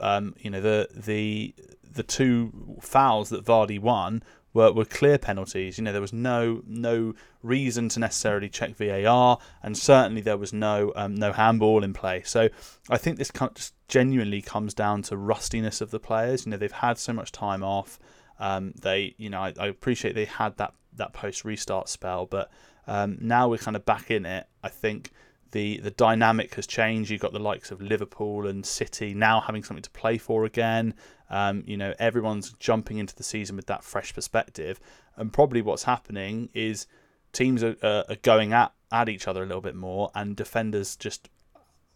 Um, 0.00 0.34
you 0.38 0.50
know 0.50 0.60
the 0.60 0.88
the 0.94 1.54
the 1.88 2.02
two 2.02 2.78
fouls 2.80 3.28
that 3.30 3.44
Vardy 3.44 3.78
won 3.78 4.22
were, 4.54 4.72
were 4.72 4.84
clear 4.84 5.18
penalties. 5.18 5.76
You 5.76 5.84
know, 5.84 5.92
there 5.92 6.00
was 6.00 6.12
no 6.12 6.62
no 6.66 7.14
reason 7.42 7.90
to 7.90 8.00
necessarily 8.00 8.48
check 8.48 8.76
VAR, 8.76 9.38
and 9.62 9.76
certainly 9.76 10.22
there 10.22 10.38
was 10.38 10.52
no 10.52 10.92
um, 10.96 11.14
no 11.14 11.32
handball 11.32 11.84
in 11.84 11.92
play. 11.92 12.22
So 12.24 12.48
I 12.88 12.96
think 12.96 13.18
this 13.18 13.30
just 13.54 13.74
genuinely 13.88 14.40
comes 14.40 14.72
down 14.72 15.02
to 15.02 15.16
rustiness 15.16 15.80
of 15.80 15.90
the 15.90 16.00
players. 16.00 16.46
You 16.46 16.52
know, 16.52 16.56
they've 16.56 16.72
had 16.72 16.96
so 16.96 17.12
much 17.12 17.32
time 17.32 17.62
off. 17.62 17.98
Um, 18.38 18.72
they, 18.80 19.14
you 19.18 19.28
know, 19.28 19.40
I, 19.40 19.52
I, 19.60 19.66
appreciate 19.66 20.14
they 20.14 20.24
had 20.24 20.56
that 20.56 20.74
that 20.94 21.12
post 21.12 21.44
restart 21.44 21.88
spell, 21.88 22.26
but 22.26 22.50
um, 22.86 23.18
now 23.20 23.48
we're 23.48 23.58
kind 23.58 23.76
of 23.76 23.84
back 23.84 24.10
in 24.10 24.26
it. 24.26 24.46
I 24.62 24.68
think 24.68 25.12
the 25.54 25.78
the 25.78 25.92
dynamic 25.92 26.56
has 26.56 26.66
changed. 26.66 27.10
You've 27.10 27.20
got 27.20 27.32
the 27.32 27.38
likes 27.38 27.70
of 27.70 27.80
Liverpool 27.80 28.48
and 28.48 28.66
City 28.66 29.14
now 29.14 29.40
having 29.40 29.62
something 29.62 29.84
to 29.84 29.90
play 29.90 30.18
for 30.18 30.44
again. 30.44 30.94
Um, 31.30 31.62
you 31.64 31.76
know, 31.76 31.94
everyone's 32.00 32.52
jumping 32.54 32.98
into 32.98 33.14
the 33.14 33.22
season 33.22 33.54
with 33.54 33.66
that 33.66 33.84
fresh 33.84 34.12
perspective, 34.12 34.80
and 35.16 35.32
probably 35.32 35.62
what's 35.62 35.84
happening 35.84 36.50
is 36.54 36.88
teams 37.32 37.62
are, 37.62 37.76
uh, 37.82 38.02
are 38.08 38.16
going 38.22 38.52
at 38.52 38.72
at 38.90 39.08
each 39.08 39.28
other 39.28 39.44
a 39.44 39.46
little 39.46 39.62
bit 39.62 39.76
more, 39.76 40.10
and 40.14 40.34
defenders 40.36 40.96
just 40.96 41.30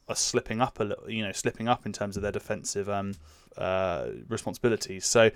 are 0.08 0.16
slipping 0.16 0.60
up 0.60 0.78
a 0.78 0.84
little. 0.84 1.10
You 1.10 1.24
know, 1.24 1.32
slipping 1.32 1.68
up 1.68 1.84
in 1.84 1.92
terms 1.92 2.16
of 2.16 2.22
their 2.22 2.32
defensive 2.32 2.88
um, 2.88 3.14
uh, 3.56 4.10
responsibilities. 4.28 5.04
So 5.04 5.32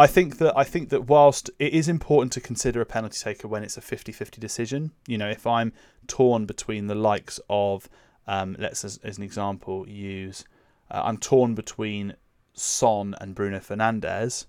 I 0.00 0.06
think 0.06 0.38
that 0.38 0.56
I 0.56 0.64
think 0.64 0.88
that 0.88 1.08
whilst 1.08 1.50
it 1.58 1.74
is 1.74 1.86
important 1.86 2.32
to 2.32 2.40
consider 2.40 2.80
a 2.80 2.86
penalty 2.86 3.18
taker 3.22 3.46
when 3.46 3.62
it's 3.62 3.76
a 3.76 3.82
50-50 3.82 4.40
decision, 4.40 4.92
you 5.06 5.18
know, 5.18 5.28
if 5.28 5.46
I'm 5.46 5.74
torn 6.06 6.46
between 6.46 6.86
the 6.86 6.94
likes 6.94 7.38
of, 7.50 7.86
um, 8.26 8.56
let's 8.58 8.82
as, 8.82 8.98
as, 9.04 9.18
an 9.18 9.24
example 9.24 9.86
use, 9.86 10.46
uh, 10.90 11.02
I'm 11.04 11.18
torn 11.18 11.54
between 11.54 12.14
Son 12.54 13.14
and 13.20 13.34
Bruno 13.34 13.58
Fernandes, 13.58 14.46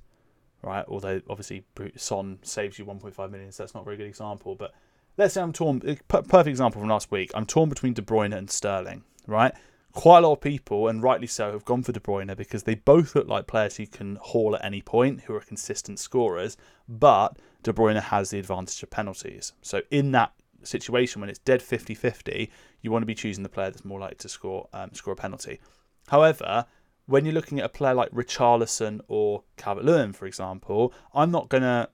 right? 0.62 0.86
Although 0.88 1.22
obviously 1.30 1.66
Son 1.98 2.40
saves 2.44 2.80
you 2.80 2.86
1.5 2.86 3.30
million, 3.30 3.52
so 3.52 3.64
that's 3.64 3.74
not 3.74 3.82
a 3.82 3.84
very 3.84 3.98
good 3.98 4.08
example. 4.08 4.56
But 4.56 4.74
let's 5.18 5.34
say 5.34 5.42
I'm 5.42 5.52
torn. 5.52 5.82
Perfect 6.08 6.48
example 6.48 6.80
from 6.80 6.90
last 6.90 7.12
week. 7.12 7.30
I'm 7.34 7.46
torn 7.46 7.68
between 7.68 7.92
De 7.92 8.02
Bruyne 8.02 8.34
and 8.34 8.50
Sterling, 8.50 9.04
right? 9.28 9.54
Quite 9.94 10.20
a 10.20 10.28
lot 10.28 10.34
of 10.34 10.42
people, 10.42 10.88
and 10.88 11.04
rightly 11.04 11.28
so, 11.28 11.52
have 11.52 11.66
gone 11.66 11.84
for 11.84 11.92
De 11.92 12.00
Bruyne 12.00 12.36
because 12.36 12.64
they 12.64 12.76
both 12.76 13.16
look 13.16 13.28
like 13.28 13.48
players 13.48 13.78
who 13.78 13.88
can 13.88 14.18
haul 14.22 14.56
at 14.56 14.64
any 14.64 14.82
point, 14.82 15.22
who 15.22 15.36
are 15.36 15.42
consistent 15.42 16.00
scorers, 16.00 16.58
but 16.88 17.38
De 17.64 17.74
Bruyne 17.74 18.02
has 18.02 18.30
the 18.30 18.40
advantage 18.40 18.82
of 18.84 18.90
penalties. 18.90 19.54
So 19.62 19.82
in 19.92 20.12
that 20.14 20.34
situation, 20.64 21.22
when 21.22 21.30
it's 21.30 21.40
dead 21.40 21.62
50-50, 21.62 22.50
you 22.82 22.92
want 22.92 23.02
to 23.02 23.08
be 23.08 23.16
choosing 23.16 23.44
the 23.44 23.50
player 23.50 23.70
that's 23.70 23.86
more 23.86 24.00
likely 24.00 24.18
to 24.18 24.30
score 24.30 24.68
um, 24.74 24.94
score 24.94 25.14
a 25.14 25.16
penalty. 25.18 25.60
However, 26.08 26.66
when 27.06 27.26
you're 27.26 27.34
looking 27.34 27.60
at 27.60 27.66
a 27.66 27.70
player 27.70 27.94
like 27.94 28.12
Richarlison 28.12 29.02
or 29.08 29.44
Calvert 29.58 29.86
Lewin, 29.86 30.14
for 30.14 30.26
example, 30.26 30.94
I'm 31.14 31.32
not 31.32 31.50
going 31.50 31.64
to 31.64 31.90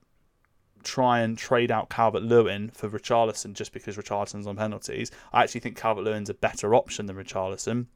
try 0.88 1.20
and 1.20 1.36
trade 1.36 1.70
out 1.70 1.90
Calvert 1.90 2.22
Lewin 2.22 2.70
for 2.70 2.88
Richarlison 2.88 3.52
just 3.52 3.72
because 3.72 3.96
Richarlison's 3.96 4.46
on 4.46 4.56
penalties. 4.56 5.10
I 5.32 5.42
actually 5.42 5.60
think 5.60 5.76
Calvert 5.76 6.04
Lewin's 6.04 6.30
a 6.30 6.34
better 6.34 6.74
option 6.74 7.06
than 7.06 7.16
Richarlison, 7.16 7.86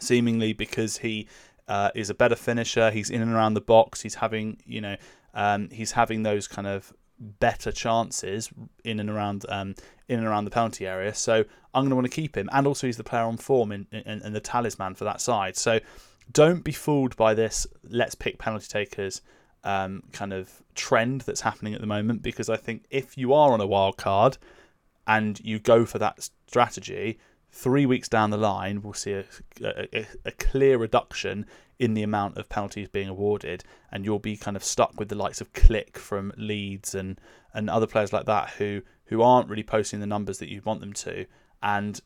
seemingly 0.00 0.52
because 0.52 0.98
he 0.98 1.28
uh, 1.66 1.90
is 1.94 2.10
a 2.10 2.14
better 2.14 2.36
finisher. 2.36 2.90
He's 2.90 3.08
in 3.08 3.22
and 3.22 3.32
around 3.32 3.54
the 3.54 3.62
box. 3.62 4.02
He's 4.02 4.16
having, 4.16 4.58
you 4.66 4.82
know, 4.82 4.96
um, 5.32 5.70
he's 5.70 5.92
having 5.92 6.24
those 6.24 6.46
kind 6.46 6.66
of 6.66 6.92
better 7.18 7.72
chances 7.72 8.50
in 8.84 9.00
and 9.00 9.08
around 9.08 9.46
um, 9.48 9.74
in 10.06 10.18
and 10.18 10.28
around 10.28 10.44
the 10.44 10.50
penalty 10.50 10.86
area. 10.86 11.14
So 11.14 11.44
I'm 11.74 11.82
going 11.82 11.90
to 11.90 11.96
want 11.96 12.06
to 12.06 12.14
keep 12.14 12.36
him, 12.36 12.50
and 12.52 12.66
also 12.66 12.86
he's 12.86 12.98
the 12.98 13.04
player 13.04 13.22
on 13.22 13.38
form 13.38 13.72
and 13.72 13.86
in, 13.90 14.32
the 14.34 14.40
talisman 14.40 14.94
for 14.94 15.04
that 15.04 15.22
side. 15.22 15.56
So 15.56 15.80
don't 16.30 16.62
be 16.62 16.72
fooled 16.72 17.16
by 17.16 17.32
this. 17.32 17.66
Let's 17.82 18.14
pick 18.14 18.38
penalty 18.38 18.66
takers 18.68 19.22
um, 19.66 20.04
kind 20.12 20.32
of 20.32 20.62
trend 20.76 21.22
that's 21.22 21.40
happening 21.40 21.74
at 21.74 21.80
the 21.80 21.86
moment 21.88 22.22
because 22.22 22.48
I 22.48 22.56
think 22.56 22.84
if 22.88 23.18
you 23.18 23.34
are 23.34 23.52
on 23.52 23.60
a 23.60 23.66
wild 23.66 23.96
card 23.96 24.38
and 25.08 25.40
you 25.40 25.58
go 25.58 25.84
for 25.84 25.98
that 25.98 26.30
strategy, 26.46 27.18
three 27.50 27.84
weeks 27.84 28.08
down 28.08 28.30
the 28.30 28.36
line, 28.36 28.80
we'll 28.80 28.94
see 28.94 29.12
a, 29.12 29.24
a, 29.62 30.06
a, 30.24 30.30
clear 30.30 30.78
reduction 30.78 31.46
in 31.80 31.94
the 31.94 32.04
amount 32.04 32.38
of 32.38 32.48
penalties 32.48 32.88
being 32.88 33.08
awarded, 33.08 33.64
and 33.90 34.04
you'll 34.04 34.20
be 34.20 34.36
kind 34.36 34.56
of 34.56 34.62
stuck 34.62 34.98
with 35.00 35.08
the 35.08 35.14
likes 35.14 35.40
of 35.40 35.52
Klich 35.52 35.96
from 35.96 36.32
Leeds 36.36 36.94
and, 36.94 37.20
and 37.52 37.68
other 37.68 37.86
players 37.86 38.12
like 38.12 38.26
that 38.26 38.50
who, 38.50 38.82
who 39.06 39.20
aren't 39.20 39.48
really 39.48 39.64
posting 39.64 39.98
the 39.98 40.06
numbers 40.06 40.38
that 40.38 40.48
you 40.48 40.62
want 40.64 40.80
them 40.80 40.92
to. 40.92 41.26
And 41.62 42.00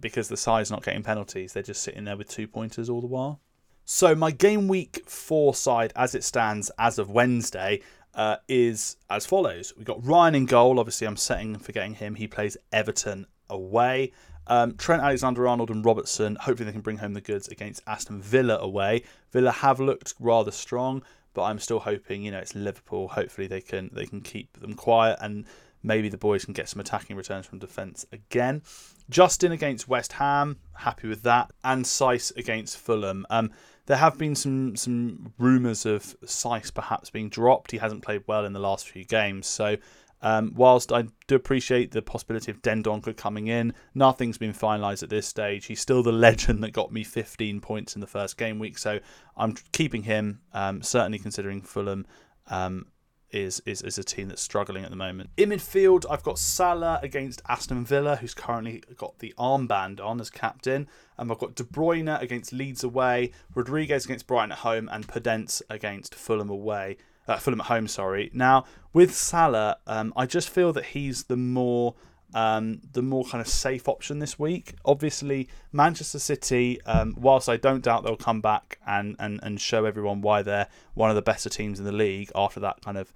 because 0.00 0.28
the 0.28 0.36
side's 0.36 0.72
not 0.72 0.82
getting 0.82 1.04
penalties, 1.04 1.52
they're 1.52 1.62
just 1.62 1.82
sitting 1.82 2.04
there 2.04 2.16
with 2.16 2.28
two 2.28 2.48
pointers 2.48 2.90
all 2.90 3.00
the 3.00 3.06
while. 3.06 3.40
So 3.88 4.16
my 4.16 4.32
game 4.32 4.66
week 4.66 5.08
four 5.08 5.54
side, 5.54 5.92
as 5.94 6.16
it 6.16 6.24
stands 6.24 6.72
as 6.76 6.98
of 6.98 7.08
Wednesday, 7.08 7.82
uh, 8.16 8.38
is 8.48 8.96
as 9.08 9.26
follows. 9.26 9.72
We've 9.76 9.86
got 9.86 10.04
Ryan 10.04 10.34
in 10.34 10.46
goal. 10.46 10.80
Obviously, 10.80 11.06
I'm 11.06 11.16
setting 11.16 11.56
for 11.56 11.70
getting 11.70 11.94
him. 11.94 12.16
He 12.16 12.26
plays 12.26 12.56
Everton 12.72 13.26
away. 13.48 14.12
Um, 14.48 14.74
Trent 14.76 15.02
Alexander-Arnold 15.02 15.70
and 15.70 15.84
Robertson. 15.84 16.34
Hopefully, 16.34 16.66
they 16.66 16.72
can 16.72 16.80
bring 16.80 16.98
home 16.98 17.14
the 17.14 17.20
goods 17.20 17.46
against 17.46 17.80
Aston 17.86 18.20
Villa 18.20 18.58
away. 18.58 19.04
Villa 19.30 19.52
have 19.52 19.78
looked 19.78 20.14
rather 20.18 20.50
strong, 20.50 21.04
but 21.32 21.44
I'm 21.44 21.60
still 21.60 21.78
hoping. 21.78 22.24
You 22.24 22.32
know, 22.32 22.38
it's 22.38 22.56
Liverpool. 22.56 23.06
Hopefully, 23.06 23.46
they 23.46 23.60
can 23.60 23.90
they 23.92 24.06
can 24.06 24.20
keep 24.20 24.58
them 24.58 24.74
quiet 24.74 25.16
and 25.20 25.44
maybe 25.84 26.08
the 26.08 26.18
boys 26.18 26.44
can 26.44 26.54
get 26.54 26.68
some 26.68 26.80
attacking 26.80 27.14
returns 27.14 27.46
from 27.46 27.60
defence 27.60 28.04
again. 28.10 28.62
Justin 29.08 29.52
against 29.52 29.88
West 29.88 30.12
Ham, 30.14 30.58
happy 30.74 31.08
with 31.08 31.22
that, 31.22 31.50
and 31.62 31.84
Saïss 31.84 32.36
against 32.36 32.78
Fulham. 32.78 33.26
Um, 33.30 33.50
there 33.86 33.96
have 33.96 34.18
been 34.18 34.34
some 34.34 34.76
some 34.76 35.32
rumours 35.38 35.86
of 35.86 36.02
Saïss 36.24 36.74
perhaps 36.74 37.10
being 37.10 37.28
dropped. 37.28 37.70
He 37.70 37.78
hasn't 37.78 38.02
played 38.02 38.24
well 38.26 38.44
in 38.44 38.52
the 38.52 38.60
last 38.60 38.88
few 38.88 39.04
games, 39.04 39.46
so. 39.46 39.76
Um, 40.22 40.54
whilst 40.56 40.92
I 40.92 41.04
do 41.26 41.34
appreciate 41.34 41.90
the 41.90 42.00
possibility 42.00 42.50
of 42.50 42.62
Dendoncker 42.62 43.14
coming 43.14 43.48
in, 43.48 43.74
nothing's 43.94 44.38
been 44.38 44.54
finalised 44.54 45.02
at 45.02 45.10
this 45.10 45.26
stage. 45.26 45.66
He's 45.66 45.80
still 45.80 46.02
the 46.02 46.10
legend 46.26 46.64
that 46.64 46.72
got 46.72 46.90
me 46.90 47.04
15 47.04 47.60
points 47.60 47.94
in 47.94 48.00
the 48.00 48.06
first 48.06 48.38
game 48.38 48.58
week, 48.58 48.78
so 48.78 48.98
I'm 49.36 49.54
keeping 49.72 50.04
him. 50.04 50.40
Um, 50.54 50.80
certainly 50.80 51.18
considering 51.18 51.60
Fulham 51.60 52.06
um, 52.48 52.86
is, 53.30 53.60
is 53.66 53.82
is 53.82 53.98
a 53.98 54.04
team 54.04 54.28
that's 54.28 54.42
struggling 54.42 54.84
at 54.84 54.90
the 54.90 54.96
moment. 54.96 55.30
In 55.36 55.50
midfield, 55.50 56.04
I've 56.10 56.22
got 56.22 56.38
Salah 56.38 57.00
against 57.02 57.42
Aston 57.48 57.84
Villa, 57.84 58.16
who's 58.16 58.34
currently 58.34 58.82
got 58.96 59.18
the 59.18 59.34
armband 59.38 60.00
on 60.00 60.20
as 60.20 60.30
captain. 60.30 60.88
And 61.18 61.30
I've 61.30 61.38
got 61.38 61.54
De 61.54 61.64
Bruyne 61.64 62.20
against 62.20 62.52
Leeds 62.52 62.84
away, 62.84 63.32
Rodriguez 63.54 64.04
against 64.04 64.26
Brighton 64.26 64.52
at 64.52 64.58
home, 64.58 64.88
and 64.92 65.06
Podence 65.06 65.62
against 65.70 66.14
Fulham 66.14 66.50
away. 66.50 66.96
Uh, 67.26 67.38
Fulham 67.38 67.60
at 67.60 67.66
home, 67.66 67.88
sorry. 67.88 68.30
Now 68.32 68.64
with 68.92 69.14
Salah, 69.14 69.78
um, 69.86 70.12
I 70.16 70.26
just 70.26 70.48
feel 70.48 70.72
that 70.72 70.86
he's 70.86 71.24
the 71.24 71.36
more 71.36 71.94
um, 72.34 72.80
the 72.92 73.02
more 73.02 73.24
kind 73.24 73.40
of 73.40 73.48
safe 73.48 73.88
option 73.88 74.18
this 74.18 74.38
week. 74.38 74.74
Obviously, 74.84 75.48
Manchester 75.72 76.18
City, 76.18 76.80
um, 76.82 77.14
whilst 77.18 77.48
I 77.48 77.56
don't 77.56 77.82
doubt 77.82 78.04
they'll 78.04 78.16
come 78.16 78.40
back 78.40 78.78
and, 78.86 79.16
and, 79.18 79.40
and 79.42 79.60
show 79.60 79.84
everyone 79.84 80.20
why 80.20 80.42
they're 80.42 80.68
one 80.94 81.10
of 81.10 81.16
the 81.16 81.22
better 81.22 81.48
teams 81.48 81.78
in 81.78 81.84
the 81.84 81.92
league 81.92 82.30
after 82.34 82.60
that 82.60 82.82
kind 82.84 82.98
of 82.98 83.12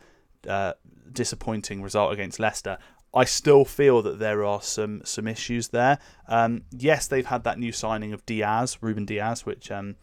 uh, 0.48 0.74
disappointing 1.12 1.82
result 1.82 2.12
against 2.12 2.38
Leicester, 2.38 2.78
I 3.12 3.24
still 3.24 3.64
feel 3.64 4.02
that 4.02 4.18
there 4.18 4.44
are 4.44 4.62
some 4.62 5.02
some 5.04 5.26
issues 5.26 5.68
there. 5.68 5.98
Um, 6.28 6.62
yes, 6.70 7.08
they've 7.08 7.26
had 7.26 7.44
that 7.44 7.58
new 7.58 7.72
signing 7.72 8.12
of 8.12 8.24
Dias, 8.24 8.82
Ruben 8.82 9.04
Dias, 9.04 9.44
which 9.44 9.70
um, 9.70 9.96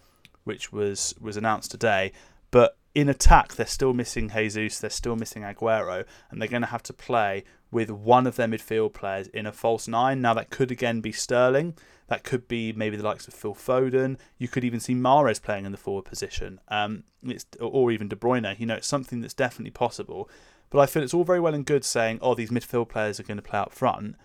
which 0.44 0.72
was 0.72 1.16
was 1.20 1.38
announced 1.38 1.72
today, 1.72 2.12
but 2.52 2.78
in 2.98 3.10
attack, 3.10 3.54
they're 3.54 3.68
still 3.68 3.94
missing 3.94 4.28
Jesus, 4.28 4.80
they're 4.80 4.90
still 4.90 5.16
missing 5.16 5.44
Aguero, 5.44 6.04
and 6.32 6.42
they're 6.42 6.50
going 6.50 6.64
to 6.64 6.70
have 6.70 6.82
to 6.82 6.94
play 6.94 7.44
with 7.70 7.92
one 7.92 8.26
of 8.26 8.38
their 8.38 8.48
midfield 8.48 8.94
players 8.94 9.28
in 9.28 9.46
a 9.46 9.52
false 9.52 9.88
nine. 9.88 10.20
Now, 10.20 10.34
that 10.34 10.50
could 10.50 10.72
again 10.72 11.00
be 11.00 11.12
Sterling, 11.12 11.76
that 12.08 12.24
could 12.24 12.48
be 12.48 12.74
maybe 12.74 12.98
the 12.98 13.04
likes 13.04 13.28
of 13.28 13.36
Phil 13.36 13.54
Foden. 13.54 14.18
You 14.40 14.48
could 14.48 14.64
even 14.64 14.80
see 14.80 14.96
Mahrez 14.96 15.40
playing 15.40 15.68
in 15.68 15.72
the 15.72 15.78
forward 15.78 16.06
position, 16.06 16.60
um, 16.70 17.04
or 17.60 17.92
even 17.92 18.08
De 18.08 18.16
Bruyne. 18.16 18.60
You 18.60 18.66
know, 18.66 18.78
it's 18.78 18.88
something 18.88 19.22
that's 19.22 19.36
definitely 19.36 19.70
possible. 19.70 20.28
But 20.72 20.80
I 20.80 20.88
feel 20.88 21.04
it's 21.04 21.14
all 21.14 21.24
very 21.24 21.40
well 21.40 21.54
and 21.54 21.68
good 21.68 21.86
saying, 21.86 22.18
oh, 22.24 22.34
these 22.34 22.50
midfield 22.50 22.90
players 22.90 23.20
are 23.20 23.24
going 23.24 23.38
to 23.38 23.44
play 23.44 23.60
up 23.60 23.74
front. 23.74 24.16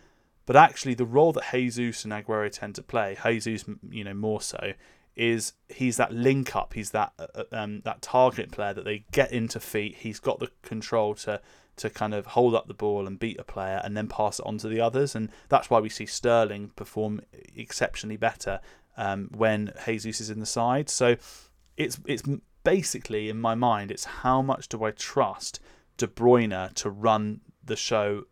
But 0.46 0.56
actually, 0.56 0.94
the 0.94 1.04
role 1.04 1.32
that 1.34 1.50
Jesus 1.52 2.04
and 2.04 2.12
Aguero 2.14 2.50
tend 2.50 2.76
to 2.76 2.82
play, 2.82 3.18
Jesus, 3.22 3.66
you 3.90 4.02
know, 4.02 4.14
more 4.14 4.40
so, 4.40 4.72
is 5.16 5.52
he's 5.68 5.96
that 5.98 6.12
link 6.12 6.56
up, 6.56 6.74
he's 6.74 6.90
that 6.90 7.12
uh, 7.18 7.26
uh, 7.34 7.44
um, 7.52 7.80
that 7.84 8.02
target 8.02 8.50
player 8.50 8.72
that 8.72 8.84
they 8.84 9.04
get 9.12 9.32
into 9.32 9.60
feet. 9.60 9.96
He's 9.98 10.20
got 10.20 10.40
the 10.40 10.50
control 10.62 11.14
to 11.16 11.40
to 11.76 11.90
kind 11.90 12.14
of 12.14 12.26
hold 12.26 12.54
up 12.54 12.66
the 12.66 12.74
ball 12.74 13.06
and 13.06 13.18
beat 13.18 13.40
a 13.40 13.44
player 13.44 13.80
and 13.82 13.96
then 13.96 14.06
pass 14.06 14.38
it 14.38 14.46
on 14.46 14.58
to 14.58 14.68
the 14.68 14.80
others, 14.80 15.14
and 15.14 15.30
that's 15.48 15.70
why 15.70 15.80
we 15.80 15.88
see 15.88 16.06
Sterling 16.06 16.70
perform 16.76 17.20
exceptionally 17.56 18.16
better 18.16 18.60
um, 18.96 19.28
when 19.34 19.72
Jesus 19.84 20.20
is 20.20 20.30
in 20.30 20.40
the 20.40 20.46
side. 20.46 20.88
So 20.88 21.16
it's 21.76 22.00
it's 22.06 22.22
basically 22.64 23.28
in 23.28 23.40
my 23.40 23.54
mind, 23.54 23.90
it's 23.90 24.04
how 24.04 24.42
much 24.42 24.68
do 24.68 24.84
I 24.84 24.90
trust 24.92 25.60
De 25.96 26.06
Bruyne 26.06 26.72
to 26.74 26.90
run 26.90 27.40
the 27.64 27.76
show 27.76 28.24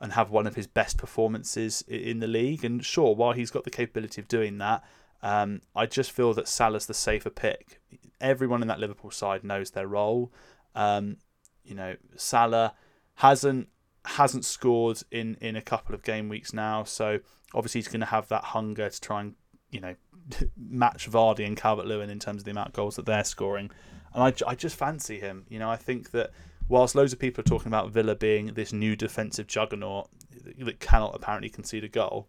and 0.00 0.12
have 0.12 0.30
one 0.30 0.46
of 0.46 0.54
his 0.54 0.66
best 0.66 0.98
performances 0.98 1.82
in 1.88 2.18
the 2.18 2.26
league. 2.26 2.64
And 2.64 2.84
sure, 2.84 3.14
while 3.14 3.32
he's 3.32 3.50
got 3.50 3.64
the 3.64 3.70
capability 3.70 4.20
of 4.20 4.28
doing 4.28 4.58
that, 4.58 4.84
um, 5.24 5.62
I 5.74 5.86
just 5.86 6.12
feel 6.12 6.34
that 6.34 6.46
Salah's 6.46 6.84
the 6.84 6.92
safer 6.92 7.30
pick. 7.30 7.80
Everyone 8.20 8.60
in 8.60 8.68
that 8.68 8.78
Liverpool 8.78 9.10
side 9.10 9.42
knows 9.42 9.70
their 9.70 9.88
role. 9.88 10.30
Um, 10.74 11.16
you 11.64 11.74
know, 11.74 11.96
Salah 12.14 12.74
hasn't 13.14 13.68
hasn't 14.04 14.44
scored 14.44 15.00
in 15.10 15.38
in 15.40 15.56
a 15.56 15.62
couple 15.62 15.94
of 15.94 16.02
game 16.02 16.28
weeks 16.28 16.52
now, 16.52 16.84
so 16.84 17.20
obviously 17.54 17.78
he's 17.78 17.88
going 17.88 18.00
to 18.00 18.06
have 18.06 18.28
that 18.28 18.44
hunger 18.44 18.90
to 18.90 19.00
try 19.00 19.22
and 19.22 19.34
you 19.70 19.80
know 19.80 19.94
match 20.58 21.10
Vardy 21.10 21.46
and 21.46 21.56
Calvert 21.56 21.86
Lewin 21.86 22.10
in 22.10 22.18
terms 22.18 22.42
of 22.42 22.44
the 22.44 22.50
amount 22.50 22.68
of 22.68 22.74
goals 22.74 22.96
that 22.96 23.06
they're 23.06 23.24
scoring. 23.24 23.70
And 24.12 24.22
I, 24.22 24.50
I 24.50 24.54
just 24.54 24.76
fancy 24.76 25.20
him. 25.20 25.46
You 25.48 25.58
know, 25.58 25.70
I 25.70 25.76
think 25.76 26.10
that 26.10 26.32
whilst 26.68 26.94
loads 26.94 27.14
of 27.14 27.18
people 27.18 27.40
are 27.40 27.48
talking 27.48 27.68
about 27.68 27.92
Villa 27.92 28.14
being 28.14 28.48
this 28.48 28.74
new 28.74 28.94
defensive 28.94 29.46
juggernaut 29.46 30.10
that 30.58 30.80
cannot 30.80 31.14
apparently 31.14 31.48
concede 31.48 31.84
a 31.84 31.88
goal, 31.88 32.28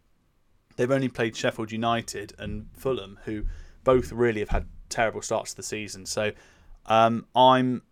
they've 0.76 0.92
only 0.92 1.10
played 1.10 1.36
Sheffield 1.36 1.72
United 1.72 2.34
and 2.38 2.68
Fulham, 2.74 3.20
who 3.26 3.46
both 3.84 4.12
really 4.12 4.40
have 4.40 4.50
had 4.50 4.68
terrible 4.90 5.22
starts 5.22 5.52
to 5.52 5.58
the 5.58 5.64
season. 5.64 6.06
So 6.06 6.32
um, 6.86 7.26
I'm 7.36 7.84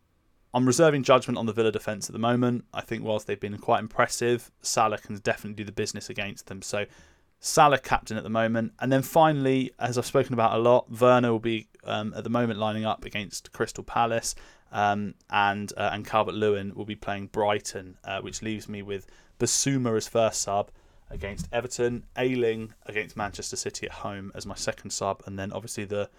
I'm 0.54 0.66
reserving 0.66 1.04
judgment 1.04 1.38
on 1.40 1.48
the 1.48 1.54
Villa 1.54 1.72
defence 1.72 2.08
at 2.08 2.14
the 2.14 2.20
moment. 2.20 2.66
I 2.74 2.82
think 2.82 3.04
whilst 3.04 3.26
they've 3.26 3.40
been 3.40 3.58
quite 3.58 3.80
impressive, 3.80 4.52
Salah 4.62 5.00
can 5.00 5.16
definitely 5.18 5.56
do 5.56 5.64
the 5.64 5.72
business 5.72 6.10
against 6.10 6.46
them. 6.46 6.62
So 6.62 6.86
Salah 7.40 7.80
captain 7.80 8.18
at 8.18 8.24
the 8.24 8.30
moment, 8.30 8.74
and 8.80 8.92
then 8.92 9.02
finally, 9.02 9.72
as 9.80 9.98
I've 9.98 10.06
spoken 10.06 10.34
about 10.34 10.54
a 10.54 10.60
lot, 10.60 10.90
Werner 10.92 11.32
will 11.32 11.40
be 11.40 11.68
um, 11.84 12.14
at 12.16 12.24
the 12.24 12.30
moment 12.30 12.60
lining 12.60 12.86
up 12.86 13.04
against 13.04 13.52
Crystal 13.52 13.84
Palace, 13.84 14.36
um, 14.72 15.16
and 15.30 15.74
uh, 15.76 15.90
and 15.92 16.06
Calvert 16.06 16.36
Lewin 16.36 16.74
will 16.76 16.86
be 16.86 16.96
playing 16.96 17.28
Brighton, 17.28 17.98
uh, 18.06 18.22
which 18.22 18.42
leaves 18.42 18.70
me 18.70 18.82
with 18.82 19.08
Bissouma 19.40 19.98
as 19.98 20.08
first 20.08 20.42
sub 20.42 20.72
against 21.14 21.48
Everton, 21.54 22.04
Ayling 22.18 22.74
against 22.86 23.16
Manchester 23.16 23.56
City 23.56 23.86
at 23.86 23.94
home 23.94 24.32
as 24.36 24.46
my 24.46 24.56
second 24.56 24.90
sub, 24.90 25.22
and 25.26 25.38
then 25.40 25.52
obviously 25.52 25.86
the 25.86 26.10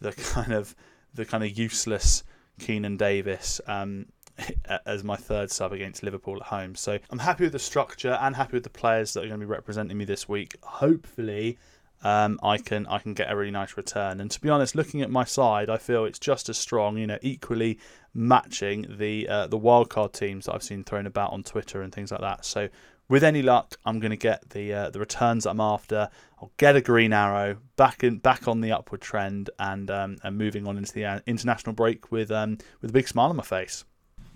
the 0.00 0.12
kind 0.32 0.52
of 0.52 0.74
the 1.12 1.24
kind 1.24 1.44
of 1.44 1.58
useless 1.58 2.24
Keinan 2.60 2.96
Davis 2.96 3.60
um, 3.66 4.06
as 4.86 5.04
my 5.04 5.16
third 5.16 5.50
sub 5.50 5.72
against 5.72 6.02
Liverpool 6.02 6.36
at 6.36 6.48
home. 6.48 6.74
So 6.74 6.98
I'm 7.10 7.18
happy 7.18 7.44
with 7.44 7.52
the 7.52 7.58
structure 7.58 8.18
and 8.20 8.34
happy 8.34 8.54
with 8.54 8.64
the 8.64 8.70
players 8.70 9.12
that 9.12 9.20
are 9.20 9.28
going 9.28 9.40
to 9.40 9.46
be 9.46 9.50
representing 9.50 9.96
me 9.96 10.04
this 10.04 10.28
week. 10.28 10.56
Hopefully, 10.62 11.58
um, 12.02 12.38
I 12.42 12.58
can 12.58 12.86
I 12.86 12.98
can 12.98 13.14
get 13.14 13.30
a 13.30 13.36
really 13.36 13.50
nice 13.50 13.76
return. 13.76 14.20
And 14.20 14.30
to 14.30 14.40
be 14.40 14.50
honest, 14.50 14.74
looking 14.74 15.02
at 15.02 15.10
my 15.10 15.24
side, 15.24 15.70
I 15.70 15.78
feel 15.78 16.04
it's 16.04 16.18
just 16.18 16.48
as 16.48 16.58
strong. 16.58 16.98
You 16.98 17.06
know, 17.06 17.18
equally 17.22 17.78
matching 18.12 18.86
the 18.98 19.28
uh, 19.28 19.46
the 19.46 19.58
wildcard 19.58 20.12
teams 20.12 20.46
that 20.46 20.54
I've 20.54 20.62
seen 20.62 20.84
thrown 20.84 21.06
about 21.06 21.32
on 21.32 21.42
Twitter 21.42 21.82
and 21.82 21.92
things 21.92 22.12
like 22.12 22.20
that. 22.20 22.44
So 22.44 22.68
with 23.08 23.22
any 23.22 23.42
luck, 23.42 23.76
I'm 23.84 24.00
going 24.00 24.10
to 24.10 24.16
get 24.16 24.50
the 24.50 24.72
uh, 24.72 24.90
the 24.90 24.98
returns 24.98 25.46
I'm 25.46 25.60
after. 25.60 26.08
I'll 26.40 26.52
get 26.56 26.76
a 26.76 26.80
green 26.80 27.12
arrow 27.12 27.58
back 27.76 28.02
in 28.02 28.18
back 28.18 28.48
on 28.48 28.60
the 28.60 28.72
upward 28.72 29.00
trend 29.00 29.50
and 29.58 29.90
um, 29.90 30.16
and 30.22 30.38
moving 30.38 30.66
on 30.66 30.78
into 30.78 30.92
the 30.92 31.04
uh, 31.04 31.20
international 31.26 31.74
break 31.74 32.10
with 32.10 32.30
um, 32.30 32.58
with 32.80 32.90
a 32.90 32.92
big 32.92 33.08
smile 33.08 33.30
on 33.30 33.36
my 33.36 33.42
face. 33.42 33.84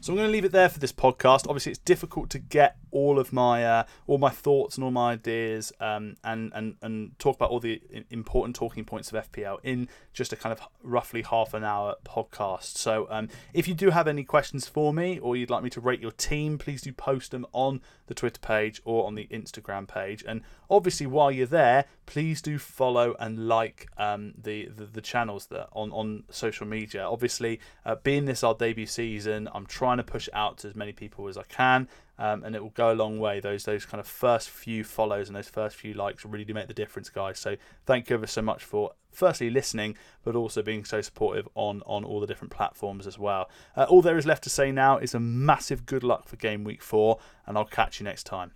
So 0.00 0.12
I'm 0.12 0.16
going 0.16 0.28
to 0.28 0.32
leave 0.32 0.44
it 0.44 0.52
there 0.52 0.68
for 0.68 0.78
this 0.78 0.92
podcast. 0.92 1.48
Obviously, 1.48 1.72
it's 1.72 1.80
difficult 1.80 2.30
to 2.30 2.38
get 2.38 2.76
all 2.92 3.18
of 3.18 3.32
my 3.32 3.64
uh, 3.64 3.84
all 4.06 4.18
my 4.18 4.28
thoughts 4.28 4.76
and 4.76 4.84
all 4.84 4.92
my 4.92 5.12
ideas 5.12 5.72
um, 5.80 6.16
and 6.22 6.52
and 6.54 6.76
and 6.82 7.18
talk 7.18 7.34
about 7.36 7.50
all 7.50 7.58
the 7.58 7.82
important 8.10 8.54
talking 8.54 8.84
points 8.84 9.10
of 9.10 9.32
FPL 9.32 9.58
in 9.64 9.88
just 10.18 10.32
a 10.32 10.36
kind 10.36 10.52
of 10.52 10.60
roughly 10.82 11.22
half 11.22 11.54
an 11.54 11.64
hour 11.64 11.94
podcast. 12.04 12.76
So 12.76 13.06
um, 13.08 13.28
if 13.54 13.68
you 13.68 13.74
do 13.74 13.90
have 13.90 14.08
any 14.08 14.24
questions 14.24 14.66
for 14.66 14.92
me 14.92 15.18
or 15.20 15.36
you'd 15.36 15.48
like 15.48 15.62
me 15.62 15.70
to 15.70 15.80
rate 15.80 16.00
your 16.00 16.10
team, 16.10 16.58
please 16.58 16.82
do 16.82 16.92
post 16.92 17.30
them 17.30 17.46
on 17.52 17.80
the 18.08 18.14
Twitter 18.14 18.40
page 18.40 18.82
or 18.84 19.06
on 19.06 19.14
the 19.14 19.28
Instagram 19.28 19.86
page. 19.86 20.24
And 20.26 20.42
obviously, 20.68 21.06
while 21.06 21.30
you're 21.30 21.46
there, 21.46 21.84
please 22.06 22.42
do 22.42 22.58
follow 22.58 23.14
and 23.20 23.48
like 23.48 23.88
um, 23.96 24.34
the, 24.36 24.66
the, 24.66 24.86
the 24.86 25.00
channels 25.00 25.46
that 25.46 25.68
on 25.72 25.92
on 25.92 26.24
social 26.30 26.66
media. 26.66 27.04
Obviously, 27.04 27.60
uh, 27.86 27.94
being 28.02 28.24
this 28.24 28.42
our 28.42 28.54
debut 28.54 28.86
season, 28.86 29.48
I'm 29.54 29.66
trying 29.66 29.98
to 29.98 30.02
push 30.02 30.28
out 30.32 30.58
to 30.58 30.68
as 30.68 30.74
many 30.74 30.92
people 30.92 31.28
as 31.28 31.38
I 31.38 31.44
can. 31.44 31.88
Um, 32.18 32.42
and 32.42 32.56
it 32.56 32.62
will 32.62 32.70
go 32.70 32.92
a 32.92 32.94
long 32.94 33.18
way. 33.18 33.38
Those 33.38 33.64
those 33.64 33.86
kind 33.86 34.00
of 34.00 34.06
first 34.06 34.50
few 34.50 34.82
follows 34.82 35.28
and 35.28 35.36
those 35.36 35.48
first 35.48 35.76
few 35.76 35.94
likes 35.94 36.24
really 36.24 36.44
do 36.44 36.54
make 36.54 36.66
the 36.66 36.74
difference, 36.74 37.08
guys. 37.10 37.38
So 37.38 37.56
thank 37.86 38.10
you 38.10 38.14
ever 38.16 38.26
so 38.26 38.42
much 38.42 38.64
for 38.64 38.92
firstly 39.12 39.50
listening, 39.50 39.96
but 40.24 40.34
also 40.34 40.62
being 40.62 40.84
so 40.84 41.00
supportive 41.00 41.48
on 41.54 41.82
on 41.86 42.04
all 42.04 42.20
the 42.20 42.26
different 42.26 42.52
platforms 42.52 43.06
as 43.06 43.18
well. 43.18 43.48
Uh, 43.76 43.84
all 43.84 44.02
there 44.02 44.18
is 44.18 44.26
left 44.26 44.42
to 44.44 44.50
say 44.50 44.72
now 44.72 44.98
is 44.98 45.14
a 45.14 45.20
massive 45.20 45.86
good 45.86 46.02
luck 46.02 46.26
for 46.28 46.36
game 46.36 46.64
week 46.64 46.82
four, 46.82 47.18
and 47.46 47.56
I'll 47.56 47.64
catch 47.64 48.00
you 48.00 48.04
next 48.04 48.24
time. 48.24 48.52